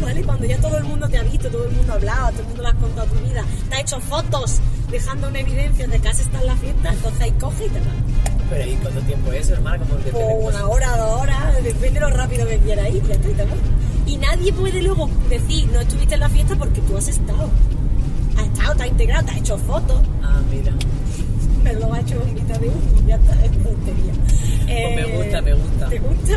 ¿vale? 0.00 0.22
Cuando 0.22 0.46
ya 0.46 0.58
todo 0.58 0.78
el 0.78 0.84
mundo 0.84 1.08
te 1.08 1.18
ha 1.18 1.22
visto, 1.24 1.50
todo 1.50 1.64
el 1.64 1.72
mundo 1.72 1.92
ha 1.92 1.96
hablado, 1.96 2.30
todo 2.30 2.42
el 2.42 2.48
mundo 2.48 2.62
le 2.62 2.68
has 2.68 2.74
contado 2.74 3.06
tu 3.08 3.28
vida, 3.28 3.44
te 3.68 3.74
ha 3.74 3.80
hecho 3.80 4.00
fotos 4.00 4.60
dejando 4.88 5.28
una 5.28 5.40
evidencia 5.40 5.88
de 5.88 5.98
que 5.98 6.08
has 6.08 6.20
estado 6.20 6.44
en 6.44 6.46
la 6.46 6.56
fiesta, 6.56 6.92
entonces 6.92 7.20
ahí 7.22 7.32
coge 7.32 7.66
y 7.66 7.70
te 7.70 7.80
vas. 7.80 8.35
Pero 8.50 8.70
¿y 8.70 8.74
cuánto 8.76 9.00
tiempo 9.00 9.32
es 9.32 9.50
hermana? 9.50 9.84
Como 9.84 10.02
que 10.02 10.10
Por 10.10 10.20
te- 10.20 10.34
una 10.34 10.68
hora, 10.68 10.96
dos 10.96 11.20
horas, 11.22 11.64
depende 11.64 11.94
de 11.94 12.00
lo 12.00 12.08
rápido 12.10 12.46
que 12.46 12.58
quieras 12.58 12.88
ir, 12.90 13.02
y 14.06 14.16
nadie 14.18 14.52
puede 14.52 14.82
luego 14.82 15.10
decir, 15.28 15.68
no 15.72 15.80
estuviste 15.80 16.14
en 16.14 16.20
la 16.20 16.28
fiesta 16.28 16.54
porque 16.56 16.80
tú 16.82 16.96
has 16.96 17.08
estado. 17.08 17.50
Has 18.36 18.46
estado, 18.46 18.74
te 18.76 18.82
has 18.84 18.88
integrado, 18.90 19.24
te 19.24 19.30
has 19.32 19.36
hecho 19.38 19.58
fotos, 19.58 20.00
Ah, 20.22 20.40
mira. 20.50 20.72
pero 21.64 21.80
lo 21.80 21.92
has 21.92 22.00
hecho 22.02 22.22
en 22.28 22.34
mitad 22.34 22.60
de 22.60 22.68
un, 22.68 23.06
ya 23.08 23.16
está, 23.16 23.32
es 23.44 23.50
tontería. 23.62 24.12
Pues 24.66 24.94
me 24.96 25.16
gusta, 25.16 25.40
me 25.42 25.54
gusta. 25.54 25.88
¿Te 25.88 25.98
gusta? 25.98 26.36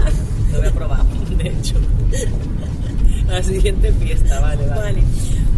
Lo 0.51 0.57
voy 0.57 0.67
a 0.67 0.71
probar, 0.71 1.03
de 1.05 1.47
hecho. 1.49 1.75
La 3.27 3.43
siguiente 3.43 3.91
fiesta, 3.93 4.39
vale, 4.39 4.65
vale. 4.67 4.81
Vale. 4.81 5.03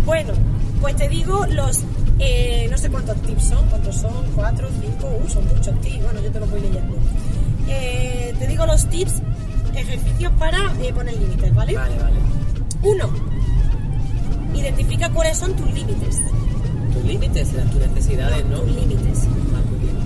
Bueno, 0.06 0.34
pues 0.82 0.96
te 0.98 1.08
digo 1.08 1.46
los. 1.48 1.84
Eh, 2.24 2.68
no 2.70 2.78
sé 2.78 2.90
cuántos 2.92 3.20
tips 3.24 3.46
son, 3.46 3.68
cuántos 3.68 3.96
son, 3.96 4.26
cuatro, 4.36 4.68
cinco, 4.80 5.10
uh, 5.24 5.28
son 5.28 5.44
muchos 5.48 5.82
tips. 5.82 6.04
Bueno, 6.04 6.22
yo 6.22 6.32
te 6.32 6.40
los 6.40 6.52
voy 6.52 6.62
leyendo. 6.62 6.96
Eh, 7.68 8.36
te 8.38 8.48
digo 8.48 8.66
los 8.68 8.88
tips, 8.90 9.22
ejercicios 9.76 10.32
para 10.38 10.72
eh, 10.82 10.94
poner 10.94 11.18
límites, 11.18 11.54
¿vale? 11.56 11.76
Vale, 11.76 11.98
vale. 11.98 12.20
Uno, 12.84 13.10
identifica 14.54 15.10
cuáles 15.10 15.38
son 15.38 15.56
tus 15.56 15.74
límites. 15.74 16.20
Tus 16.94 17.04
límites 17.04 17.50
tus 17.50 17.88
necesidades, 17.88 18.46
¿no? 18.46 18.60
Tus 18.60 18.76
límites. 18.76 19.28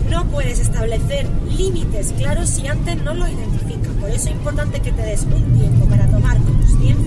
No 0.10 0.24
puedes 0.28 0.60
establecer 0.60 1.28
límites 1.58 2.14
claros 2.18 2.50
si 2.50 2.66
antes 2.66 2.96
no 3.04 3.14
los 3.14 3.28
identificas. 3.28 3.92
Por 4.00 4.10
eso 4.10 4.30
es 4.30 4.36
importante 4.36 4.80
que 4.80 4.92
te 4.94 5.02
des 5.02 5.24
un 5.24 5.58
tiempo 5.58 5.86
para 5.88 6.08
tomar 6.08 6.38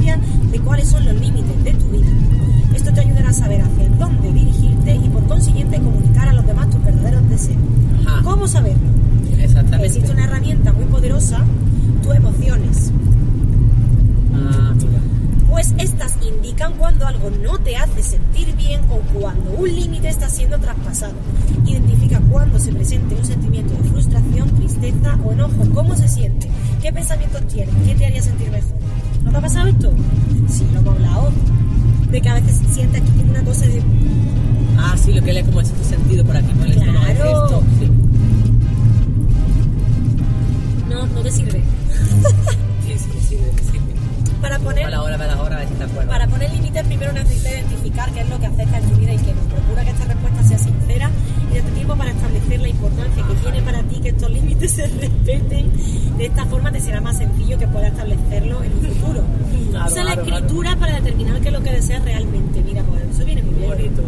conciencia 0.08 0.50
de 0.50 0.60
cuáles 0.60 0.88
son 0.88 1.04
los 1.04 1.14
límites 1.14 1.64
de 1.64 1.72
tu 1.72 1.86
vida. 1.86 2.06
Esto 2.74 2.92
te 2.92 3.00
ayudará 3.00 3.30
a 3.30 3.32
saber 3.32 3.62
hacia 3.62 3.88
dónde 3.98 4.32
dirigirte 4.32 4.94
y 4.94 5.08
por 5.08 5.26
consiguiente 5.26 5.78
comunicar 5.78 6.28
a 6.28 6.32
los 6.32 6.46
demás 6.46 6.70
tus 6.70 6.82
verdaderos 6.84 7.28
deseos. 7.28 7.58
Ajá. 8.06 8.22
¿Cómo 8.22 8.46
saberlo? 8.46 8.88
Exactamente. 9.38 9.86
Existe 9.86 10.12
una 10.12 10.24
herramienta 10.24 10.72
muy 10.72 10.84
poderosa, 10.84 11.44
tus 12.02 12.14
emociones. 12.14 12.92
Ah, 14.34 14.72
mira. 14.76 15.00
Pues 15.50 15.74
estas 15.78 16.14
indican 16.26 16.74
cuando 16.74 17.06
algo 17.06 17.30
no 17.30 17.58
te 17.58 17.76
hace 17.76 18.02
sentir 18.02 18.54
bien 18.56 18.80
o 18.90 19.00
cuando 19.18 19.50
un 19.52 19.74
límite 19.74 20.08
está 20.08 20.28
siendo 20.28 20.58
traspasado. 20.58 21.14
Identifica 21.66 22.20
cuando 22.30 22.58
se 22.58 22.72
presente 22.72 23.14
un 23.14 23.24
sentimiento 23.24 23.74
de 23.74 23.88
frustración, 23.88 24.48
tristeza 24.56 25.18
o 25.24 25.32
enojo. 25.32 25.64
¿Cómo 25.74 25.96
se 25.96 26.08
siente? 26.08 26.48
¿Qué 26.80 26.92
pensamientos 26.92 27.46
tienes? 27.48 27.74
¿Qué 27.86 27.94
te 27.94 28.06
haría 28.06 28.22
sentir 28.22 28.50
mejor? 28.50 28.77
¿No 29.28 29.32
te 29.32 29.36
ha 29.36 29.40
pasado 29.42 29.68
esto? 29.68 29.92
Sí, 30.48 30.66
lo 30.72 30.78
hemos 30.80 30.94
hablado. 30.94 31.30
De 32.10 32.20
que 32.22 32.28
a 32.30 32.34
veces 32.34 32.60
sientes 32.72 33.02
aquí 33.02 33.10
como 33.12 33.30
una 33.30 33.44
cosa 33.44 33.66
de... 33.66 33.82
Ah, 34.78 34.96
sí, 34.96 35.12
lo 35.12 35.22
que 35.22 35.32
le 35.34 35.44
como 35.44 35.60
el 35.60 35.66
sexto 35.66 35.84
sentido 35.84 36.24
por 36.24 36.34
aquí, 36.36 36.50
por 36.54 36.66
el 36.66 36.72
es 36.72 36.78
Claro. 36.78 37.44
esto. 37.44 37.62
Sí. 37.78 37.90
No, 40.88 41.06
no 41.06 41.20
te 41.22 41.30
sirve. 41.30 41.62
Sí, 42.88 42.94
sí, 42.96 43.20
sí, 43.28 43.36
sí. 43.70 43.78
Para 44.40 44.58
poner... 44.60 44.86
A 44.86 44.90
la 44.90 45.02
hora, 45.02 45.16
a 45.16 45.18
la 45.18 45.42
hora, 45.42 45.56
a 45.56 45.58
ver 45.58 45.68
si 45.68 45.74
te 45.74 45.84
acuerdas. 45.84 46.06
Para 46.08 46.26
poner 46.26 46.50
límites 46.50 46.82
primero 46.86 47.12
necesitas 47.12 47.52
identificar 47.52 48.10
qué 48.12 48.20
es 48.22 48.30
lo 48.30 48.38
que 48.40 48.46
afecta 48.46 48.78
en 48.78 48.84
tu 48.88 48.96
vida 48.96 49.12
y 49.12 49.18
qué 49.18 49.34
no. 49.34 49.40
Procura 49.42 49.84
que 49.84 49.90
esta 49.90 50.04
respuesta 50.06 50.42
sea 50.44 50.58
sincera 50.58 51.10
y 51.50 51.56
date 51.58 51.70
tiempo 51.72 51.96
para 51.96 52.10
establecer 52.10 52.60
la 52.60 52.68
importancia 52.68 53.26
que 53.26 53.34
tiene 53.34 53.62
para 53.62 53.82
ti 53.82 54.00
que 54.00 54.08
estos 54.10 54.30
límites 54.30 54.70
se 54.76 54.86
respeten. 54.86 55.70
De 56.16 56.26
esta 56.26 56.44
forma 56.46 56.72
te 56.72 56.80
será 56.80 57.00
más 57.00 57.18
sencillo 57.18 57.58
que 57.58 57.66
puedas 57.68 57.92
establecerlo 57.92 58.62
en 58.62 58.72
un 58.72 58.80
futuro. 58.80 59.22
Claro, 59.70 59.90
Usa 59.90 60.04
la 60.04 60.14
claro, 60.14 60.28
escritura 60.36 60.76
para 60.76 61.00
determinar 61.00 61.40
qué 61.40 61.48
es 61.48 61.54
lo 61.54 61.62
que 61.62 61.70
deseas 61.72 62.04
realmente. 62.04 62.62
Mira, 62.62 62.82
pues 62.82 63.02
eso 63.14 63.24
viene 63.24 63.42
muy 63.42 63.54
bien. 63.54 63.68
bonito. 63.68 64.02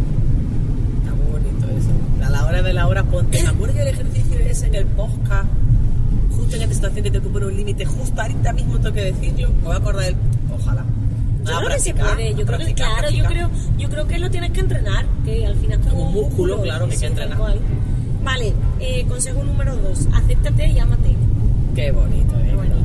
Está 0.99 1.15
muy 1.15 1.31
bonito 1.33 1.67
eso. 1.79 2.27
A 2.27 2.31
la 2.31 2.47
hora 2.47 2.63
de 2.63 2.73
la 2.73 2.87
hora, 2.89 3.05
ponte. 3.05 3.43
Me 3.43 3.49
acuerdo 3.49 3.75
del 3.79 3.89
ejercicio 3.89 4.39
ese 4.39 4.67
en 4.67 4.75
el 4.75 4.87
podcast. 4.87 5.49
Justo 6.37 6.57
en 6.57 6.63
esta 6.63 6.75
situación 6.75 7.05
que 7.05 7.11
te 7.11 7.21
poner 7.21 7.49
un 7.49 7.57
límite, 7.57 7.85
justo 7.85 8.21
ahorita 8.21 8.53
mismo 8.53 8.79
tengo 8.79 8.95
que 8.95 9.13
decirlo. 9.13 9.51
Me 9.51 9.63
voy 9.63 9.75
a 9.75 9.77
acordar 9.77 10.05
del. 10.05 10.17
Ojalá. 10.53 10.85
Yo 11.45 11.53
Ah, 11.57 11.59
creo 11.65 11.71
que 11.77 11.81
se 11.81 11.95
puede, 11.95 12.31
yo 12.35 12.45
creo 12.47 12.59
que 12.59 12.65
practicar, 12.65 12.93
claro, 12.99 13.11
yo 13.11 13.25
creo, 13.25 13.51
yo 13.79 13.89
creo 13.89 14.07
que 14.07 14.19
lo 14.19 14.31
tienes 14.31 14.51
que 14.51 14.61
entrenar, 14.61 15.07
que 15.25 15.47
al 15.47 15.57
final 15.57 15.81
es 15.81 15.87
como, 15.87 15.97
Como 16.05 16.09
un 16.09 16.15
músculo, 16.27 16.63
claro, 16.63 16.87
que 16.87 16.93
hay 16.95 16.99
que 17.01 17.07
entrenar. 17.07 17.39
cual. 17.39 17.61
Vale, 18.23 18.53
eh, 18.81 19.05
consejo 19.09 19.43
número 19.43 19.77
dos, 19.77 20.07
acéptate 20.13 20.67
y 20.69 20.79
ámate. 20.79 21.17
Qué 21.75 21.91
bonito, 21.93 22.35
eh. 22.39 22.45
Qué 22.49 22.55
bonito. 22.55 22.77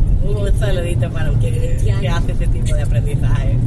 Un 0.51 0.59
saludito 0.59 1.09
para 1.11 1.29
el 1.29 1.39
que, 1.39 2.07
hace 2.09 2.31
ese 2.31 2.47
tipo 2.47 2.73
de 2.75 2.81
aprendizaje. 2.81 3.57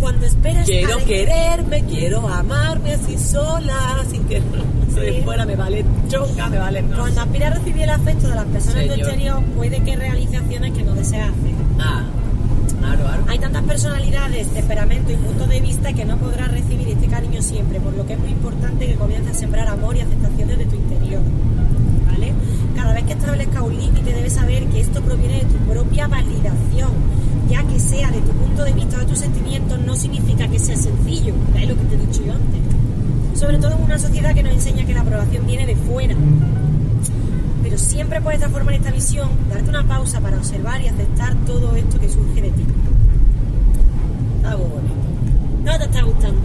Cuando 0.00 0.24
esperas 0.24 0.64
Quiero 0.66 0.96
a- 0.96 1.02
quererme, 1.04 1.84
quiero 1.84 2.26
amarme 2.26 2.94
así 2.94 3.18
sola, 3.18 4.02
sin 4.10 4.24
que 4.24 4.40
Sí. 4.94 5.20
fuera 5.22 5.44
me 5.44 5.54
vale 5.56 5.84
chonga, 6.08 6.48
me 6.48 6.58
vale 6.58 6.82
no. 6.82 6.96
Cuando 6.96 7.20
aspiras 7.20 7.52
a 7.52 7.54
recibir 7.56 7.82
el 7.82 7.90
afecto 7.90 8.28
de 8.28 8.34
las 8.34 8.44
personas 8.46 8.76
de 8.76 8.86
tu 8.88 8.92
Señor. 8.94 9.08
exterior, 9.08 9.42
puede 9.56 9.78
que 9.80 9.96
realice 9.96 10.36
acciones 10.38 10.72
que 10.72 10.82
no 10.82 10.94
deseas 10.94 11.28
hacer. 11.28 11.54
Ah, 11.78 12.04
Hay 13.28 13.38
tantas 13.38 13.62
personalidades, 13.62 14.48
temperamento 14.48 15.12
y 15.12 15.16
puntos 15.16 15.48
de 15.48 15.60
vista 15.60 15.92
que 15.92 16.04
no 16.04 16.16
podrás 16.16 16.50
recibir 16.50 16.88
este 16.88 17.06
cariño 17.06 17.42
siempre, 17.42 17.80
por 17.80 17.94
lo 17.94 18.06
que 18.06 18.14
es 18.14 18.18
muy 18.18 18.30
importante 18.30 18.86
que 18.86 18.94
comiences 18.94 19.36
a 19.36 19.38
sembrar 19.38 19.68
amor 19.68 19.96
y 19.96 20.00
aceptación 20.00 20.48
desde 20.48 20.64
tu 20.64 20.76
interior. 20.76 21.22
¿Vale? 22.06 22.32
Cada 22.74 22.94
vez 22.94 23.04
que 23.04 23.12
establezcas 23.12 23.62
un 23.62 23.78
límite 23.78 24.12
debes 24.12 24.32
saber 24.32 24.64
que 24.66 24.80
esto 24.80 25.00
proviene 25.02 25.34
de 25.34 25.44
tu 25.44 25.56
propia 25.72 26.08
validación, 26.08 26.90
ya 27.48 27.62
que 27.64 27.78
sea 27.78 28.10
de 28.10 28.20
tu 28.20 28.32
punto 28.32 28.64
de 28.64 28.72
vista 28.72 28.96
o 28.96 29.00
de 29.00 29.06
tus 29.06 29.18
sentimientos 29.18 29.78
no 29.80 29.94
significa 29.94 30.48
que 30.48 30.58
sea 30.58 30.76
sencillo, 30.76 31.34
¿vale? 31.52 31.66
Lo 31.66 31.76
que 31.76 31.84
te 31.84 31.94
he 31.94 31.98
dicho 31.98 32.24
yo 32.24 32.32
antes. 32.32 33.38
Sobre 33.38 33.58
todo 33.58 33.76
en 33.76 33.82
una 33.82 33.98
sociedad 33.98 34.34
que 34.34 34.42
nos 34.42 34.52
enseña 34.52 34.84
que 34.84 34.94
la 34.94 35.02
aprobación 35.02 35.46
viene 35.46 35.66
de 35.66 35.76
fuera. 35.76 36.14
Pero 37.62 37.76
siempre 37.78 38.20
puedes 38.20 38.40
transformar 38.40 38.74
esta 38.74 38.90
visión, 38.90 39.28
darte 39.48 39.68
una 39.70 39.84
pausa 39.86 40.20
para 40.20 40.36
observar 40.38 40.80
y 40.80 40.88
aceptar 40.88 41.34
todo 41.46 41.74
esto 41.76 42.00
que 42.00 42.08
surge 42.08 42.40
de 42.42 42.50
ti. 42.50 42.64
Está 44.36 44.56
muy 44.56 44.66
bonito. 44.66 44.94
No 45.64 45.78
te 45.78 45.84
está 45.84 46.02
gustando. 46.02 46.40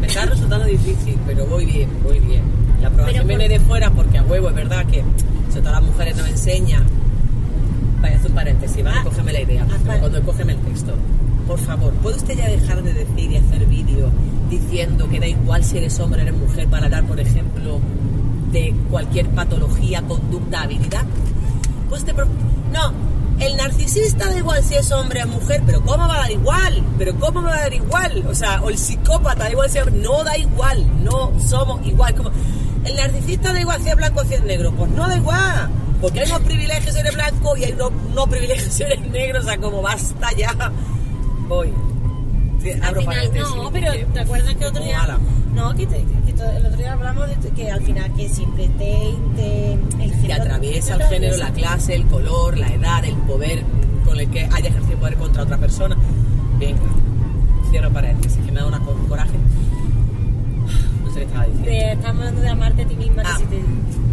Me 0.00 0.06
está 0.06 0.26
resultando 0.26 0.66
difícil, 0.66 1.16
pero 1.26 1.46
voy 1.46 1.64
bien, 1.66 1.88
voy 2.04 2.18
bien. 2.20 2.42
La 2.82 2.88
aprobación 2.88 3.20
por- 3.22 3.28
viene 3.28 3.48
de 3.48 3.60
fuera 3.60 3.90
porque 3.90 4.18
a 4.18 4.22
huevo 4.22 4.48
es 4.50 4.54
verdad 4.54 4.84
que 4.86 5.02
sobre 5.48 5.62
todo 5.62 5.72
las 5.72 5.82
mujeres 5.82 6.16
nos 6.16 6.28
enseñan. 6.28 6.84
Vaya, 8.02 8.16
hacer 8.16 8.28
un 8.30 8.34
paréntesis, 8.36 8.84
¿vale? 8.84 8.98
Ah, 9.00 9.04
Cógeme 9.04 9.32
la 9.32 9.40
idea. 9.40 9.66
ah, 9.70 9.76
vale. 9.86 10.00
Cuando 10.00 10.22
cógeme 10.22 10.52
el 10.52 10.58
texto. 10.60 10.92
Por 11.48 11.58
favor, 11.58 11.92
¿puede 11.94 12.16
usted 12.16 12.36
ya 12.36 12.48
dejar 12.48 12.82
de 12.82 12.92
decir 12.92 13.30
y 13.32 13.36
hacer 13.36 13.64
vídeos 13.66 14.10
diciendo 14.50 15.08
que 15.08 15.18
da 15.20 15.28
igual 15.28 15.64
si 15.64 15.78
eres 15.78 15.98
hombre 16.00 16.20
o 16.20 16.22
eres 16.26 16.36
mujer 16.36 16.66
para 16.68 16.84
hablar, 16.86 17.04
por 17.04 17.18
ejemplo, 17.20 17.80
de 18.56 18.74
cualquier 18.90 19.28
patología, 19.30 20.02
conducta, 20.02 20.62
habilidad? 20.62 21.04
Pues 21.88 22.04
te 22.04 22.14
pro- 22.14 22.26
No, 22.72 22.92
el 23.38 23.56
narcisista 23.56 24.28
da 24.30 24.36
igual 24.38 24.62
si 24.64 24.74
es 24.76 24.90
hombre 24.92 25.22
o 25.24 25.28
mujer, 25.28 25.62
pero 25.66 25.82
¿cómo 25.82 26.08
va 26.08 26.14
a 26.16 26.18
dar 26.20 26.30
igual? 26.30 26.82
¿Pero 26.98 27.14
cómo 27.20 27.42
va 27.42 27.54
a 27.54 27.60
dar 27.60 27.74
igual? 27.74 28.24
O 28.28 28.34
sea, 28.34 28.62
o 28.62 28.70
el 28.70 28.78
psicópata 28.78 29.44
da 29.44 29.50
igual 29.50 29.68
si 29.70 29.78
es 29.78 29.92
No 29.92 30.24
da 30.24 30.36
igual, 30.38 30.86
no 31.04 31.32
somos 31.40 31.86
igual. 31.86 32.14
Como, 32.14 32.30
el 32.84 32.96
narcisista 32.96 33.52
da 33.52 33.60
igual 33.60 33.82
si 33.82 33.88
es 33.90 33.96
blanco 33.96 34.20
o 34.20 34.24
si 34.24 34.34
es 34.34 34.42
negro. 34.42 34.72
Pues 34.72 34.90
no 34.90 35.06
da 35.06 35.16
igual. 35.16 35.68
Porque 36.00 36.20
hay 36.20 36.26
unos 36.30 36.40
privilegios 36.42 36.94
si 36.94 37.00
eres 37.00 37.14
blanco 37.14 37.56
y 37.56 37.64
hay 37.64 37.72
unos 37.72 37.92
no 38.14 38.26
privilegios 38.26 38.72
si 38.72 38.82
eres 38.82 39.00
negro. 39.10 39.40
O 39.40 39.42
sea, 39.42 39.58
como 39.58 39.82
basta 39.82 40.32
ya. 40.36 40.54
Voy. 41.48 41.72
Sí, 42.62 42.70
Al 42.72 42.82
abro 42.84 43.00
final, 43.02 43.16
paréntesis, 43.16 43.54
no, 43.54 43.70
pero 43.70 43.92
¿te 44.14 44.20
acuerdas 44.20 44.54
que 44.56 44.64
otro 44.66 44.82
día... 44.82 45.18
No, 45.56 45.74
que, 45.74 45.86
te- 45.86 46.04
que 46.04 46.30
el 46.56 46.66
otro 46.66 46.76
día 46.76 46.92
hablamos 46.92 47.28
de 47.42 47.50
que 47.50 47.70
al 47.70 47.80
final 47.82 48.12
que 48.14 48.28
siempre 48.28 48.68
te... 48.78 49.14
te 49.36 49.72
el 49.72 49.80
que 49.98 50.08
género- 50.18 50.42
atraviesa 50.42 50.94
el 50.94 51.02
género, 51.04 51.36
la 51.38 51.50
clase, 51.50 51.94
el 51.94 52.06
color, 52.06 52.56
la 52.58 52.68
edad, 52.68 53.04
el 53.04 53.14
poder 53.16 53.62
con 54.04 54.20
el 54.20 54.28
que 54.30 54.42
haya 54.44 54.68
ejercido 54.68 54.98
poder 54.98 55.16
contra 55.16 55.42
otra 55.42 55.56
persona. 55.58 55.96
Venga, 56.58 56.80
cierro 57.70 57.90
paréntesis, 57.90 58.38
que 58.44 58.52
me 58.52 58.60
da 58.60 58.66
una 58.66 58.80
co- 58.80 58.94
coraje. 59.08 59.32
No 61.04 61.10
sé 61.10 61.20
qué 61.20 61.24
estaba 61.24 61.44
diciendo. 61.46 61.70
Te 61.70 61.92
estamos 61.92 62.18
hablando 62.20 62.40
de 62.42 62.48
amarte 62.48 62.82
a 62.82 62.86
ti 62.86 62.96
misma. 62.96 63.22
que 63.22 63.28
Ah, 63.28 63.36
si 63.38 63.44
te- 63.46 63.62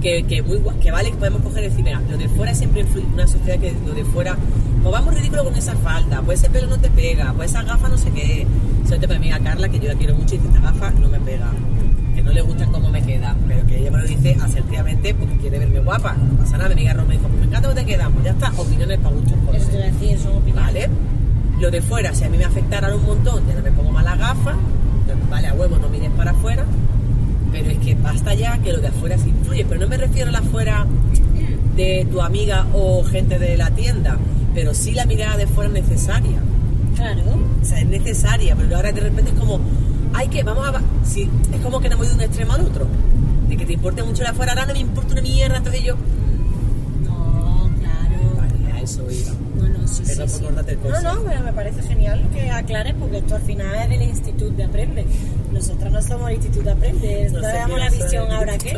que, 0.03 0.23
que, 0.23 0.41
muy, 0.43 0.59
que 0.81 0.91
vale 0.91 1.11
que 1.11 1.17
podemos 1.17 1.41
coger 1.41 1.63
y 1.63 1.69
decir, 1.69 1.83
mira, 1.83 2.01
lo 2.01 2.17
de 2.17 2.27
fuera 2.27 2.53
siempre 2.53 2.81
influye 2.81 3.07
una 3.13 3.25
sociedad 3.25 3.57
que 3.57 3.73
lo 3.87 3.93
de 3.93 4.03
fuera, 4.03 4.37
pues 4.83 4.91
vamos 4.91 5.15
ridículo 5.15 5.45
con 5.45 5.55
esa 5.55 5.75
falda, 5.77 6.21
pues 6.21 6.41
ese 6.41 6.49
pelo 6.49 6.67
no 6.67 6.77
te 6.77 6.89
pega, 6.89 7.33
pues 7.33 7.51
esa 7.51 7.63
gafa 7.63 7.87
no 7.87 7.97
sé 7.97 8.11
qué. 8.11 8.45
Suerte 8.85 9.07
para 9.07 9.17
mi 9.19 9.31
amiga 9.31 9.49
Carla, 9.51 9.69
que 9.69 9.79
yo 9.79 9.87
la 9.87 9.95
quiero 9.95 10.13
mucho 10.13 10.35
y 10.35 10.39
dice, 10.39 10.49
esta 10.49 10.59
gafa 10.59 10.91
no 10.91 11.07
me 11.07 11.21
pega, 11.21 11.49
que 12.13 12.21
no 12.21 12.33
le 12.33 12.41
gusta 12.41 12.65
cómo 12.67 12.89
me 12.89 13.01
queda, 13.01 13.33
pero 13.47 13.65
que 13.65 13.79
ella 13.79 13.91
me 13.91 13.97
lo 13.99 14.05
dice 14.05 14.37
asertivamente 14.41 15.13
porque 15.13 15.37
quiere 15.37 15.59
verme 15.59 15.79
guapa, 15.79 16.13
no 16.13 16.37
pasa 16.37 16.57
nada, 16.57 16.67
mi 16.67 16.73
amiga 16.73 16.93
Roma 16.93 17.07
me 17.07 17.13
dijo, 17.13 17.27
pues 17.29 17.39
me 17.39 17.45
encanta 17.47 17.69
cómo 17.69 17.79
te 17.79 17.85
quedamos, 17.85 18.23
ya 18.25 18.31
está, 18.31 18.51
opiniones 18.57 18.99
para 18.99 19.15
Eso 19.15 19.23
te 19.23 19.45
colores. 19.45 19.71
voy 19.71 19.81
a 19.81 19.85
decir, 19.85 20.19
son 20.19 20.35
opiniones. 20.35 20.65
Vale. 20.65 20.89
Lo 21.61 21.71
de 21.71 21.81
fuera, 21.81 22.13
si 22.13 22.25
a 22.25 22.29
mí 22.29 22.37
me 22.37 22.43
afectaran 22.43 22.93
un 22.93 23.05
montón, 23.05 23.47
ya 23.47 23.55
no 23.55 23.61
me 23.61 23.71
pongo 23.71 23.91
mala 23.91 24.17
gafa, 24.17 24.57
vale, 25.29 25.47
a 25.47 25.53
huevo, 25.53 25.77
no 25.77 25.87
mires 25.87 26.11
para 26.11 26.31
afuera, 26.31 26.65
pero 27.53 27.69
es 27.69 27.77
que 27.77 27.93
basta 27.93 28.33
ya 28.33 28.57
que 28.57 28.73
lo 28.73 28.79
de 28.79 28.87
afuera 28.87 29.15
sí 29.17 29.29
influye, 29.29 29.63
pero 29.63 29.79
no 29.81 29.87
me 29.87 29.95
refiero 29.95 30.29
a 30.29 30.31
la 30.31 30.39
afuera 30.39 30.87
de 31.75 32.07
tu 32.11 32.19
amiga 32.21 32.65
o 32.73 33.03
gente 33.03 33.37
de 33.37 33.55
la 33.55 33.69
tienda, 33.69 34.17
pero 34.55 34.73
sí 34.73 34.91
la 34.91 35.05
mirada 35.05 35.37
de 35.37 35.45
fuera 35.45 35.69
es 35.69 35.87
necesaria. 35.87 36.39
Claro. 36.95 37.21
O 37.61 37.65
sea, 37.65 37.79
es 37.79 37.85
necesaria, 37.85 38.55
pero 38.55 38.75
ahora 38.75 38.91
de 38.91 39.01
repente 39.01 39.31
es 39.31 39.39
como, 39.39 39.59
ay, 40.13 40.29
que 40.29 40.41
vamos 40.41 40.67
a... 40.67 40.81
Sí, 41.05 41.29
es 41.53 41.61
como 41.61 41.79
que 41.79 41.87
hemos 41.87 42.07
ido 42.07 42.09
de 42.09 42.15
un 42.15 42.21
extremo 42.21 42.53
al 42.53 42.61
otro. 42.61 42.87
De 43.47 43.55
que 43.55 43.65
te 43.67 43.73
importe 43.73 44.01
mucho 44.03 44.23
la 44.23 44.31
afuera, 44.31 44.53
ahora 44.53 44.65
no 44.65 44.73
me 44.73 44.79
importa 44.79 45.13
una 45.13 45.21
mierda, 45.21 45.57
entonces 45.57 45.83
yo... 45.83 45.95
No, 47.03 47.69
claro. 47.79 48.35
Vale, 48.35 48.73
a 48.73 48.81
eso 48.81 49.05
iba. 49.11 49.31
No, 49.55 49.77
no, 49.77 49.87
sí, 49.87 50.03
sí, 50.05 50.19
por 50.41 50.91
No, 50.91 51.01
no, 51.01 51.23
pero 51.23 51.43
me 51.43 51.53
parece 51.53 51.83
genial 51.83 52.27
que 52.33 52.49
aclares 52.49 52.95
porque 52.99 53.19
esto 53.19 53.35
al 53.35 53.43
final 53.43 53.75
es 53.75 53.89
del 53.89 54.01
Instituto 54.01 54.55
de 54.55 54.63
Aprende. 54.63 55.05
Nosotros 55.53 55.91
no 55.91 56.01
somos 56.01 56.29
el 56.29 56.35
Instituto 56.35 56.65
de 56.65 56.71
Aprende, 56.71 57.29
No 57.31 57.39
no 57.41 57.47
sé 57.47 57.53
damos 57.53 57.79
la 57.79 57.89
visión 57.89 58.31
ahora 58.31 58.57
qué. 58.57 58.77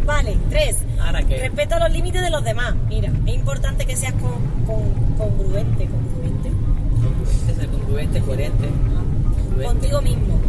vale, 0.06 0.36
tres. 0.50 0.76
¿Ahora 1.00 1.22
qué? 1.22 1.38
Respeta 1.38 1.78
los 1.78 1.90
límites 1.90 2.22
de 2.22 2.30
los 2.30 2.44
demás. 2.44 2.74
Mira, 2.88 3.10
es 3.26 3.34
importante 3.34 3.86
que 3.86 3.96
seas 3.96 4.12
con, 4.14 4.32
con- 4.66 5.14
congruente, 5.16 5.86
congruente 5.86 6.50
Congruente, 7.00 7.54
ser 7.54 7.68
congruente, 7.68 8.20
coherente. 8.20 8.68
Congruente. 8.68 9.64
contigo 9.64 10.02
mismo. 10.02 10.40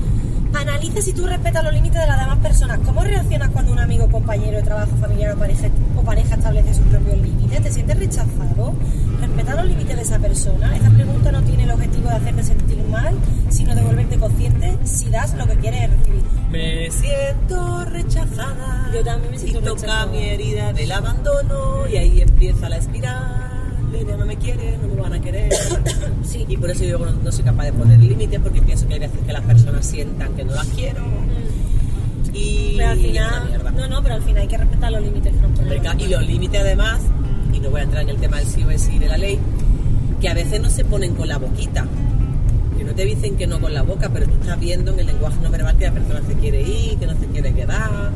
Analiza 0.54 1.02
si 1.02 1.14
tú 1.14 1.26
respetas 1.26 1.64
los 1.64 1.74
límites 1.74 2.00
de 2.02 2.08
las 2.08 2.20
demás 2.20 2.38
personas. 2.40 2.80
¿Cómo 2.86 3.02
reaccionas 3.04 3.50
cuando 3.50 3.72
un 3.72 3.80
amigo, 3.80 4.10
compañero 4.10 4.58
de 4.58 4.64
trabajo, 4.64 4.92
familiar 5.00 5.34
o 5.34 5.40
pareja, 5.40 5.68
o 5.96 6.02
pareja 6.04 6.36
establece 6.36 6.74
sus 6.74 6.86
propios 6.86 7.18
límites? 7.18 7.64
¿Te 7.64 7.72
sientes 7.72 7.98
rechazado? 7.98 8.74
¿Respetar 9.20 9.56
los 9.56 9.66
límites 9.66 9.96
de 9.96 10.02
esa 10.04 10.20
persona? 10.20 10.76
Esta 10.76 10.90
pregunta 10.90 11.32
no 11.32 11.42
tiene 11.42 11.64
el 11.64 11.72
objetivo 11.72 12.10
de 12.10 12.16
hacerte 12.16 12.44
sentir 12.44 12.84
mal, 12.84 13.16
sino 13.50 13.74
de 13.76 13.82
volverte 13.82 14.18
consciente 14.20 14.78
si 14.84 15.10
das 15.10 15.34
lo 15.36 15.48
que 15.48 15.56
quieres 15.56 15.90
recibir. 15.90 16.24
Me 16.52 16.92
siento 16.92 17.86
rechazada. 17.86 18.92
Yo 18.94 19.04
también 19.04 19.32
me 19.32 19.40
siento 19.40 19.60
y 19.60 19.64
toca 19.64 19.82
rechazada. 19.82 20.06
mi 20.08 20.24
herida 20.26 20.74
del 20.74 20.92
abandono 20.92 21.88
y 21.88 21.98
ahí 21.98 22.22
empieza 22.22 22.70
la 22.70 22.78
espiral. 22.78 23.51
No 23.92 24.26
me 24.26 24.38
quiere, 24.38 24.78
no 24.78 24.88
me 24.88 25.02
van 25.02 25.14
a 25.14 25.22
querer. 25.22 25.52
Sí. 26.24 26.46
Y 26.48 26.56
por 26.56 26.70
eso 26.70 26.86
yo 26.86 26.98
no, 26.98 27.12
no 27.12 27.32
soy 27.32 27.44
capaz 27.44 27.66
de 27.66 27.74
poner 27.74 28.00
límites 28.00 28.40
porque 28.40 28.62
pienso 28.62 28.88
que 28.88 28.94
hay 28.94 29.00
veces 29.02 29.20
que 29.26 29.34
las 29.34 29.44
personas 29.44 29.86
sientan 29.86 30.34
que 30.34 30.46
no 30.46 30.54
las 30.54 30.68
quiero. 30.68 31.02
Y, 32.34 32.76
Mm. 32.76 32.78
Pero 32.78 32.90
al 32.90 33.00
y 33.00 33.18
es 33.18 33.18
una 33.18 33.42
final, 33.42 33.76
no, 33.76 33.88
no, 33.88 34.04
pero 34.04 34.16
al 34.16 34.22
final 34.22 34.42
hay 34.42 34.48
que 34.48 34.58
respetar 34.58 34.92
los 34.92 35.02
límites 35.02 35.34
que 35.34 35.42
nos 35.42 35.52
ponemos. 35.52 36.02
Y 36.02 36.08
los 36.08 36.26
límites 36.26 36.62
además, 36.62 37.02
y 37.54 37.60
no 37.60 37.70
voy 37.70 37.82
a 37.82 37.84
entrar 37.84 38.04
en 38.04 38.10
el 38.10 38.18
tema 38.18 38.38
del 38.38 38.48
sí 38.48 38.64
o 38.64 38.72
el 38.72 38.80
sí 38.80 38.98
de 38.98 39.08
la 39.08 39.18
ley, 39.18 39.38
que 40.22 40.30
a 40.30 40.34
veces 40.34 40.62
no 40.62 40.70
se 40.70 40.86
ponen 40.86 41.16
con 41.16 41.28
la 41.28 41.38
boquita. 41.38 41.86
Que 42.78 42.84
no 42.84 42.94
te 42.94 43.06
dicen 43.06 43.36
que 43.36 43.46
no 43.48 43.60
con 43.60 43.74
la 43.74 43.82
boca, 43.84 44.10
pero 44.14 44.26
tú 44.26 44.34
estás 44.40 44.60
viendo 44.60 44.94
en 44.94 45.00
el 45.02 45.08
lenguaje 45.08 45.38
no 45.44 45.52
verbal 45.52 45.78
que 45.78 45.86
la 45.86 45.92
persona 45.92 46.22
se 46.26 46.34
quiere 46.36 46.62
ir, 46.62 46.98
que 46.98 47.06
no 47.06 47.20
se 47.20 47.26
quiere 47.28 47.54
quedar. 47.54 48.12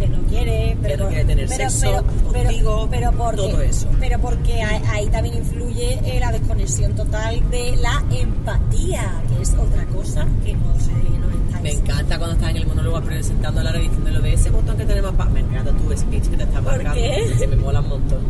Que 0.00 0.08
no 0.08 0.18
quiere, 0.22 0.76
pero 0.80 1.04
no 1.04 1.08
quiere 1.08 1.24
tener 1.24 1.48
sexo 1.48 2.04
contigo, 2.32 2.88
pero 2.90 3.12
porque, 3.12 3.36
todo 3.36 3.60
eso. 3.60 3.88
Pero 4.00 4.18
porque 4.18 4.62
ahí, 4.62 5.06
también 5.08 5.36
influye 5.36 6.00
eh, 6.04 6.18
la 6.18 6.32
desconexión 6.32 6.94
total 6.94 7.38
de 7.50 7.76
la 7.76 8.02
empatía, 8.10 9.22
que 9.28 9.42
es 9.42 9.52
otra 9.52 9.84
cosa 9.86 10.26
que 10.42 10.54
no 10.54 10.74
sé, 10.80 10.92
no 10.92 11.46
estáis. 11.46 11.62
Me 11.62 11.72
encanta 11.72 12.18
cuando 12.18 12.36
estás 12.36 12.50
en 12.50 12.56
el 12.56 12.66
monólogo 12.66 13.00
presentando 13.02 13.60
a 13.60 13.64
Lara 13.64 13.78
diciendo 13.78 14.10
lo 14.10 14.20
de 14.20 14.32
ese 14.32 14.50
botón 14.50 14.76
que 14.78 14.86
tenemos 14.86 15.12
para... 15.14 15.30
Me 15.30 15.40
encanta 15.40 15.72
tu 15.72 15.96
speech 15.96 16.28
que 16.28 16.36
te 16.36 16.42
está 16.44 16.60
¿Por 16.60 16.72
marcando. 16.72 16.94
qué? 16.94 17.34
Que 17.38 17.46
me 17.46 17.56
mola 17.56 17.80
un 17.80 17.88
montón. 17.88 18.20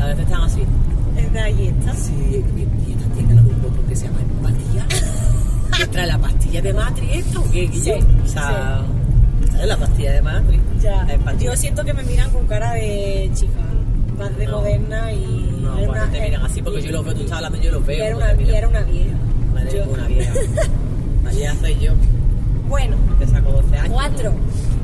A 0.00 0.06
veces 0.06 0.24
están 0.24 0.42
así. 0.42 0.62
Es 1.16 1.32
de 1.32 1.40
ahí 1.40 1.66
está. 1.68 1.94
Sí, 1.94 2.12
y, 2.56 2.92
esta 2.92 3.14
tiene 3.14 3.32
algún 3.38 3.62
botón 3.62 3.86
que 3.88 3.94
se 3.94 4.06
llama 4.06 4.20
empatía. 4.20 4.86
¿Qué 5.76 5.86
trae 5.86 6.06
la 6.06 6.18
pastilla 6.18 6.62
de 6.62 6.74
Matrix 6.74 7.14
esto 7.14 7.40
o 7.40 7.50
qué? 7.52 7.70
Sí, 7.72 7.92
o 7.92 8.28
sea, 8.28 8.82
¿sabes 9.52 9.66
la 9.68 9.76
pastilla 9.76 10.12
de 10.12 10.22
Matrix? 10.22 10.61
Ya. 10.82 11.06
Yo 11.38 11.56
siento 11.56 11.84
que 11.84 11.92
me 11.92 12.02
miran 12.02 12.30
con 12.30 12.46
cara 12.46 12.72
de 12.74 13.30
chica, 13.34 13.60
más 14.18 14.36
de 14.36 14.46
No. 14.46 14.58
moderna 14.58 15.12
y. 15.12 15.58
No, 15.62 15.78
era 15.78 16.06
te 16.10 16.20
miran 16.20 16.44
así, 16.44 16.60
porque 16.62 16.82
yo 16.82 16.90
los 16.92 17.04
veo, 17.04 17.14
tú 17.14 17.20
estás 17.20 17.36
hablando 17.36 17.58
y 17.58 17.62
yo 17.62 17.72
los 17.72 17.82
y 17.82 17.86
veo. 17.86 18.04
era 18.04 18.16
una, 18.16 18.32
y 18.42 18.50
era 18.50 18.68
una 18.68 18.80
vieja. 18.82 19.16
Vale, 19.54 19.70
Yo- 19.72 19.84
una 19.92 20.06
vieja. 20.08 20.32
La 21.24 21.30
vieja 21.30 21.54
soy 21.60 21.78
yo, 21.78 21.92
Bueno, 22.68 22.96
que 23.18 23.26
saco 23.28 23.52
12 23.52 23.76
años. 23.76 23.92
Cuatro, 23.92 24.32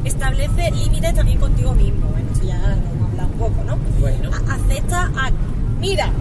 establece 0.04 0.70
límites 0.70 1.14
también 1.14 1.38
contigo 1.38 1.74
mismo. 1.74 2.06
Bueno, 2.10 2.28
esto 2.32 2.46
ya 2.46 2.58
lo 2.58 2.66
hemos 2.74 3.10
hablado 3.10 3.28
un 3.32 3.38
poco, 3.38 3.64
¿no? 3.64 3.76
Bueno. 3.98 4.30
A- 4.32 4.54
acepta 4.54 5.10
a... 5.16 5.30
Mira, 5.80 6.12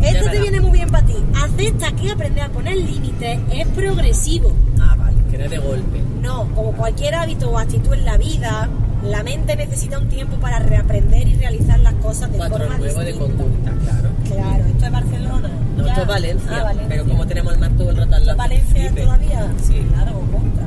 esto 0.00 0.30
te 0.30 0.40
viene 0.40 0.60
muy 0.60 0.72
bien 0.72 0.88
para 0.90 1.06
ti. 1.06 1.14
Acepta 1.34 1.92
que 1.92 2.10
aprender 2.10 2.44
a 2.44 2.48
poner 2.48 2.76
límites 2.78 3.38
es 3.52 3.68
progresivo. 3.68 4.52
Ah, 4.80 4.94
vale, 4.98 5.16
que 5.30 5.36
no 5.38 5.44
es 5.44 5.50
de 5.50 5.58
golpe. 5.58 6.00
No, 6.22 6.48
como 6.54 6.72
cualquier 6.72 7.14
hábito 7.14 7.50
o 7.50 7.58
actitud 7.58 7.92
en 7.92 8.04
la 8.06 8.16
vida, 8.16 8.68
la 9.04 9.22
mente 9.22 9.56
necesita 9.56 9.98
un 9.98 10.08
tiempo 10.08 10.36
para 10.36 10.58
reaprender 10.60 11.26
y 11.28 11.34
realizar 11.34 11.78
las 11.80 11.94
cosas 11.94 12.30
de 12.30 12.38
Cuatro 12.38 12.58
forma 12.58 12.78
nuevos 12.78 12.98
de 13.04 13.12
distinta. 13.12 13.36
conducta, 13.42 13.72
claro. 13.84 14.08
Claro, 14.28 14.64
esto 14.66 14.86
es 14.86 14.92
Barcelona. 14.92 15.50
No, 15.76 15.84
Ya. 15.84 15.90
esto 15.90 16.02
es 16.02 16.08
Valencia, 16.08 16.50
Ah, 16.52 16.62
Valencia. 16.62 16.86
pero 16.88 17.04
como 17.06 17.26
tenemos 17.26 17.52
el 17.54 17.58
mar 17.60 17.70
todo 17.76 17.90
el 17.90 17.96
rato 17.96 18.14
al 18.14 18.26
lado. 18.26 18.38
Valencia 18.38 18.74
Flipe. 18.88 19.02
todavía. 19.02 19.52
Sí. 19.62 19.86
Claro, 19.92 20.12
contra. 20.32 20.66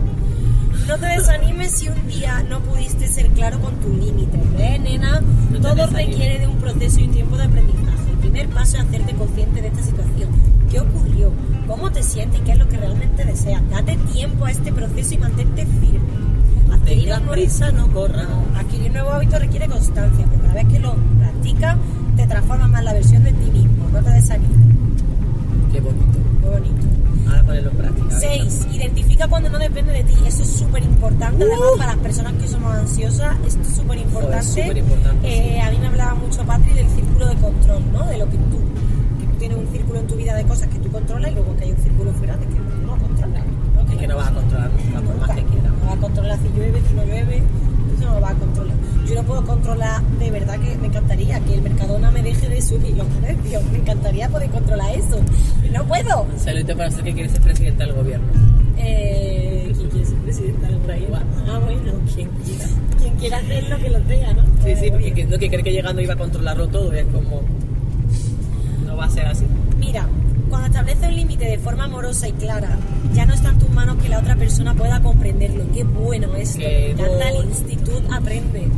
No 0.88 0.98
te 0.98 1.06
desanimes 1.08 1.72
si 1.72 1.88
un 1.90 2.08
día 2.08 2.44
no 2.48 2.60
pudiste 2.60 3.08
ser 3.08 3.28
claro 3.30 3.60
con 3.60 3.74
tus 3.80 3.96
límites. 3.98 4.40
¿Ves, 4.58 4.80
nena? 4.82 5.22
No 5.52 5.60
Todo 5.62 5.88
requiere 5.88 6.40
de 6.40 6.48
un 6.48 6.58
proceso 6.58 7.00
y 7.00 7.06
un 7.06 7.12
tiempo 7.12 7.38
de 7.38 7.44
aprendizaje. 7.46 8.12
El 8.12 8.18
primer 8.18 8.50
paso 8.50 8.78
es 8.78 8.84
hacerte 8.84 9.14
consciente 9.16 9.62
de 9.62 9.68
esta 9.70 9.82
situación. 9.82 10.30
¿Qué 10.70 10.80
ocurrió? 10.82 11.32
¿Cómo 11.68 11.90
te 11.92 12.04
sientes 12.04 12.42
qué 12.42 12.52
es 12.52 12.58
lo 12.60 12.68
que 12.68 12.78
realmente 12.78 13.24
deseas? 13.26 13.62
Date 13.72 13.98
tiempo 14.14 14.46
a 14.46 14.52
este 14.52 14.72
proceso 14.72 15.14
y 15.14 15.18
mantente 15.18 15.66
firme. 15.66 16.00
Adquirir 16.72 17.08
nuevo- 17.10 17.32
prisa, 17.32 17.72
no 17.72 17.88
corras. 17.92 18.28
no, 18.30 18.60
adquirir 18.60 18.88
un 18.88 18.94
nuevo 18.94 19.10
hábito 19.12 19.40
requiere 19.40 19.68
constancia, 19.68 20.26
pero 20.30 20.42
cada 20.44 20.54
vez 20.54 20.68
que 20.68 20.80
lo 20.80 20.96
practicas 21.20 21.78
te 22.16 22.28
transforma 22.28 22.68
más 22.68 22.84
la 22.84 22.94
versión 22.94 23.24
de 23.24 23.34
ti 23.34 23.52
mismo. 23.52 23.90
No 23.92 24.02
te 24.02 24.10
desanimes. 24.12 24.58
Qué 25.72 25.80
bonito. 25.82 26.18
Qué 26.42 26.50
bonito. 26.50 26.86
Ahora 27.28 27.44
ponerlo 27.44 27.72
en 27.72 27.78
práctica. 27.78 28.06
venga. 28.08 28.20
6. 28.20 28.68
Identifica 28.74 29.28
cuando 29.28 29.50
no 29.50 29.58
depende 29.60 29.94
de 29.94 30.04
ti. 30.04 30.14
Eso 30.26 30.44
es 30.44 30.50
súper 30.50 30.84
importante. 30.84 31.44
Además, 31.44 31.70
para 31.78 31.92
las 31.94 32.02
personas 32.04 32.34
que 32.34 32.48
somos 32.48 32.74
ansiosas, 32.76 33.36
esto 33.48 33.62
es 33.62 33.76
súper 33.76 33.98
importante. 33.98 34.38
Joder, 34.46 34.68
superimportante, 34.68 35.62
A 35.62 35.72
mí 35.72 35.78
me 35.80 35.88
hablaba 35.88 36.16
mucho 36.16 36.44
Patri 36.46 36.74
del 36.74 36.90
círculo 36.90 37.28
de 37.28 37.36
control, 37.36 37.84
¿no? 37.92 38.06
De 38.06 38.18
lo 38.18 38.30
que 38.30 38.38
tú, 38.38 38.60
que 39.20 39.26
tú 39.26 39.38
tienes 39.40 39.58
un 39.58 39.68
círculo 39.72 40.00
en 40.00 40.08
tu 40.08 40.16
vida 40.16 40.36
de 40.36 40.44
cosas 40.46 40.68
que 40.70 40.80
tú 40.80 40.92
controlas 40.92 41.32
y 41.32 41.36
luego 41.36 41.56
que 41.58 41.64
hay 41.66 41.72
un 41.72 41.78
círculo 41.78 42.12
fuera 42.14 42.38
de 42.38 42.46
que 42.46 42.54
tú 42.56 42.62
no 42.86 42.98
controlas. 42.98 43.44
¿no? 43.76 43.92
Es 43.92 43.98
que 43.98 44.08
no 44.08 44.16
vas 44.18 44.28
a 44.28 44.34
controlar 44.34 44.72
nunca, 44.72 45.02
por 45.02 45.18
más 45.20 45.30
que 45.32 45.44
vas 45.86 45.98
a 45.98 46.00
controlar 46.02 46.40
si 46.40 46.50
llueve, 46.58 46.82
si 46.88 46.94
no 46.94 47.04
llueve. 47.06 47.38
Eso 47.98 48.06
no 48.06 48.16
lo 48.16 48.22
vas 48.22 48.32
a 48.32 48.36
controlar. 48.36 48.76
Yo 49.08 49.16
no 49.16 49.24
puedo 49.24 49.46
controlar, 49.46 50.02
de 50.04 50.32
verdad 50.32 50.60
que 50.60 50.76
me 50.78 50.88
encantaría 50.88 51.40
que 51.42 51.54
el 51.54 51.62
Mercadona 51.62 52.10
me 52.12 52.24
deje 52.24 52.50
de 52.50 52.62
subir 52.62 52.98
los 52.98 53.08
precios. 53.22 53.64
Me 53.72 53.78
encantaría 53.78 54.28
poder 54.30 54.50
controlar 54.50 54.96
eso. 54.96 55.20
No 55.72 55.84
puedo. 55.86 56.26
Saludito 56.38 56.76
para 56.76 56.90
ser 56.92 57.04
que 57.04 57.14
quieres 57.14 57.32
ser 57.32 57.42
presidente 57.42 57.84
del 57.86 57.94
gobierno. 57.94 58.28
Eh, 58.78 59.72
¿Quién 59.76 59.90
quiere 59.90 60.06
ser 60.06 60.18
presidente 60.20 60.66
del 60.68 61.04
igual. 61.04 61.24
Ah, 61.48 61.60
bueno. 61.60 61.92
Quien 62.14 62.30
quiera. 62.30 62.66
Quien 63.00 63.16
quiera 63.16 63.38
hacerlo, 63.38 63.78
que 63.78 63.90
lo 63.90 64.00
sea, 64.08 64.34
¿no? 64.34 64.44
Sí, 64.64 64.76
sí, 64.80 64.92
porque 64.92 65.14
que- 65.14 65.26
no 65.26 65.38
que 65.38 65.50
cree 65.50 65.64
que 65.64 65.72
llegando 65.72 66.02
iba 66.02 66.14
a 66.14 66.18
controlarlo 66.18 66.68
todo 66.68 66.92
es 66.94 67.06
como. 67.06 67.42
No 68.86 68.98
va 68.98 69.06
a 69.06 69.10
ser 69.10 69.26
así. 69.28 69.46
Mira, 69.78 70.08
cuando 70.56 70.68
establece 70.68 71.08
un 71.08 71.16
límite 71.16 71.46
de 71.46 71.58
forma 71.60 71.84
amorosa 71.84 72.28
y 72.30 72.32
clara, 72.34 72.78
ya 73.14 73.26
no 73.26 73.34
está 73.34 73.50
en 73.50 73.60
tus 73.60 73.70
manos 73.72 73.98
que 74.02 74.08
la 74.10 74.20
otra 74.20 74.36
persona 74.36 74.74
pueda 74.74 75.02
comprenderlo. 75.02 75.66
Qué 75.74 75.84
bueno 75.84 76.34
esto. 76.36 76.60
Me 76.60 76.92
encanta 76.92 77.30
el 77.30 77.46
instituto 77.46 78.14
aprende. 78.14 78.70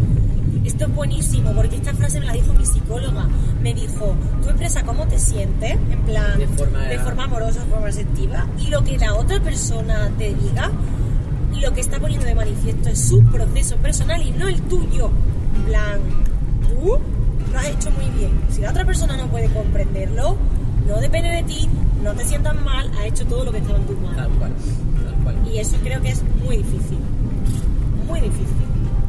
Esto 0.65 0.86
es 0.86 0.95
buenísimo 0.95 1.51
porque 1.53 1.75
esta 1.75 1.93
frase 1.93 2.19
me 2.19 2.25
la 2.25 2.34
dijo 2.34 2.51
mi 2.53 2.65
psicóloga. 2.65 3.28
Me 3.61 3.73
dijo, 3.73 4.15
tú 4.41 4.49
expresa 4.49 4.84
cómo 4.84 5.07
te 5.07 5.19
sientes, 5.19 5.71
en 5.71 6.01
plan, 6.05 6.39
De 6.39 6.47
forma- 6.47 6.82
de 6.84 6.99
forma 6.99 7.23
amorosa, 7.25 7.59
de 7.63 7.65
forma 7.69 7.86
receptiva, 7.86 8.47
y 8.59 8.67
lo 8.69 8.84
que 8.84 8.97
la 8.97 9.13
otra 9.15 9.39
persona 9.39 10.09
te 10.17 10.34
diga, 10.34 10.71
lo 11.61 11.73
que 11.73 11.82
está 11.82 11.99
poniendo 11.99 12.25
de 12.25 12.34
manifiesto 12.36 12.89
es 12.89 13.07
su 13.07 13.23
proceso 13.25 13.75
personal 13.78 14.21
y 14.25 14.32
no 14.32 14.47
el 14.47 14.59
tuyo. 14.63 15.09
En 15.55 15.63
plan, 15.65 15.99
tú 16.67 16.97
lo 17.53 17.59
has 17.59 17.67
hecho 17.67 17.91
muy 17.91 18.05
bien. 18.17 18.32
Si 18.49 18.61
la 18.61 18.71
otra 18.71 18.84
persona 18.86 19.15
no 19.15 19.28
puede 19.28 19.47
comprenderlo, 19.49 20.38
no 20.88 21.00
depende 21.02 21.30
de 21.30 21.44
ti, 21.44 21.68
no 22.04 22.14
te 22.14 22.26
sientas 22.26 22.56
mal, 22.64 22.90
has 22.98 23.06
hecho 23.06 23.26
todo 23.26 23.46
lo 23.46 23.52
que 23.52 23.58
estaba 23.60 23.78
en 23.78 23.86
tus 23.86 23.96
Tal 23.98 24.16
manos. 24.16 24.38
cual. 24.38 24.52
Tal 25.06 25.24
cual. 25.24 25.36
Y 25.54 25.58
eso 25.60 25.78
creo 25.84 26.02
que 26.02 26.10
es 26.10 26.24
muy 26.44 26.58
difícil. 26.58 27.00
Muy 28.08 28.22
difícil. 28.22 28.48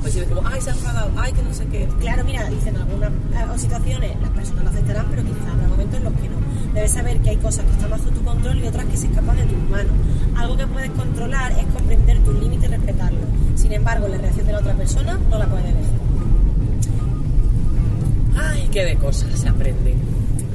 Pues 0.00 0.12
si 0.12 0.20
es 0.20 0.28
como, 0.28 0.46
ay, 0.46 0.60
se 0.60 0.70
ha 0.70 0.72
enfadado, 0.74 1.10
ay, 1.16 1.32
que 1.32 1.42
no 1.42 1.52
sé 1.52 1.66
qué. 1.66 1.88
Claro, 2.00 2.24
mira, 2.24 2.48
dicen 2.48 2.76
algunas 2.76 3.10
eh, 3.10 3.58
situaciones, 3.58 4.20
las 4.20 4.30
personas 4.30 4.64
lo 4.64 4.70
aceptarán, 4.70 5.06
pero 5.10 5.22
quizás 5.24 5.48
habrá 5.52 5.68
momentos 5.68 5.96
en 5.98 6.04
los 6.04 6.12
que 6.14 6.28
no. 6.28 6.36
Debes 6.74 6.90
saber 6.92 7.18
que 7.20 7.30
hay 7.30 7.36
cosas 7.36 7.64
que 7.64 7.72
están 7.72 7.90
bajo 7.90 8.04
tu 8.10 8.22
control 8.22 8.58
y 8.58 8.66
otras 8.66 8.84
que 8.86 8.96
se 8.96 9.06
escapan 9.06 9.36
de 9.36 9.44
tus 9.44 9.70
manos. 9.70 9.92
Algo 10.36 10.56
que 10.56 10.66
puedes 10.66 10.90
controlar 10.90 11.52
es 11.52 11.66
comprender 11.66 12.18
tus 12.20 12.38
límites 12.38 12.68
y 12.68 12.72
respetarlos. 12.72 13.24
Sin 13.56 13.72
embargo, 13.72 14.06
la 14.08 14.18
reacción 14.18 14.46
de 14.46 14.52
la 14.52 14.58
otra 14.58 14.74
persona 14.74 15.18
no 15.30 15.38
la 15.38 15.46
puedes 15.46 15.64
elegir. 15.66 15.98
Ay, 18.36 18.68
qué 18.70 18.84
de 18.84 18.96
cosas 18.96 19.36
se 19.38 19.48
aprenden 19.48 19.98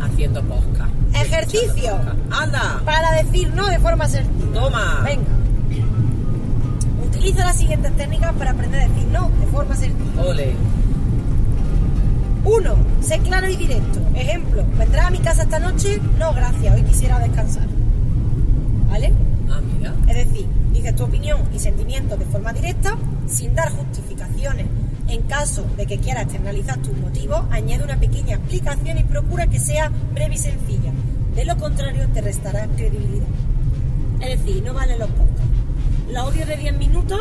haciendo 0.02 0.42
podcast. 0.44 0.93
Ejercicio. 1.14 1.99
¡Anda! 2.32 2.82
Para 2.86 3.11
decir 3.24 3.53
no 3.53 3.68
de 3.68 3.80
forma 3.80 4.05
asertiva. 4.05 4.53
Toma. 4.53 5.01
Venga. 5.03 5.30
Utiliza 7.05 7.45
las 7.45 7.57
siguientes 7.57 7.95
técnicas 7.95 8.34
para 8.34 8.51
aprender 8.51 8.82
a 8.82 8.88
decir 8.88 9.05
no 9.07 9.30
de 9.39 9.47
forma 9.47 9.74
asertiva. 9.74 10.24
Ole. 10.24 10.55
1. 12.45 12.76
Sé 13.01 13.20
claro 13.20 13.49
y 13.49 13.55
directo. 13.55 13.99
Ejemplo, 14.16 14.66
¿vendrás 14.78 15.05
a 15.05 15.09
mi 15.11 15.20
casa 15.20 15.43
esta 15.43 15.59
noche? 15.59 15.99
No, 16.20 16.34
gracias, 16.34 16.76
hoy 16.76 16.84
quisiera 16.84 17.20
descansar. 17.20 17.68
¿Vale? 18.89 19.14
Ah, 19.49 19.61
mira. 19.61 19.93
Es 20.07 20.28
decir, 20.28 20.47
dices 20.74 20.95
tu 20.95 21.03
opinión 21.03 21.39
y 21.53 21.59
sentimientos 21.59 22.20
de 22.20 22.26
forma 22.26 22.51
directa, 22.51 22.97
sin 23.28 23.55
dar 23.55 23.72
justificaciones. 23.72 24.68
En 25.08 25.22
caso 25.24 25.66
de 25.78 25.86
que 25.86 25.97
quieras 25.97 26.24
externalizar 26.24 26.78
tus 26.78 26.97
motivos, 26.97 27.45
añade 27.51 27.84
una 27.84 27.99
pequeña 27.99 28.36
explicación 28.36 28.97
y 28.97 29.04
procura 29.04 29.47
que 29.47 29.60
sea 29.60 29.89
breve 30.14 30.36
y 30.36 30.38
sencilla. 30.38 30.91
De 31.36 31.45
lo 31.45 31.58
contrario, 31.58 32.08
te 32.14 32.22
restará 32.22 32.68
credibilidad. 32.68 33.28
Es 34.22 34.39
decir, 34.39 34.64
no 34.64 34.74
valen 34.74 34.99
los 34.99 35.10
podcasts. 35.10 35.43
Los 36.08 36.18
audios 36.18 36.47
de 36.47 36.58
10 36.58 36.78
minutos, 36.78 37.20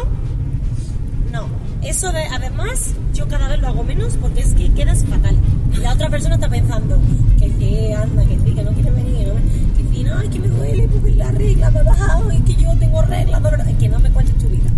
no. 1.32 1.48
Eso 1.82 2.12
de, 2.12 2.22
además, 2.26 2.94
yo 3.14 3.26
cada 3.26 3.48
vez 3.48 3.58
lo 3.58 3.68
hago 3.68 3.82
menos 3.82 4.16
porque 4.20 4.40
es 4.40 4.54
que 4.54 4.72
quedas 4.72 5.04
fatal. 5.04 5.36
Y 5.72 5.78
la 5.78 5.94
otra 5.94 6.10
persona 6.10 6.36
está 6.36 6.48
pensando 6.48 7.00
que 7.38 7.48
sí, 7.48 7.92
anda, 7.92 8.24
que 8.24 8.38
sí, 8.38 8.54
que 8.54 8.62
no 8.62 8.70
quiere 8.72 8.90
venir, 8.90 9.28
¿no? 9.28 9.34
que 9.34 9.96
sí, 9.96 10.04
no, 10.04 10.20
es 10.20 10.28
que 10.28 10.38
me 10.38 10.48
duele 10.48 10.88
porque 10.88 11.14
la 11.14 11.32
regla 11.32 11.70
me 11.70 11.80
ha 11.80 11.82
bajado 11.82 12.32
y 12.32 12.40
que 12.42 12.54
yo 12.54 12.76
tengo 12.78 13.02
reglas 13.02 13.42
dolorosas. 13.42 13.72
Que 13.80 13.88
no 13.88 13.98
me 13.98 14.10
cuentes 14.10 14.36
tu 14.38 14.48
vida. 14.48 14.70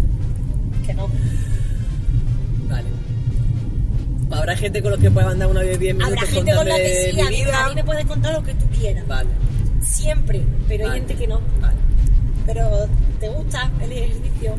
Que 0.87 0.95
no. 0.95 1.09
Habrá 4.31 4.57
gente 4.57 4.83
con 4.83 4.91
los 4.93 5.01
que 5.01 5.11
pueda 5.11 5.27
mandar 5.27 5.49
una 5.49 5.61
de 5.61 5.79
10 5.79 5.95
minutos 5.97 6.17
Habrá 6.19 6.31
gente 6.33 6.55
con 6.55 6.69
la 6.69 6.77
que 6.77 7.11
sí, 7.13 7.21
a 7.21 7.31
mí, 7.31 7.37
vida. 7.45 7.65
a 7.65 7.69
mí 7.69 7.75
me 7.77 7.85
puedes 7.85 8.05
contar 8.07 8.33
lo 8.35 8.43
que 8.43 8.55
tú 8.55 8.65
quieras. 8.79 9.07
Vale. 9.07 9.29
Siempre, 9.83 10.43
pero 10.69 10.91
hay 10.91 10.99
gente 11.01 11.15
que 11.15 11.27
no. 11.27 11.41
Vale. 11.61 11.77
Pero 12.47 12.89
¿te 13.21 13.29
gusta 13.29 13.71
el 13.83 13.93
ejercicio? 13.93 14.55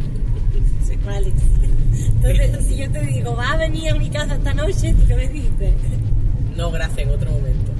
Sí. 0.87 0.95
Vale. 1.05 1.31
Entonces, 2.23 2.65
si 2.67 2.77
yo 2.77 2.91
te 2.91 3.01
digo, 3.05 3.35
va 3.35 3.51
a 3.53 3.57
venir 3.57 3.89
a 3.91 3.95
mi 3.95 4.09
casa 4.09 4.35
esta 4.35 4.53
noche, 4.53 4.93
¿tú 4.93 5.07
qué 5.07 5.15
me 5.15 5.27
dices? 5.29 5.73
No, 6.55 6.71
gracias, 6.71 6.99
en 6.99 7.09
otro 7.09 7.31
momento. 7.31 7.71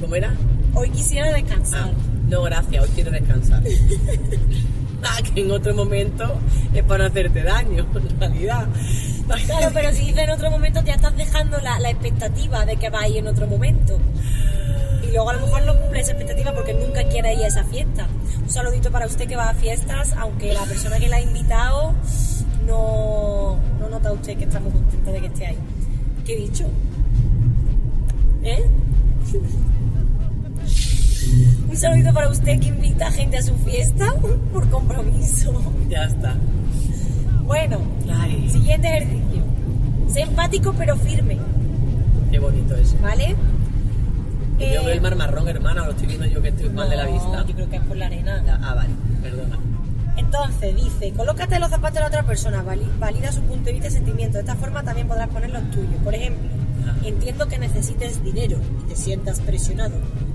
¿Cómo 0.00 0.14
era? 0.14 0.32
Hoy 0.74 0.90
quisiera 0.90 1.28
Ah, 1.28 1.32
descansar. 1.32 1.90
no, 2.28 2.42
gracias, 2.42 2.84
hoy 2.84 2.90
quiero 2.94 3.10
descansar. 3.10 3.62
ah, 5.02 5.18
que 5.34 5.40
en 5.40 5.50
otro 5.50 5.74
momento 5.74 6.38
es 6.74 6.82
para 6.84 7.04
no 7.04 7.10
hacerte 7.10 7.42
daño, 7.42 7.86
en 7.94 8.20
realidad. 8.20 8.68
Claro, 9.28 9.70
pero 9.74 9.92
si 9.92 10.06
dices 10.06 10.24
en 10.24 10.30
otro 10.30 10.50
momento, 10.50 10.82
ya 10.84 10.94
estás 10.94 11.16
dejando 11.16 11.58
la, 11.60 11.78
la 11.78 11.90
expectativa 11.90 12.64
de 12.64 12.76
que 12.76 12.90
va 12.90 13.02
a 13.02 13.08
ir 13.08 13.18
en 13.18 13.28
otro 13.28 13.46
momento. 13.46 13.98
Y 15.02 15.12
luego 15.12 15.30
a 15.30 15.34
lo 15.34 15.40
mejor 15.40 15.62
no 15.64 15.78
cumple 15.78 16.00
esa 16.00 16.12
expectativa 16.12 16.52
porque 16.52 16.74
nunca 16.74 17.04
quiere 17.04 17.34
ir 17.34 17.44
a 17.44 17.48
esa 17.48 17.64
fiesta. 17.64 18.06
Un 18.42 18.50
saludito 18.50 18.90
para 18.90 19.06
usted 19.06 19.26
que 19.26 19.36
va 19.36 19.50
a 19.50 19.54
fiestas, 19.54 20.12
aunque 20.18 20.52
la 20.52 20.64
persona 20.64 20.98
que 20.98 21.08
la 21.08 21.16
ha 21.16 21.20
invitado 21.20 21.94
no, 22.66 23.58
no 23.78 23.88
nota 23.88 24.12
usted 24.12 24.36
que 24.36 24.44
está 24.44 24.60
muy 24.60 24.72
contenta 24.72 25.10
de 25.10 25.20
que 25.20 25.26
esté 25.26 25.46
ahí. 25.46 25.58
¿Qué 26.24 26.34
he 26.34 26.36
dicho? 26.36 26.64
¿Eh? 28.42 28.64
Un 31.68 31.76
saludito 31.76 32.12
para 32.12 32.28
usted 32.28 32.58
que 32.60 32.68
invita 32.68 33.08
a 33.08 33.10
gente 33.10 33.38
a 33.38 33.42
su 33.42 33.54
fiesta 33.58 34.14
por 34.52 34.68
compromiso. 34.70 35.52
Ya 35.88 36.04
está. 36.04 36.36
Bueno, 37.48 37.80
siguiente 38.50 38.88
ejercicio. 38.88 39.42
Sé 40.12 40.20
empático 40.20 40.74
pero 40.76 40.96
firme, 40.96 41.38
qué 42.30 42.38
bonito 42.38 42.74
eso. 42.76 42.94
¿vale? 43.02 43.34
Yo 44.58 44.64
Eh, 44.66 44.78
veo 44.84 44.90
el 44.90 45.00
mar 45.00 45.16
marrón, 45.16 45.48
hermana, 45.48 45.84
lo 45.86 45.90
estoy 45.92 46.08
viendo 46.08 46.26
yo 46.26 46.42
que 46.42 46.48
estoy 46.48 46.68
mal 46.68 46.90
de 46.90 46.96
la 46.96 47.06
vista. 47.06 47.44
Yo 47.46 47.54
creo 47.54 47.70
que 47.70 47.76
es 47.76 47.82
por 47.82 47.96
la 47.96 48.06
arena. 48.06 48.42
Ah, 48.62 48.74
vale, 48.74 48.90
perdona. 49.22 49.58
Entonces 50.18 50.76
dice, 50.76 51.12
colócate 51.16 51.58
los 51.58 51.70
zapatos 51.70 51.94
de 51.94 52.00
la 52.00 52.06
otra 52.08 52.22
persona, 52.24 52.62
vali- 52.62 52.90
valida 52.98 53.32
su 53.32 53.40
punto 53.42 53.64
de 53.66 53.72
vista 53.72 53.88
y 53.88 53.92
sentimiento. 53.92 54.34
De 54.34 54.40
esta 54.40 54.56
forma 54.56 54.82
también 54.82 55.08
podrás 55.08 55.28
poner 55.28 55.48
los 55.50 55.62
tuyos. 55.70 55.94
Por 56.04 56.14
ejemplo, 56.14 56.48
Ah. 56.86 56.94
entiendo 57.04 57.48
que 57.48 57.58
necesites 57.58 58.22
dinero 58.22 58.58
y 58.84 58.88
te 58.90 58.96
sientas 58.96 59.40
presionado, 59.40 59.94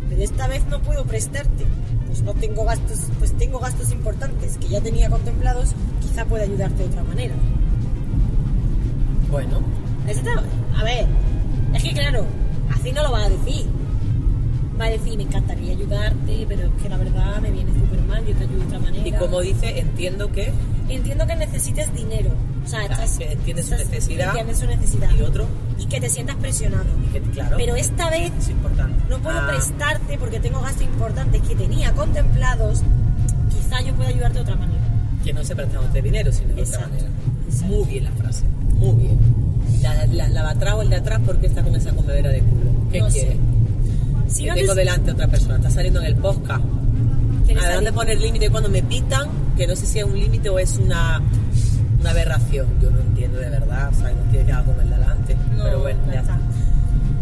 pero 0.09 0.20
esta 0.24 0.47
vez 0.47 0.66
no 0.68 0.82
puedo 0.82 1.03
prestarte. 1.05 1.66
Pues 2.14 2.22
no 2.22 2.36
tengo 2.36 2.64
gastos, 2.64 2.99
pues 3.18 3.36
tengo 3.39 3.57
gastos 3.57 3.91
importantes 3.91 4.59
que 4.59 4.68
ya 4.68 4.80
tenía 4.80 5.09
contemplados, 5.09 5.72
quizá 5.99 6.24
pueda 6.26 6.43
ayudarte 6.43 6.84
de 6.84 6.89
otra 6.89 7.03
manera. 7.03 7.34
Bueno, 9.32 9.61
A 10.78 10.84
ver, 10.84 11.07
es 11.74 11.84
que 11.84 11.91
claro, 11.91 12.24
así 12.72 12.91
no 12.91 13.01
lo 13.01 13.14
va 13.14 13.26
a 13.26 13.30
decir. 13.30 13.66
Va 14.80 14.86
a 14.86 14.89
decir, 14.91 15.18
me 15.18 15.24
encantaría 15.24 15.72
ayudarte, 15.72 16.45
pero 16.47 16.68
es 16.68 16.84
que 16.84 16.89
la 16.89 16.97
verdad 16.97 17.41
me 17.41 17.49
viene 17.49 17.74
súper 17.74 18.01
mal, 18.03 18.24
yo 18.28 18.36
te 18.36 18.43
ayudo 18.43 18.59
de 18.59 18.66
otra 18.68 18.80
manera. 18.80 19.07
y 19.07 19.11
como 19.14 19.41
dice, 19.41 19.80
entiendo 19.80 20.32
que. 20.32 20.53
Entiendo 20.89 21.26
que 21.26 21.36
necesites 21.36 21.91
dinero. 21.95 22.30
O 22.64 22.68
sea, 22.68 22.84
estás, 22.84 23.20
entiendes 23.20 23.66
su 23.68 23.76
necesidad. 23.76 24.28
Entiendes 24.30 24.59
su 24.59 24.66
necesidad. 24.68 25.09
Y 25.18 25.22
otro, 25.22 25.47
Y 25.78 25.86
que 25.86 25.99
te 25.99 26.09
sientas 26.09 26.36
presionado. 26.38 26.86
que 27.11 27.22
claro. 27.22 27.57
Pero 27.57 27.76
esta 27.76 28.09
vez 28.09 28.32
es 28.39 28.49
importante. 28.49 29.03
no 29.09 29.20
puedo 29.20 29.38
Ah, 29.39 29.47
prestarte 29.49 30.18
porque 30.18 30.39
tengo 30.39 30.61
gastos 30.61 30.84
importantes 30.84 31.41
que 31.41 31.55
tenía 31.55 31.91
contemplados. 31.93 32.82
Quizá 33.49 33.82
yo 33.82 33.93
pueda 33.95 34.09
ayudarte 34.09 34.36
de 34.36 34.41
otra 34.41 34.55
manera. 34.55 34.80
Que 35.24 35.34
no 35.34 35.43
se 35.43 35.55
prestamos 35.55 35.91
de 35.93 36.01
dinero, 36.01 36.32
sino 36.32 36.53
de 36.55 36.61
otra 36.64 36.80
manera. 36.82 37.07
exacto. 37.49 37.66
Muy 37.68 37.86
bien 37.88 38.03
la 38.05 38.11
frase, 38.11 38.43
muy 38.76 38.95
bien. 39.03 39.20
La, 39.82 40.05
la, 40.07 40.30
la 40.30 40.43
de 40.43 40.49
atrás 40.49 40.74
o 40.76 40.82
el 40.82 40.89
de 40.89 40.95
atrás, 40.97 41.20
¿por 41.26 41.38
qué 41.39 41.47
está 41.47 41.61
con 41.64 41.76
esa 41.76 41.91
comedera 41.93 42.30
de 42.30 42.39
culo? 42.39 42.72
¿Qué 42.91 42.99
No 42.99 43.09
sé. 43.11 43.20
quiere? 43.20 43.38
Si 44.28 44.45
no 44.45 44.53
tengo 44.55 44.74
te- 44.74 44.80
delante 44.80 45.11
a 45.11 45.14
otra 45.14 45.28
persona, 45.28 45.55
está 45.57 45.70
saliendo 45.70 45.99
en 45.99 46.07
el 46.07 46.16
podcast. 46.16 46.64
¿Quieres 47.45 47.64
Además 47.64 47.68
de 47.68 47.74
salir? 47.86 47.93
poner 47.93 48.18
límite 48.20 48.49
cuando 48.49 48.70
me 48.70 48.82
pitan, 48.84 49.28
que 49.57 49.68
no 49.68 49.76
sé 49.76 49.86
si 49.86 49.99
es 49.99 50.05
un 50.05 50.18
límite 50.18 50.49
o 50.49 50.57
es 50.59 50.78
una, 50.78 51.22
una 52.04 52.12
aberración. 52.12 52.68
Yo 52.82 52.91
no 52.91 52.99
entiendo 52.99 53.39
de 53.39 53.49
verdad, 53.49 53.89
o 53.89 53.93
sea, 53.95 54.12
no 54.12 54.22
tiene 54.30 54.45
que 54.45 54.51
haber 54.51 54.66
con 54.66 54.78
el 54.82 54.89
delante. 54.89 55.38
No, 55.56 55.64
pero 55.64 55.80
bueno, 55.80 55.99
ya 56.12 56.20
está. 56.20 56.38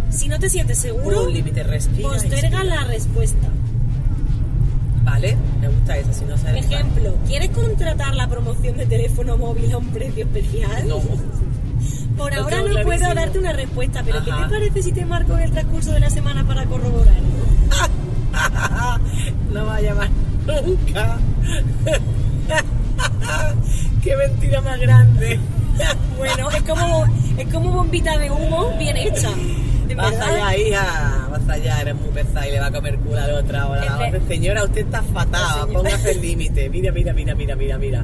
Si 0.10 0.28
no 0.28 0.40
te 0.40 0.50
sientes 0.50 0.80
seguro, 0.80 1.26
Un 1.26 1.34
límite, 1.34 1.62
respira. 1.62 2.10
posterga 2.10 2.64
la 2.64 2.84
respuesta. 2.86 3.48
Vale, 5.04 5.38
me 5.62 5.68
gusta 5.68 5.98
esa, 5.98 6.14
si 6.14 6.26
no 6.26 6.36
sabes. 6.36 6.66
Ejemplo, 6.66 7.16
¿quieres 7.28 7.52
contratar 7.52 8.16
la 8.16 8.28
promoción 8.28 8.76
de 8.78 8.88
teléfono 8.88 9.38
móvil 9.38 9.72
a 9.72 9.78
un 9.78 9.86
precio 9.88 10.24
especial? 10.24 10.88
No. 10.88 11.00
Por 12.18 12.34
ahora 12.34 12.64
no 12.64 12.82
puedo 12.84 13.14
darte 13.14 13.38
una 13.38 13.54
respuesta, 13.54 14.02
pero 14.04 14.24
¿qué 14.24 14.32
te 14.32 14.50
parece 14.50 14.82
si 14.82 14.92
te 14.92 15.06
marco 15.06 15.34
en 15.34 15.42
el 15.42 15.52
transcurso 15.52 15.92
de 15.92 16.00
la 16.00 16.10
semana 16.10 16.44
para 16.46 16.66
corroborar? 16.66 17.22
no 19.54 19.64
va 19.66 19.76
a 19.76 19.82
llamar 19.82 20.10
nunca. 20.48 21.20
Qué 24.04 24.16
mentira 24.16 24.62
más 24.62 24.80
grande. 24.80 25.40
Bueno, 26.18 26.52
es 26.52 26.62
como, 26.62 27.06
es 27.38 27.48
como 27.52 27.72
bombita 27.72 28.16
de 28.20 28.30
humo 28.30 28.76
bien 28.78 28.96
hecha. 28.98 29.30
Vas 29.96 30.14
allá, 30.20 30.56
hija, 30.56 31.28
vas 31.32 31.50
allá, 31.50 31.82
eres 31.82 31.96
muy 31.96 32.10
pesada 32.10 32.48
y 32.48 32.52
le 32.52 32.60
va 32.60 32.68
a 32.68 32.72
comer 32.72 32.98
culo 33.00 33.18
a 33.20 33.26
la 33.28 33.40
otra 33.40 33.62
ahora. 33.64 34.12
Señora, 34.28 34.64
usted 34.66 34.82
está 34.82 35.02
señora- 35.02 35.66
póngase 35.74 36.12
el 36.12 36.22
límite. 36.22 36.70
Mira, 36.70 36.92
mira, 36.92 37.12
mira, 37.14 37.34
mira, 37.34 37.56
mira, 37.56 37.78
mira. 37.80 38.04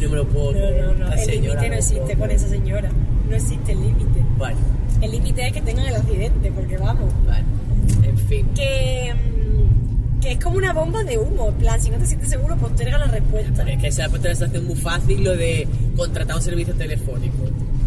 No 0.00 0.08
me 0.08 0.16
lo 0.16 0.26
puedo 0.26 0.52
No, 0.52 0.94
no, 0.94 1.06
no. 1.08 1.12
El 1.14 1.30
límite 1.30 1.68
no 1.68 1.74
existe 1.76 2.16
con 2.16 2.30
esa 2.32 2.48
señora. 2.48 2.90
No 3.28 3.36
existe 3.36 3.72
el 3.72 3.80
límite. 3.82 4.20
Bueno, 4.36 4.58
El 5.00 5.10
límite 5.12 5.46
es 5.46 5.52
que 5.52 5.62
tengan 5.62 5.86
el 5.86 5.94
accidente, 5.94 6.50
porque 6.50 6.76
vamos. 6.78 7.12
bueno, 7.24 7.46
en 8.02 8.18
fin. 8.26 8.48
Que, 8.56 9.14
mm, 9.14 9.33
que 10.24 10.32
es 10.32 10.38
como 10.42 10.56
una 10.56 10.72
bomba 10.72 11.04
de 11.04 11.18
humo. 11.18 11.48
En 11.50 11.54
plan, 11.54 11.80
si 11.80 11.90
no 11.90 11.98
te 11.98 12.06
sientes 12.06 12.30
seguro, 12.30 12.56
posterga 12.56 12.98
la 12.98 13.06
respuesta. 13.06 13.62
Es 13.70 13.78
que 13.80 13.92
se 13.92 14.02
ha 14.02 14.08
puesto 14.08 14.28
la 14.28 14.34
sensación 14.34 14.66
muy 14.66 14.76
fácil 14.76 15.22
lo 15.22 15.36
de 15.36 15.68
contratar 15.96 16.36
un 16.36 16.42
servicio 16.42 16.74
telefónico. 16.74 17.36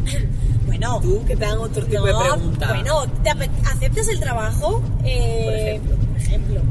Bueno, 0.67 0.99
Tú 1.01 1.23
que 1.25 1.35
te 1.38 1.45
hagan 1.45 1.59
otro 1.59 1.83
tipo 1.85 2.05
de 2.05 2.13
preguntas. 2.13 2.69
bueno, 2.69 3.07
¿te 3.23 3.29
ape- 3.31 3.49
¿aceptas 3.71 4.09
el 4.09 4.19
trabajo? 4.19 4.83
Eh, 5.05 5.43
Por 5.45 5.53
ejemplo. 5.55 5.95
por 6.11 6.17
ejemplo. 6.21 6.61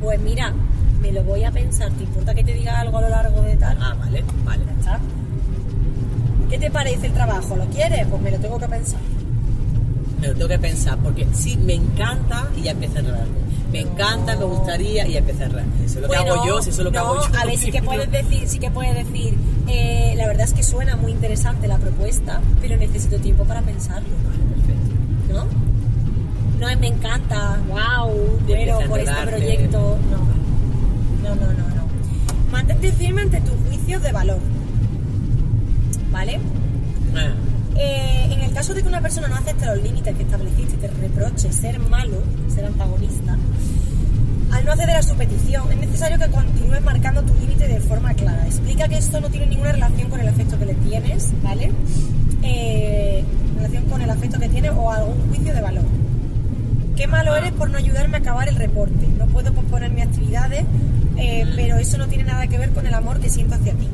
Pues 0.00 0.20
mira, 0.20 0.54
me 1.02 1.12
lo 1.12 1.22
voy 1.22 1.44
a 1.44 1.52
pensar. 1.52 1.90
¿Te 1.92 2.04
importa 2.04 2.34
que 2.34 2.42
te 2.42 2.54
diga 2.54 2.80
algo 2.80 2.96
a 2.98 3.02
lo 3.02 3.08
largo 3.10 3.42
de 3.42 3.56
tal? 3.56 3.76
Ah, 3.80 3.94
vale, 4.00 4.24
vale. 4.44 4.62
Ya 4.64 4.72
está. 4.72 5.00
¿Qué 6.48 6.58
te 6.58 6.70
parece 6.70 7.06
el 7.08 7.12
trabajo? 7.12 7.54
¿Lo 7.56 7.66
quieres? 7.66 8.06
Pues 8.08 8.22
me 8.22 8.30
lo 8.30 8.38
tengo 8.38 8.58
que 8.58 8.68
pensar. 8.68 9.00
Me 10.20 10.28
lo 10.28 10.32
tengo 10.34 10.48
que 10.48 10.58
pensar 10.58 10.98
porque 10.98 11.26
sí, 11.34 11.56
me 11.58 11.74
encanta 11.74 12.48
y 12.56 12.62
ya 12.62 12.70
empieza 12.72 12.96
a 12.96 13.00
enredarme. 13.00 13.34
Me 13.72 13.80
encanta, 13.80 14.36
me 14.36 14.44
gustaría 14.44 15.06
y 15.06 15.16
enredarme. 15.16 15.62
Eso 15.84 15.84
es 15.84 15.94
lo 15.96 16.00
que 16.02 16.16
Bueno, 16.16 16.34
hago 16.34 16.46
yo, 16.46 16.62
si 16.62 16.70
eso 16.70 16.80
es 16.80 16.84
lo 16.84 16.92
que 16.92 16.98
no, 16.98 17.04
hago 17.04 17.20
yo. 17.20 17.38
A 17.38 17.44
ver, 17.44 17.58
sí 17.58 17.70
que 17.70 17.82
puedes 17.90 18.10
decir, 18.10 18.48
sí 18.48 18.58
que 18.58 18.70
puedes 18.70 18.94
decir, 18.94 19.34
eh, 19.66 20.14
la 20.16 20.26
verdad 20.26 20.44
es 20.44 20.52
que 20.52 20.62
suena 20.62 20.96
muy 20.96 21.12
interesante 21.12 21.66
la 21.66 21.78
propuesta, 21.78 22.40
pero 22.60 22.76
necesito 22.76 23.18
tiempo 23.18 23.44
para 23.44 23.62
pensarlo, 23.62 24.08
Vale, 24.24 24.42
perfecto. 24.54 25.32
¿no? 25.32 25.66
No 26.60 26.68
es 26.70 26.78
me 26.80 26.86
encanta, 26.86 27.60
wow, 27.68 28.38
pero 28.46 28.78
por 28.88 29.00
este 29.00 29.26
proyecto, 29.26 29.98
no. 30.10 30.18
No, 31.28 31.34
no, 31.34 31.46
no, 31.46 31.68
no. 31.74 31.86
Mantente 32.50 32.92
firme 32.92 33.22
ante 33.22 33.40
tus 33.40 33.54
juicios 33.68 34.02
de 34.02 34.12
valor, 34.12 34.38
¿vale? 36.10 36.40
Ah, 37.14 37.34
Eh, 37.78 38.28
en 38.30 38.40
el 38.40 38.52
caso 38.52 38.74
de 38.74 38.82
que 38.82 38.88
una 38.88 39.00
persona 39.00 39.28
no 39.28 39.36
acepte 39.36 39.66
los 39.66 39.82
límites 39.82 40.16
que 40.16 40.22
estableciste 40.22 40.74
y 40.74 40.78
te 40.78 40.88
reproche 40.88 41.52
ser 41.52 41.78
malo, 41.78 42.22
ser 42.48 42.64
antagonista, 42.64 43.36
al 44.52 44.64
no 44.64 44.72
acceder 44.72 44.96
a 44.96 45.02
su 45.02 45.14
petición, 45.14 45.70
es 45.70 45.78
necesario 45.78 46.18
que 46.18 46.28
continúes 46.30 46.82
marcando 46.82 47.22
tu 47.22 47.34
límite 47.34 47.68
de 47.68 47.80
forma 47.80 48.14
clara. 48.14 48.46
Explica 48.46 48.88
que 48.88 48.96
esto 48.96 49.20
no 49.20 49.28
tiene 49.28 49.46
ninguna 49.46 49.72
relación 49.72 50.08
con 50.08 50.20
el 50.20 50.28
afecto 50.28 50.58
que 50.58 50.66
le 50.66 50.74
tienes, 50.74 51.30
¿vale? 51.42 51.72
Eh, 52.42 53.24
relación 53.56 53.84
con 53.84 54.00
el 54.00 54.08
afecto 54.08 54.38
que 54.38 54.48
tienes 54.48 54.72
o 54.74 54.90
algún 54.90 55.28
juicio 55.28 55.52
de 55.52 55.60
valor. 55.60 55.84
Qué 56.96 57.06
malo 57.06 57.36
eres 57.36 57.52
por 57.52 57.68
no 57.68 57.76
ayudarme 57.76 58.16
a 58.16 58.20
acabar 58.20 58.48
el 58.48 58.56
reporte. 58.56 59.06
No 59.18 59.26
puedo 59.26 59.52
posponer 59.52 59.90
mis 59.90 60.04
actividades, 60.04 60.64
eh, 61.18 61.44
pero 61.54 61.76
eso 61.76 61.98
no 61.98 62.06
tiene 62.06 62.24
nada 62.24 62.46
que 62.46 62.58
ver 62.58 62.70
con 62.70 62.86
el 62.86 62.94
amor 62.94 63.20
que 63.20 63.28
siento 63.28 63.56
hacia 63.56 63.74
ti. 63.74 63.88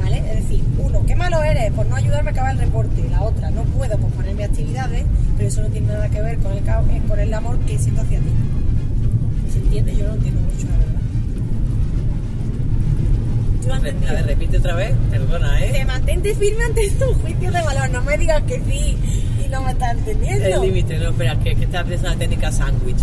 ¿Vale? 0.00 0.18
Es 0.18 0.42
decir, 0.42 0.64
uno, 0.78 1.04
qué 1.06 1.14
malo 1.14 1.42
eres 1.42 1.72
por 1.72 1.86
no 1.86 1.96
ayudarme 1.96 2.30
a 2.30 2.32
acabar 2.32 2.52
el 2.52 2.58
reporte. 2.58 3.08
La 3.10 3.22
otra, 3.22 3.50
no 3.50 3.62
puedo 3.64 3.98
posponer 3.98 4.34
mis 4.34 4.46
actividades, 4.46 5.04
pero 5.36 5.48
eso 5.48 5.62
no 5.62 5.68
tiene 5.68 5.88
nada 5.88 6.08
que 6.08 6.22
ver 6.22 6.38
con 6.38 6.52
el, 6.52 6.58
eh, 6.58 7.02
con 7.06 7.18
el 7.18 7.34
amor 7.34 7.58
que 7.60 7.78
siento 7.78 8.00
hacia 8.02 8.18
ti. 8.18 8.30
¿Se 9.52 9.58
entiende? 9.58 9.96
Yo 9.96 10.06
no 10.06 10.14
entiendo 10.14 10.40
mucho, 10.40 10.66
la 10.66 10.78
verdad. 10.78 11.00
¿Tú 13.60 13.68
lo 13.68 13.74
has 13.74 13.80
a 13.80 14.12
ver, 14.14 14.26
repite 14.26 14.58
otra 14.58 14.74
vez. 14.74 14.94
Perdona, 15.10 15.58
Te 15.58 15.80
¿eh? 15.80 15.84
mantente 15.84 16.34
firme 16.34 16.64
ante 16.64 16.90
tu 16.92 17.12
juicio 17.20 17.52
de 17.52 17.62
valor. 17.62 17.90
No 17.90 18.02
me 18.02 18.16
digas 18.16 18.42
que 18.42 18.60
sí 18.60 18.96
y 19.44 19.48
no 19.48 19.62
me 19.62 19.72
estás 19.72 19.92
entendiendo. 19.98 20.46
El 20.46 20.60
límite, 20.62 20.98
no, 20.98 21.10
espera, 21.10 21.38
que, 21.38 21.54
que 21.54 21.64
estás 21.64 21.84
pensando 21.84 22.12
en 22.12 22.18
la 22.18 22.18
técnica 22.18 22.52
sándwich. 22.52 23.00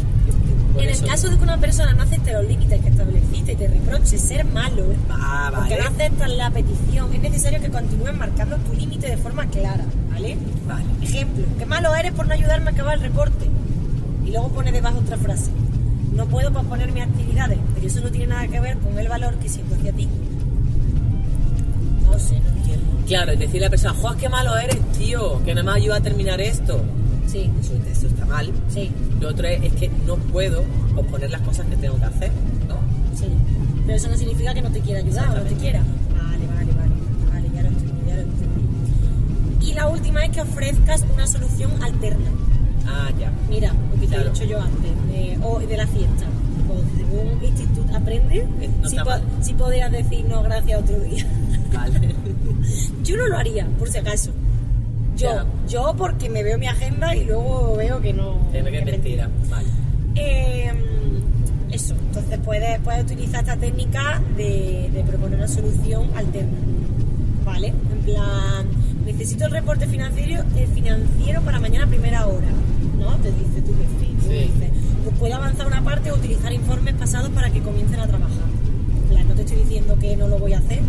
En 0.79 0.89
el 0.89 1.01
caso 1.03 1.29
de 1.29 1.37
que 1.37 1.43
una 1.43 1.57
persona 1.57 1.93
no 1.93 2.03
acepte 2.03 2.31
los 2.33 2.45
límites 2.45 2.81
que 2.81 2.89
estableciste 2.89 3.51
y 3.53 3.55
te 3.55 3.67
reproche 3.67 4.17
ser 4.17 4.45
malo, 4.45 4.83
Ah, 5.09 5.51
porque 5.55 5.75
vale. 5.77 5.83
no 5.83 5.89
aceptas 5.89 6.29
la 6.31 6.49
petición, 6.51 7.13
es 7.13 7.21
necesario 7.21 7.59
que 7.61 7.69
continúes 7.69 8.15
marcando 8.15 8.57
tu 8.57 8.73
límite 8.73 9.07
de 9.09 9.17
forma 9.17 9.47
clara, 9.47 9.85
¿vale? 10.11 10.37
Vale. 10.67 10.85
Ejemplo, 11.01 11.45
qué 11.57 11.65
malo 11.65 11.93
eres 11.95 12.11
por 12.13 12.27
no 12.27 12.33
ayudarme 12.33 12.69
a 12.69 12.73
acabar 12.73 12.95
el 12.95 13.01
reporte. 13.01 13.47
Y 14.25 14.31
luego 14.31 14.49
pone 14.49 14.71
debajo 14.71 14.99
otra 14.99 15.17
frase. 15.17 15.51
No 16.13 16.25
puedo 16.27 16.51
posponer 16.51 16.91
mis 16.91 17.03
actividades, 17.03 17.57
pero 17.75 17.87
eso 17.87 18.01
no 18.01 18.09
tiene 18.09 18.27
nada 18.27 18.47
que 18.47 18.59
ver 18.59 18.77
con 18.79 18.97
el 18.97 19.07
valor 19.07 19.35
que 19.35 19.47
siento 19.49 19.75
hacia 19.75 19.93
ti. 19.93 20.07
No 22.05 22.19
sé, 22.19 22.39
no 22.39 22.49
entiendo. 22.49 22.85
Claro, 23.07 23.31
es 23.33 23.39
decir, 23.39 23.61
la 23.61 23.69
persona, 23.69 23.93
¡joder, 23.93 24.17
qué 24.17 24.29
malo 24.29 24.57
eres, 24.57 24.77
tío! 24.97 25.41
Que 25.43 25.53
no 25.55 25.63
me 25.63 25.71
ayuda 25.71 25.97
a 25.97 26.01
terminar 26.01 26.41
esto. 26.41 26.81
Sí, 27.27 27.51
Eso, 27.59 27.73
eso 27.91 28.07
está 28.07 28.25
mal. 28.25 28.51
sí, 28.69 28.89
Lo 29.19 29.29
otro 29.29 29.47
es, 29.47 29.61
es 29.63 29.73
que 29.73 29.89
no 30.05 30.15
puedo 30.15 30.63
posponer 30.95 31.29
las 31.29 31.41
cosas 31.41 31.65
que 31.67 31.75
tengo 31.75 31.97
que 31.99 32.05
hacer, 32.05 32.31
¿no? 32.67 32.75
sí. 33.17 33.25
Pero 33.85 33.97
eso 33.97 34.09
no 34.09 34.17
significa 34.17 34.53
que 34.53 34.61
no 34.61 34.69
te 34.71 34.79
quiera 34.81 34.99
ayudar 34.99 35.29
o 35.29 35.35
no 35.35 35.41
te 35.43 35.55
quiera. 35.55 35.81
Vale, 36.13 36.45
vale, 36.47 36.71
vale. 36.73 36.91
Vale, 37.31 37.49
ya 37.55 37.61
lo 37.63 37.67
entendí, 37.69 37.91
ya 38.07 38.15
lo 38.15 38.21
entendí. 38.21 39.65
Y 39.69 39.73
la 39.73 39.87
última 39.87 40.25
es 40.25 40.31
que 40.31 40.41
ofrezcas 40.41 41.05
una 41.13 41.25
solución 41.27 41.71
alterna. 41.83 42.29
Ah, 42.85 43.09
ya. 43.19 43.31
Mira, 43.49 43.73
lo 43.73 43.93
que 44.01 44.07
te 44.07 44.13
Claro. 44.15 44.29
he 44.29 44.33
dicho 44.33 44.43
yo 44.45 44.61
antes, 44.61 44.91
de, 45.09 45.37
o 45.43 45.59
de 45.59 45.77
la 45.77 45.87
fiesta. 45.87 46.25
Pues 46.67 46.79
según 46.97 47.43
Instituto 47.43 47.95
Aprende, 47.95 48.37
Eh, 48.61 48.69
no 48.81 48.89
si, 48.89 48.95
po- 48.97 49.11
si 49.41 49.53
podrías 49.53 49.91
decir 49.91 50.25
no 50.27 50.43
gracias 50.43 50.81
otro 50.81 50.99
día. 50.99 51.25
Vale. 51.73 52.15
Yo 53.03 53.15
no 53.17 53.27
lo 53.27 53.37
haría, 53.37 53.65
por 53.79 53.89
si 53.89 53.97
acaso. 53.99 54.31
Yo, 55.17 55.29
Ya. 55.33 55.45
yo 55.67 55.93
porque 55.97 56.29
me 56.29 56.43
veo 56.43 56.57
mi 56.57 56.67
agenda 56.67 57.15
y 57.15 57.25
luego 57.25 57.75
veo 57.75 57.99
que 58.01 58.13
no. 58.13 58.37
Tiene 58.51 58.71
que 58.71 58.77
es 58.79 58.85
mentira. 58.85 59.29
Vale. 59.49 59.67
Eh, 60.15 60.71
eso, 61.71 61.93
entonces 61.95 62.39
puedes, 62.43 62.79
puedes 62.81 63.03
utilizar 63.03 63.41
esta 63.41 63.57
técnica 63.57 64.21
de, 64.35 64.89
de 64.93 65.03
proponer 65.03 65.37
una 65.39 65.47
solución 65.47 66.09
alterna. 66.15 66.57
¿Vale? 67.43 67.67
En 67.69 67.99
plan, 68.05 68.67
necesito 69.05 69.45
el 69.45 69.51
reporte 69.51 69.87
financiero, 69.87 70.43
eh, 70.55 70.67
financiero 70.73 71.41
para 71.41 71.59
mañana 71.59 71.85
a 71.85 71.87
primera 71.87 72.25
hora. 72.27 72.47
¿No? 72.99 73.15
Te 73.17 73.31
dice 73.31 73.61
tu 73.61 73.73
jefe. 73.73 74.07
Sí. 74.27 74.51
pues 75.03 75.15
puedo 75.19 75.35
avanzar 75.35 75.67
una 75.67 75.81
parte 75.83 76.11
o 76.11 76.15
utilizar 76.15 76.51
informes 76.51 76.93
pasados 76.95 77.29
para 77.29 77.49
que 77.49 77.61
comiencen 77.61 77.99
a 77.99 78.07
trabajar. 78.07 78.43
En 79.03 79.03
plan, 79.09 79.27
no 79.29 79.35
te 79.35 79.41
estoy 79.43 79.57
diciendo 79.59 79.97
que 79.99 80.17
no 80.17 80.27
lo 80.27 80.37
voy 80.37 80.53
a 80.53 80.57
hacer, 80.59 80.79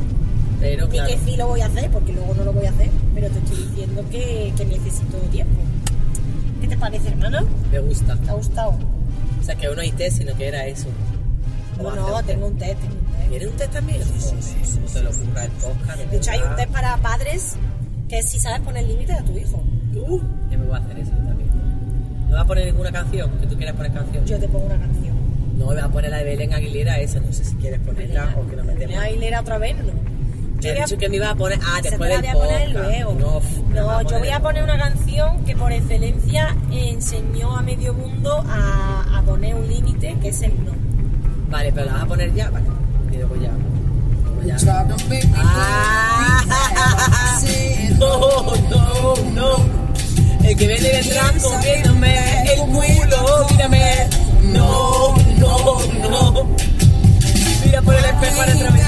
Pero 0.60 0.86
ni 0.86 0.92
claro. 0.92 1.08
que 1.10 1.18
sí 1.30 1.36
lo 1.36 1.46
voy 1.46 1.60
a 1.60 1.66
hacer, 1.66 1.88
porque 1.90 2.12
luego 2.12 2.34
no 2.34 2.44
lo 2.44 2.52
voy 2.52 2.66
a 2.66 2.70
hacer, 2.70 2.90
pero 3.18 3.32
te 3.32 3.38
estoy 3.40 3.66
diciendo 3.66 4.04
que, 4.10 4.52
que 4.56 4.64
necesito 4.64 5.18
tiempo. 5.32 5.60
¿Qué 6.60 6.68
te 6.68 6.76
parece, 6.76 7.08
hermano? 7.08 7.40
Me 7.72 7.80
gusta. 7.80 8.16
¿Te 8.16 8.30
ha 8.30 8.34
gustado? 8.34 8.78
O 9.40 9.42
sea, 9.42 9.56
que 9.56 9.66
no 9.66 9.80
hay 9.80 9.90
test, 9.90 10.18
sino 10.18 10.34
que 10.36 10.46
era 10.46 10.66
eso. 10.66 10.86
No, 11.78 11.94
no, 11.94 12.22
tengo 12.22 12.46
un 12.46 12.56
test, 12.58 12.80
tengo 12.80 12.94
un 12.94 13.06
test. 13.06 13.28
¿Tienes 13.28 13.48
un 13.48 13.56
test 13.56 13.72
también? 13.72 14.02
Sí, 14.04 14.36
sí, 14.40 14.54
sí. 14.62 14.78
No 14.78 14.86
te 14.86 15.02
lo 15.02 15.10
ocurra 15.10 15.44
el 15.44 15.50
podcast. 15.50 15.98
De 15.98 16.16
hecho, 16.16 16.30
hay 16.30 16.40
un 16.40 16.56
test 16.56 16.70
para 16.70 16.96
padres 16.98 17.56
que 18.08 18.22
si 18.22 18.38
sabes 18.38 18.60
poner 18.60 18.86
límites 18.86 19.16
a 19.16 19.24
tu 19.24 19.36
hijo. 19.36 19.62
Uh, 19.96 20.20
ya 20.50 20.58
me 20.58 20.66
voy 20.66 20.76
a 20.76 20.78
hacer 20.78 20.98
eso 20.98 21.10
yo 21.10 21.28
también. 21.28 21.50
¿No 22.28 22.34
vas 22.34 22.44
a 22.44 22.46
poner 22.46 22.66
ninguna 22.66 22.92
canción? 22.92 23.30
¿Que 23.38 23.46
tú 23.46 23.56
quieras 23.56 23.74
poner 23.74 23.92
canción? 23.92 24.24
Yo 24.26 24.38
te 24.38 24.48
pongo 24.48 24.66
una 24.66 24.78
canción. 24.78 25.16
No, 25.56 25.66
voy 25.66 25.78
a 25.78 25.88
poner 25.88 26.10
la 26.10 26.18
de 26.18 26.24
Belén 26.24 26.54
Aguilera 26.54 27.00
esa. 27.00 27.18
No 27.18 27.32
sé 27.32 27.44
si 27.44 27.56
quieres 27.56 27.80
ponerla 27.80 28.36
o 28.38 28.48
que 28.48 28.54
nos 28.54 28.64
metemos. 28.64 28.96
¿Me 28.96 29.02
Aguilera 29.02 29.40
otra 29.40 29.58
vez? 29.58 29.76
No. 29.76 30.17
Te 30.60 30.68
Yo 30.68 30.68
he 30.70 30.72
voy 30.74 30.80
a- 30.82 30.84
dicho 30.86 30.98
que 30.98 31.08
me 31.08 31.16
iba 31.16 31.30
a 31.30 31.34
poner. 31.34 31.58
Ah, 31.64 31.78
después 31.82 32.10
del 32.10 32.20
voy 32.20 32.28
a 32.28 32.32
poner 32.32 32.70
luego. 32.70 33.14
No, 33.14 33.40
No, 33.74 34.02
yo 34.02 34.18
voy 34.18 34.28
a 34.30 34.40
poner 34.40 34.62
una 34.64 34.78
canción 34.78 35.44
que 35.44 35.54
por 35.56 35.70
excelencia 35.72 36.56
enseñó 36.72 37.56
a 37.56 37.62
medio 37.62 37.94
mundo 37.94 38.44
a, 38.48 39.18
a 39.18 39.22
poner 39.22 39.54
un 39.54 39.68
límite, 39.68 40.16
que 40.20 40.28
es 40.30 40.42
el 40.42 40.52
no. 40.64 40.72
Vale, 41.48 41.72
pero 41.72 41.86
la 41.86 41.92
vas 41.94 42.02
a 42.02 42.06
poner 42.06 42.34
ya. 42.34 42.50
Vale. 42.50 42.66
Y 43.12 43.16
luego 43.16 43.36
ya. 43.36 43.50
Ah, 45.36 46.44
no, 47.98 48.56
no, 48.70 49.14
no. 49.32 49.56
El 50.44 50.56
que 50.56 50.66
viene 50.66 50.88
detrás 50.88 51.42
comiéndome 51.42 52.42
el 52.54 52.60
culo, 52.60 53.46
mírame. 53.50 54.06
No, 54.52 55.14
no, 55.38 55.78
no. 56.08 56.46
Mira 57.64 57.82
por 57.82 57.94
el 57.94 58.04
espejo 58.04 58.40
otra 58.40 58.70
vez. 58.70 58.86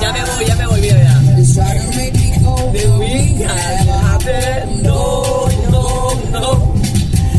Ya 0.00 0.12
me 0.12 0.20
voy, 0.24 0.46
ya 0.46 0.56
me 0.56 0.66
voy, 0.66 0.80
mira, 0.80 1.02
ya. 1.02 1.20
The 2.72 2.88
weekend 2.98 3.88
happened. 3.88 4.82
No, 4.82 5.48
no, 5.70 6.14
no. 6.30 6.74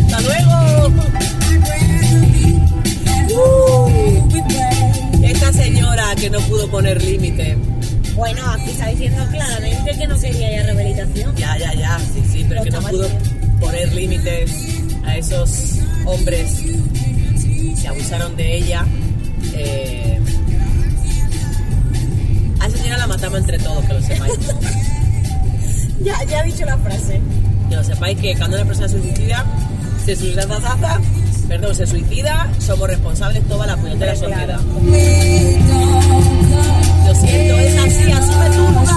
Hasta 0.05 0.21
luego. 0.21 0.53
Uh, 3.36 3.89
esta 5.24 5.53
señora 5.53 6.15
que 6.15 6.30
no 6.30 6.39
pudo 6.41 6.69
poner 6.69 7.01
límite. 7.03 7.57
Bueno, 8.15 8.41
aquí 8.51 8.69
está 8.69 8.88
diciendo 8.88 9.26
claramente 9.32 9.97
que 9.97 10.07
no 10.07 10.19
quería 10.19 10.53
ir 10.53 10.59
a 10.59 10.63
rehabilitación. 10.63 11.36
Ya, 11.36 11.57
ya, 11.57 11.74
ya, 11.74 11.99
sí, 11.99 12.24
sí, 12.32 12.45
pero 12.47 12.63
que 12.63 12.71
no 12.71 12.82
pudo 12.82 13.07
poner 13.59 13.91
límites 13.93 14.51
a 15.05 15.17
esos 15.17 15.80
hombres 16.05 16.61
que 17.82 17.88
abusaron 17.88 18.36
de 18.36 18.57
ella. 18.57 18.86
Eh, 19.55 20.19
la 22.98 23.08
matamos 23.08 23.39
entre 23.39 23.58
todos, 23.60 23.84
que 23.86 23.94
lo 23.94 24.02
sepáis. 24.02 24.34
Ya, 26.04 26.22
ya 26.26 26.41
he 26.41 26.48
dicho 26.48 26.66
la 26.66 26.78
frase. 26.80 27.22
Que 27.70 27.76
lo 27.78 27.84
sepáis 27.84 28.20
que 28.20 28.36
cuando 28.36 28.58
una 28.58 28.66
persona 28.66 28.89
se 28.89 29.00
suicida, 29.02 29.46
se 30.04 30.16
suicida, 30.18 30.41
zaza, 30.44 31.00
perdón, 31.48 31.74
se 31.74 31.88
suicida, 31.88 32.52
somos 32.60 32.89
responsables 32.89 33.48
toda 33.48 33.66
la 33.68 33.78
puñetera 33.78 34.14
sociedad. 34.14 34.60
Lo 37.08 37.16
siento, 37.16 37.54
es 37.58 37.78
así, 37.78 38.12
así 38.12 38.36
me 38.36 38.50
toca. 38.50 38.94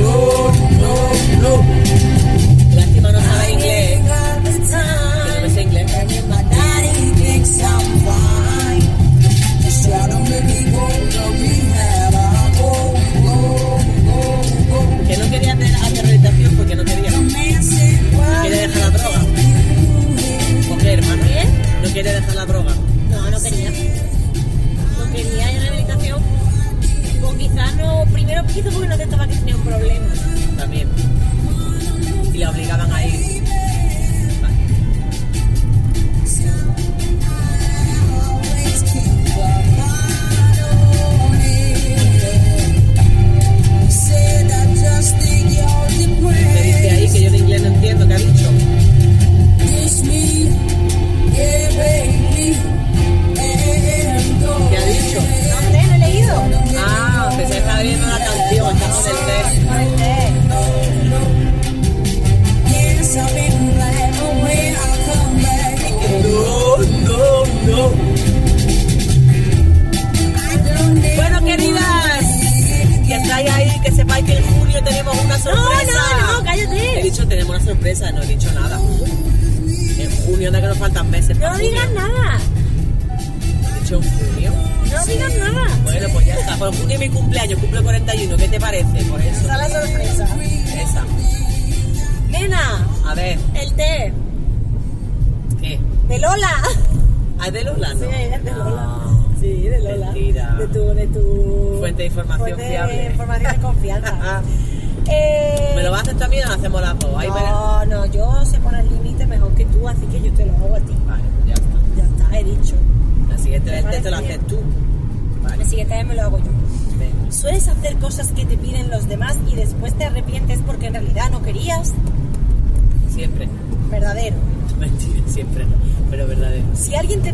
No, 0.00 0.52
no, 0.80 0.94
no. 1.42 2.09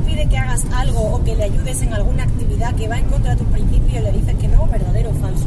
Pide 0.06 0.26
que 0.28 0.38
hagas 0.38 0.64
algo 0.74 1.00
o 1.00 1.24
que 1.24 1.34
le 1.36 1.44
ayudes 1.44 1.82
en 1.82 1.92
alguna 1.92 2.22
actividad 2.24 2.74
que 2.74 2.88
va 2.88 2.98
en 2.98 3.04
contra 3.06 3.32
de 3.32 3.38
tus 3.38 3.48
principios, 3.48 4.02
le 4.04 4.12
dices 4.12 4.34
que 4.36 4.48
no, 4.48 4.66
verdadero 4.66 5.10
o 5.10 5.14
falso. 5.14 5.46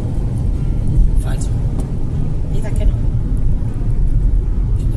Falso. 1.24 1.50
Dices 2.54 2.72
que 2.74 2.86
no. 2.86 2.94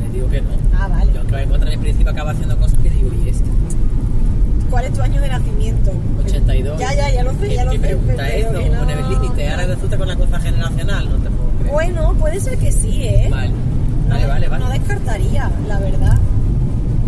Le 0.01 0.09
digo 0.13 0.29
que 0.29 0.41
no. 0.41 0.49
Ah, 0.79 0.89
vale. 0.89 1.13
Yo 1.13 1.19
aunque 1.21 1.33
vaya 1.33 1.45
en 1.45 1.51
contra 1.51 1.71
de 1.71 1.77
mi 1.77 1.83
principio 1.83 2.13
acaba 2.13 2.31
haciendo 2.33 2.57
cosas 2.59 2.79
que 2.83 2.91
digo, 2.91 3.11
y 3.25 3.29
esto. 3.29 3.45
¿Cuál 4.71 4.85
es 4.87 4.93
tu 4.95 5.03
año 5.03 5.21
de 5.21 5.29
nacimiento? 5.29 5.93
82. 6.25 6.79
Ya, 6.81 6.95
ya, 6.95 7.11
ya 7.11 7.23
lo 7.23 7.33
sé, 7.35 7.55
ya 7.55 7.65
lo 7.65 7.71
¿Qué 7.73 7.79
sé. 7.79 7.83
pregunta 7.87 8.29
es? 8.29 8.53
No 8.53 8.61
no. 8.61 8.79
poner 8.81 8.99
el 8.99 9.09
límite. 9.11 9.51
Ahora 9.51 9.67
resulta 9.67 9.99
con 9.99 10.09
la 10.09 10.17
cosa 10.17 10.41
generacional, 10.41 11.09
no 11.11 11.17
te 11.17 11.31
puedo 11.31 11.51
creer. 11.59 11.73
Bueno, 11.73 12.15
puede 12.15 12.41
ser 12.41 12.59
que 12.59 12.73
sí, 12.73 13.03
¿eh? 13.05 13.29
Vale, 13.31 13.53
vale, 14.09 14.23
de- 14.23 14.27
vale. 14.49 14.49
No 14.65 14.69
vale. 14.71 14.79
descartaría, 14.79 15.51
la 15.69 15.79
verdad. 15.79 16.19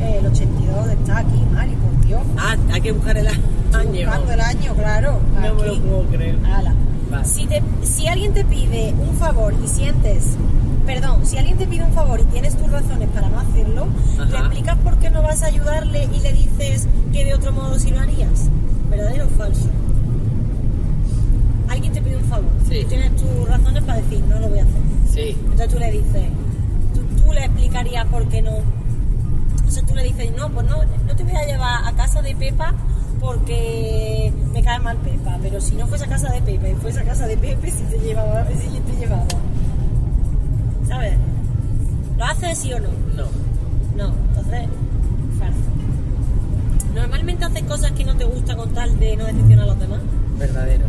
El 0.05 0.27
82 0.27 0.89
está 0.89 1.19
aquí, 1.19 1.43
Mari, 1.53 1.73
por 1.77 2.07
Dios. 2.07 2.21
Ah, 2.39 2.57
hay 2.73 2.81
que 2.81 2.93
buscar 2.93 3.17
el 3.17 3.27
año. 3.29 3.41
Buscando 3.73 4.33
el 4.33 4.41
año, 4.41 4.75
claro. 4.75 5.19
No 5.35 5.41
me 5.41 5.49
lo 5.67 5.81
puedo 5.81 6.03
creer. 6.09 6.39
Vale. 6.41 6.71
Si, 7.25 7.47
te- 7.47 7.63
si 7.83 8.07
alguien 8.09 8.33
te 8.35 8.45
pide 8.45 8.93
un 8.99 9.15
favor 9.17 9.55
y 9.65 9.69
sientes, 9.69 10.37
perdón, 10.85 11.25
si 11.25 11.39
alguien 11.39 11.57
te 11.59 11.67
pide 11.67 11.85
un 11.85 11.93
favor 11.93 12.21
y 12.21 12.25
tienes 12.25 12.57
tus 12.57 12.71
razones 12.71 13.09
para 13.11 13.29
no 13.29 13.39
hacerlo, 13.41 13.87
Ajá. 14.19 14.25
le 14.31 14.39
explicas 14.39 14.77
por 14.79 14.99
qué 14.99 15.11
no 15.11 15.23
vas 15.23 15.43
a 15.43 15.47
ayudarle 15.47 16.05
y 16.13 16.21
le 16.21 16.33
dices 16.33 16.89
que 17.13 17.25
de 17.25 17.35
otro 17.35 17.53
modo 17.53 17.79
sí 17.79 17.91
lo 17.91 18.01
harías. 18.01 18.49
¿Verdadero 18.91 19.27
o 19.27 19.29
falso? 19.39 19.69
Alguien 21.69 21.93
te 21.93 22.03
pide 22.03 22.17
un 22.17 22.25
favor 22.25 22.51
Sí. 22.69 22.77
y 22.79 22.85
tienes 22.85 23.17
tus 23.17 23.49
razones 23.49 23.83
para 23.85 24.01
decir 24.01 24.21
no 24.29 24.39
lo 24.39 24.49
voy 24.49 24.59
a 24.59 24.63
hacer. 24.63 24.83
Sí. 25.13 25.37
Entonces 25.45 25.69
tú 25.69 25.79
le 25.79 25.91
dices, 25.91 26.23
tú, 26.95 27.01
tú 27.25 27.33
le 27.33 27.45
explicarías 27.45 28.07
por 28.07 28.27
qué 28.29 28.43
no. 28.43 28.53
Entonces 29.77 29.93
tú 29.93 29.97
le 29.97 30.05
dices, 30.05 30.37
no, 30.39 30.49
pues 30.51 30.69
no, 30.69 30.77
no 30.85 31.17
te 31.17 31.25
voy 31.25 31.35
a 31.35 31.45
llevar 31.45 31.85
a 31.85 31.93
casa 31.95 32.23
de 32.23 32.37
Pepa 32.37 32.75
porque 33.19 34.33
me 34.53 34.63
cae 34.63 34.79
mal 34.79 34.97
Pepa, 34.99 35.37
pero 35.43 35.61
si 35.61 35.75
no 35.75 35.89
fuese 35.89 36.05
a 36.05 36.09
casa 36.09 36.31
de 36.31 36.41
Pepa 36.43 36.69
y 36.69 36.75
fuese 36.75 37.01
a 37.01 37.05
casa 37.05 37.27
de 37.27 37.37
Pepe, 37.37 37.73
si 37.73 37.83
te 37.83 37.99
llevaba, 37.99 38.47
si 38.47 38.69
te 38.69 38.97
llevaba. 38.97 39.27
¿Sabes? 40.87 41.15
¿Lo 42.17 42.25
haces 42.25 42.57
sí 42.57 42.73
o 42.73 42.79
no? 42.79 42.89
No. 43.17 43.27
No, 43.97 44.15
entonces, 44.29 44.69
falso. 45.41 45.59
Normalmente 46.95 47.45
haces 47.45 47.63
cosas 47.65 47.91
que 47.93 48.05
no 48.05 48.17
te 48.17 48.27
gusta 48.27 48.55
con 48.55 48.73
tal 48.75 48.97
de 49.01 49.17
no 49.17 49.25
decepcionar 49.25 49.65
a 49.65 49.67
los 49.71 49.81
demás. 49.81 50.01
Verdadero. 50.39 50.85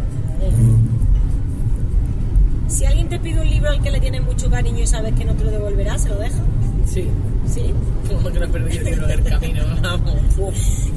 Si 2.67 2.85
alguien 2.85 3.09
te 3.09 3.17
pide 3.17 3.41
un 3.41 3.49
libro 3.49 3.71
al 3.71 3.81
que 3.81 3.89
le 3.89 3.99
tienes 3.99 4.21
mucho 4.23 4.47
cariño 4.51 4.83
y 4.83 4.85
sabes 4.85 5.15
que 5.15 5.25
no 5.25 5.33
te 5.33 5.43
lo 5.43 5.49
devolverá, 5.49 5.97
¿se 5.97 6.09
lo 6.09 6.19
deja? 6.19 6.37
Sí. 6.85 7.09
¿Sí? 7.47 7.73
Como 8.07 8.31
que 8.31 8.39
no 8.39 8.47
perdí 8.49 8.77
el 8.77 9.07
del 9.07 9.23
camino, 9.23 9.63
vamos. 9.81 10.15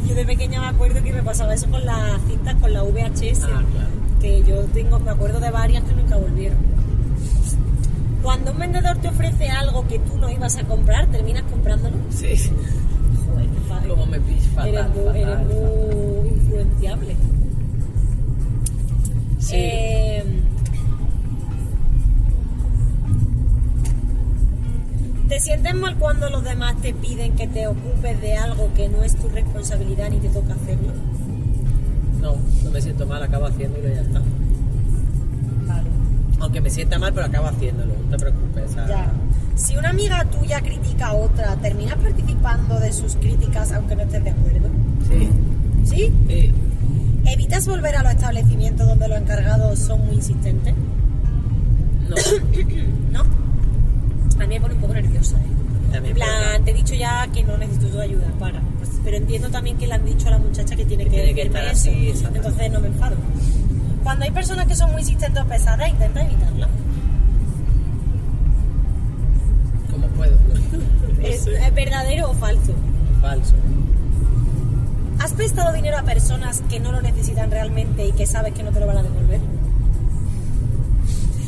Yo 0.06 0.14
de 0.14 0.24
pequeña 0.24 0.60
me 0.60 0.66
acuerdo 0.68 1.02
que 1.02 1.12
me 1.12 1.22
pasaba 1.22 1.54
eso 1.54 1.68
con 1.70 1.84
las 1.84 2.20
cintas, 2.26 2.54
con 2.56 2.72
la 2.72 2.82
VHS. 2.82 3.44
Ah, 3.44 3.62
claro. 3.72 3.88
Que 4.20 4.42
yo 4.44 4.64
tengo, 4.66 4.98
me 4.98 5.10
acuerdo 5.10 5.40
de 5.40 5.50
varias 5.50 5.84
que 5.84 5.94
nunca 5.94 6.16
volvieron. 6.16 6.58
Cuando 8.22 8.52
un 8.52 8.58
vendedor 8.58 8.96
te 8.98 9.08
ofrece 9.08 9.48
algo 9.48 9.86
que 9.86 9.98
tú 10.00 10.18
no 10.18 10.28
ibas 10.30 10.56
a 10.56 10.64
comprar, 10.64 11.06
terminas 11.06 11.44
comprándolo. 11.44 11.96
Sí. 12.10 12.50
Joder, 13.26 13.46
qué 13.46 13.60
padre. 13.68 13.88
Como 13.88 14.06
me 14.06 14.20
pis 14.20 14.48
fatal, 14.48 14.68
eres 14.68 14.88
muy, 14.88 15.04
fatal, 15.04 15.16
eres 15.16 15.28
fatal. 15.28 15.46
muy 15.46 16.28
influenciable. 16.28 17.16
Sí. 19.38 19.56
Eh, 19.56 20.24
¿Te 25.28 25.40
sientes 25.40 25.74
mal 25.74 25.96
cuando 25.96 26.30
los 26.30 26.42
demás 26.42 26.80
te 26.80 26.94
piden 26.94 27.36
que 27.36 27.46
te 27.46 27.66
ocupes 27.66 28.18
de 28.22 28.36
algo 28.36 28.72
que 28.74 28.88
no 28.88 29.02
es 29.02 29.14
tu 29.14 29.28
responsabilidad 29.28 30.08
ni 30.08 30.18
te 30.20 30.28
toca 30.28 30.54
hacerlo? 30.54 30.92
No, 32.22 32.36
no 32.64 32.70
me 32.70 32.80
siento 32.80 33.06
mal, 33.06 33.22
acabo 33.22 33.44
haciéndolo 33.44 33.88
y 33.88 33.94
ya 33.94 34.00
está. 34.00 34.22
Vale. 35.66 35.88
Aunque 36.40 36.62
me 36.62 36.70
sienta 36.70 36.98
mal, 36.98 37.12
pero 37.12 37.26
acabo 37.26 37.46
haciéndolo, 37.46 37.92
no 37.92 38.08
te 38.08 38.16
preocupes. 38.16 38.74
Ya. 38.74 39.12
Si 39.54 39.76
una 39.76 39.90
amiga 39.90 40.24
tuya 40.24 40.62
critica 40.62 41.08
a 41.08 41.12
otra, 41.12 41.56
¿terminas 41.56 41.96
participando 41.96 42.80
de 42.80 42.90
sus 42.92 43.16
críticas 43.16 43.72
aunque 43.72 43.96
no 43.96 44.02
estés 44.04 44.24
de 44.24 44.30
acuerdo? 44.30 44.68
Sí. 45.08 45.28
¿Sí? 45.84 46.14
Sí. 46.26 46.54
¿Evitas 47.26 47.66
volver 47.66 47.96
a 47.96 48.02
los 48.02 48.12
establecimientos 48.12 48.86
donde 48.86 49.08
los 49.08 49.18
encargados 49.18 49.78
son 49.78 50.06
muy 50.06 50.14
insistentes? 50.14 50.74
No. 52.08 52.16
A 54.38 54.46
mí 54.46 54.54
me 54.54 54.60
pone 54.60 54.74
un 54.74 54.80
poco 54.80 54.94
nerviosa, 54.94 55.36
¿eh? 55.36 55.92
También 55.92 56.06
En 56.06 56.14
plan, 56.14 56.64
te 56.64 56.70
he 56.70 56.74
dicho 56.74 56.94
ya 56.94 57.26
que 57.32 57.42
no 57.44 57.56
necesito 57.58 57.88
tu 57.88 58.00
ayuda, 58.00 58.26
para. 58.38 58.60
Pues, 58.78 58.90
pero 59.02 59.16
entiendo 59.16 59.48
también 59.50 59.76
que 59.78 59.86
le 59.86 59.94
han 59.94 60.04
dicho 60.04 60.28
a 60.28 60.32
la 60.32 60.38
muchacha 60.38 60.76
que 60.76 60.84
tiene 60.84 61.04
que 61.04 61.10
Tiene 61.10 61.34
que 61.34 61.44
decirme 61.48 61.58
estar 61.60 61.74
eso. 61.74 61.90
así. 62.20 62.26
Entonces 62.36 62.70
no 62.72 62.80
me 62.80 62.88
enfado. 62.88 63.16
Cuando 64.04 64.24
hay 64.24 64.30
personas 64.30 64.66
que 64.66 64.76
son 64.76 64.92
muy 64.92 65.00
insistentes 65.00 65.42
o 65.42 65.46
pesadas, 65.46 65.88
intenta 65.88 66.22
evitarlas. 66.24 66.68
Como 69.90 70.06
puedo. 70.08 70.36
No 71.18 71.26
¿Es, 71.26 71.40
sé. 71.42 71.56
¿Es 71.56 71.74
verdadero 71.74 72.30
o 72.30 72.34
falso? 72.34 72.72
Falso. 73.20 73.54
¿Has 75.18 75.32
prestado 75.32 75.72
dinero 75.72 75.98
a 75.98 76.02
personas 76.02 76.62
que 76.70 76.78
no 76.78 76.92
lo 76.92 77.02
necesitan 77.02 77.50
realmente 77.50 78.06
y 78.06 78.12
que 78.12 78.24
sabes 78.24 78.54
que 78.54 78.62
no 78.62 78.70
te 78.70 78.78
lo 78.78 78.86
van 78.86 78.98
a 78.98 79.02
devolver? 79.02 79.40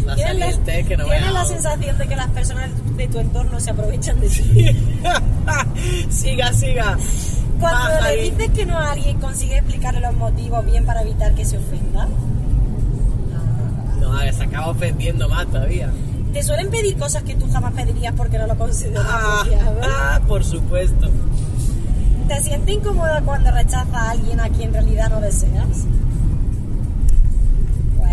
Más 0.07 0.17
¿Tienes 0.17 0.59
la, 0.59 0.83
que 0.89 0.97
no 0.97 1.05
tienes 1.05 1.33
la 1.33 1.45
sensación 1.45 1.99
de 1.99 2.09
que 2.09 2.17
las 2.17 2.27
personas 2.31 2.71
de 3.01 3.09
tu 3.09 3.19
entorno 3.19 3.59
se 3.59 3.71
aprovechan 3.71 4.21
de 4.21 4.29
ti? 4.29 4.67
siga, 6.11 6.53
siga. 6.53 6.99
Cuando 7.59 7.79
Baja 7.79 8.01
le 8.01 8.07
ahí. 8.09 8.31
dices 8.31 8.51
que 8.51 8.67
no 8.67 8.79
a 8.79 8.93
alguien, 8.93 9.19
consigue 9.19 9.57
explicarle 9.57 10.01
los 10.01 10.15
motivos 10.17 10.65
bien 10.67 10.85
para 10.85 11.01
evitar 11.03 11.35
que 11.35 11.45
se 11.45 11.57
ofenda. 11.57 12.09
No, 14.01 14.19
se 14.33 14.45
acaba 14.45 14.69
ofendiendo 14.69 15.29
más 15.29 15.47
todavía. 15.47 15.91
Te 16.33 16.43
suelen 16.43 16.71
pedir 16.71 16.97
cosas 16.97 17.23
que 17.23 17.35
tú 17.35 17.51
jamás 17.51 17.73
pedirías 17.73 18.15
porque 18.15 18.39
no 18.39 18.47
lo 18.47 18.57
consideras 18.57 19.05
Ah, 19.07 19.45
ah, 19.83 20.21
por 20.29 20.45
supuesto. 20.45 21.11
¿Te 22.29 22.41
sientes 22.43 22.77
incómoda 22.77 23.23
cuando 23.23 23.51
rechazas 23.51 23.93
a 23.95 24.11
alguien 24.11 24.41
a 24.41 24.49
quien 24.51 24.69
en 24.69 24.75
realidad 24.75 25.11
no 25.11 25.21
deseas? 25.21 25.87
Pues. 27.99 28.11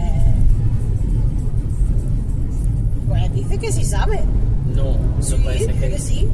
Pues 3.07 3.33
dice 3.33 3.57
que 3.59 3.71
sí 3.71 3.83
sabe. 3.83 4.23
No, 4.77 4.83
no 4.93 5.43
puede 5.43 5.59
ser 5.59 5.73
que 5.75 5.89
que 5.89 5.99
sí. 5.99 6.27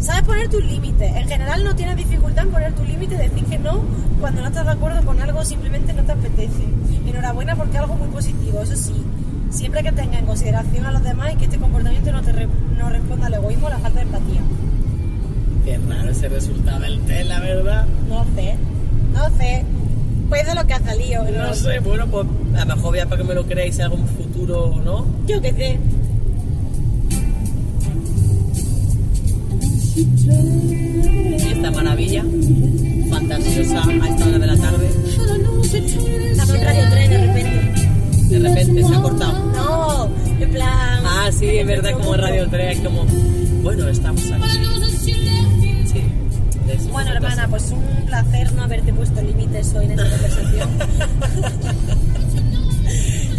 Sabes 0.00 0.22
poner 0.22 0.48
tus 0.48 0.64
límites. 0.64 1.14
En 1.16 1.28
general 1.28 1.64
no 1.64 1.74
tienes 1.74 1.96
dificultad 1.96 2.44
en 2.44 2.50
poner 2.52 2.72
tus 2.72 2.86
límites, 2.88 3.18
decir 3.18 3.44
que 3.44 3.58
no 3.58 3.80
cuando 4.20 4.40
no 4.42 4.48
estás 4.48 4.64
de 4.66 4.72
acuerdo 4.72 5.02
con 5.04 5.20
algo 5.20 5.40
o 5.40 5.44
simplemente 5.44 5.92
no 5.92 6.02
te 6.04 6.12
apetece. 6.12 6.62
Enhorabuena 7.06 7.56
porque 7.56 7.76
es 7.76 7.82
algo 7.82 7.94
muy 7.96 8.08
positivo, 8.08 8.60
eso 8.62 8.76
sí. 8.76 8.94
Siempre 9.50 9.82
que 9.82 9.90
tenga 9.92 10.18
en 10.18 10.26
consideración 10.26 10.86
a 10.86 10.92
los 10.92 11.02
demás 11.02 11.32
y 11.32 11.36
que 11.36 11.44
este 11.46 11.58
comportamiento 11.58 12.12
no 12.12 12.22
te 12.22 12.32
re- 12.32 12.48
no 12.78 12.90
responda 12.90 13.26
al 13.26 13.34
egoísmo 13.34 13.66
o 13.66 13.70
la 13.70 13.78
falta 13.78 13.98
de 14.00 14.06
empatía. 14.06 14.40
Qué 15.64 15.78
raro 15.78 16.10
ese 16.10 16.28
resultado 16.28 16.80
del 16.80 17.00
test, 17.00 17.28
la 17.28 17.40
verdad. 17.40 17.86
No 18.08 18.24
sé, 18.36 18.54
no 19.14 19.36
sé. 19.36 19.64
Pues 20.28 20.46
de 20.46 20.54
lo 20.54 20.66
que 20.66 20.74
ha 20.74 20.80
salido. 20.80 21.24
No 21.24 21.54
sé, 21.54 21.78
bueno, 21.80 22.06
pues 22.06 22.26
a 22.56 22.64
lo 22.66 22.76
mejor 22.76 22.96
ya 22.96 23.06
para 23.06 23.16
que 23.22 23.26
me 23.28 23.34
lo 23.34 23.46
creáis 23.46 23.76
en 23.78 23.84
algún 23.86 24.06
futuro, 24.06 24.74
¿no? 24.84 25.06
Yo 25.26 25.40
qué 25.40 25.52
sé. 25.52 25.78
Y 29.98 31.48
esta 31.52 31.70
maravilla, 31.72 32.24
fantasiosa 33.10 33.82
a 33.84 34.08
esta 34.08 34.26
hora 34.28 34.38
de 34.38 34.46
la 34.46 34.56
tarde, 34.56 34.88
Estamos 36.30 36.54
en 36.54 36.64
Radio 36.64 36.84
3 36.90 37.10
de 37.10 37.18
repente. 37.26 37.88
de 38.28 38.38
repente 38.38 38.84
se 38.84 38.94
ha 38.94 39.02
cortado. 39.02 39.52
No, 39.52 40.08
en 40.40 40.50
plan. 40.50 41.02
Ah, 41.04 41.30
sí, 41.36 41.46
es 41.46 41.66
verdad, 41.66 41.92
como 41.94 42.14
en 42.14 42.20
Radio 42.20 42.48
3, 42.48 42.78
como, 42.80 43.04
bueno, 43.62 43.88
estamos 43.88 44.22
aquí. 44.30 44.64
Sí. 45.04 46.02
Bueno, 46.92 47.10
hermana, 47.12 47.48
pues 47.48 47.70
un 47.72 47.82
placer 48.06 48.52
no 48.52 48.62
haberte 48.62 48.92
puesto 48.92 49.20
límites 49.20 49.74
hoy 49.74 49.86
en 49.86 49.90
esta 49.92 50.08
conversación. 50.10 50.68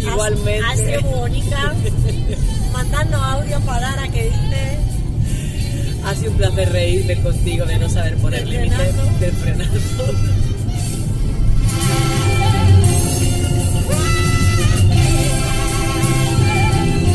Igualmente. 0.00 0.66
Has 0.66 0.78
sido 0.78 1.00
muy 1.02 1.14
bonita. 1.20 1.72
Mandando 2.72 3.16
audios 3.16 3.62
para 3.62 3.80
Dara 3.80 4.08
que 4.08 4.24
dice. 4.24 4.89
Ha 6.04 6.14
sido 6.14 6.32
un 6.32 6.36
placer 6.38 6.72
reírme 6.72 7.16
contigo 7.22 7.64
de 7.66 7.78
no 7.78 7.88
saber 7.88 8.16
poner 8.16 8.46
límites 8.46 9.20
del 9.20 9.32
frenazo. 9.32 9.70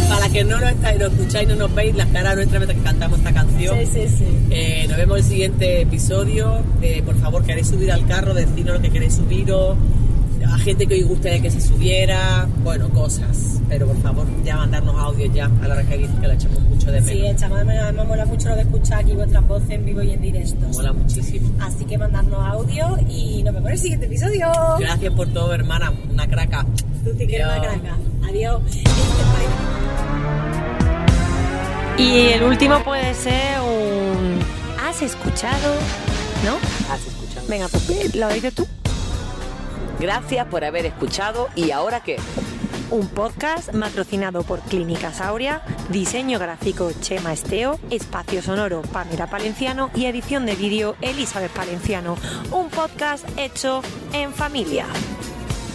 Para 0.10 0.30
que 0.30 0.44
no 0.44 0.60
nos 0.60 0.72
estáis, 0.72 1.00
no 1.00 1.06
escucháis, 1.08 1.48
no 1.50 1.56
nos 1.56 1.76
veis 1.76 1.96
las 1.96 2.08
caras 2.08 2.36
nuestras 2.36 2.60
mientras 2.60 2.78
que 2.78 2.84
cantamos 2.84 3.20
esta 3.20 3.34
canción. 3.34 3.78
Sí, 3.80 3.86
sí, 3.92 4.16
sí. 4.18 4.26
Eh, 4.52 4.86
nos 4.88 4.98
vemos 4.98 5.18
en 5.18 5.24
el 5.24 5.30
siguiente 5.30 5.82
episodio. 5.82 6.64
Eh, 6.82 7.02
por 7.06 7.18
favor, 7.18 7.44
queréis 7.44 7.68
subir 7.68 7.92
al 7.92 8.06
carro, 8.06 8.34
decidnos 8.34 8.76
lo 8.76 8.82
que 8.82 8.92
queréis 8.92 9.16
subiros. 9.16 9.78
a 10.46 10.58
gente 10.60 10.86
que 10.86 10.94
hoy 10.94 11.02
gustaría 11.04 11.42
que 11.42 11.50
se 11.50 11.60
subiera, 11.60 12.48
bueno, 12.64 12.90
cosas. 12.90 13.60
Pero 13.68 13.88
por 13.88 14.02
favor, 14.02 14.28
ya 14.46 14.58
mandarnos 14.58 14.96
audios 14.96 15.34
ya, 15.34 15.46
a 15.46 15.68
la 15.68 15.74
hora 15.74 15.84
que 15.84 15.98
que 15.98 16.28
la 16.28 16.36
echamos 16.36 16.65
mucho 16.86 16.92
de 16.92 17.02
Sí, 17.02 17.26
echamos 17.26 17.58
de 17.60 17.66
menos, 17.66 17.84
además 17.84 18.08
mola 18.08 18.26
mucho 18.26 18.50
lo 18.50 18.56
de 18.56 18.62
escuchar 18.62 19.00
aquí 19.00 19.14
vuestras 19.14 19.48
voces 19.48 19.70
en 19.72 19.86
vivo 19.86 20.02
y 20.02 20.12
en 20.12 20.22
directo. 20.22 20.68
Mola 20.74 20.94
muchísimo. 20.94 21.50
Así 21.60 21.86
que 21.86 21.98
mandarnos 21.98 22.46
audio 22.46 22.98
y 23.10 23.44
nos 23.44 23.54
vemos 23.54 23.68
en 23.70 23.74
el 23.74 23.80
siguiente 23.80 24.06
episodio. 24.06 24.48
Gracias 24.80 25.14
por 25.14 25.28
todo, 25.30 25.54
hermana. 25.54 25.92
Una 26.12 26.28
craca. 26.28 26.66
Tú 27.04 27.12
sí 27.18 27.28
que 27.28 27.36
eres 27.36 27.48
una 27.48 27.56
Adiós. 27.56 27.74
craca. 27.74 27.98
Adiós. 28.30 28.62
Y 31.98 32.18
el 32.34 32.44
último 32.44 32.84
puede 32.84 33.14
ser 33.14 33.60
un... 33.62 34.40
¿Has 34.86 35.02
escuchado? 35.02 35.76
¿No? 36.44 36.58
¿Has 36.94 37.08
escuchado? 37.08 37.48
Venga, 37.48 37.68
pues 37.70 38.16
lo 38.16 38.28
dices 38.30 38.54
tú. 38.54 38.68
Gracias 40.00 40.46
por 40.48 40.64
haber 40.66 40.86
escuchado. 40.86 41.48
¿Y 41.56 41.72
ahora 41.72 42.02
qué? 42.04 42.18
Un 42.92 43.08
podcast 43.08 43.70
patrocinado 43.72 44.44
por 44.44 44.60
Clínicas 44.62 45.20
Aurea, 45.20 45.64
diseño 45.90 46.38
gráfico 46.38 46.92
Chema 47.02 47.34
Esteo, 47.34 47.80
espacio 47.90 48.44
sonoro 48.44 48.84
Pamela 48.84 49.28
Palenciano 49.28 49.90
y 49.96 50.06
edición 50.06 50.46
de 50.46 50.56
vídeo 50.56 50.96
Elizabeth 51.02 51.52
Palenciano. 51.52 52.16
Un 52.52 52.70
podcast 52.70 53.28
hecho 53.38 53.82
en 54.14 54.32
familia. 54.34 54.86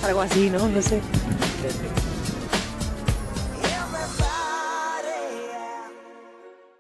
Algo 0.04 0.20
así, 0.20 0.50
¿no? 0.50 0.68
No 0.68 0.80
sé. 0.80 1.00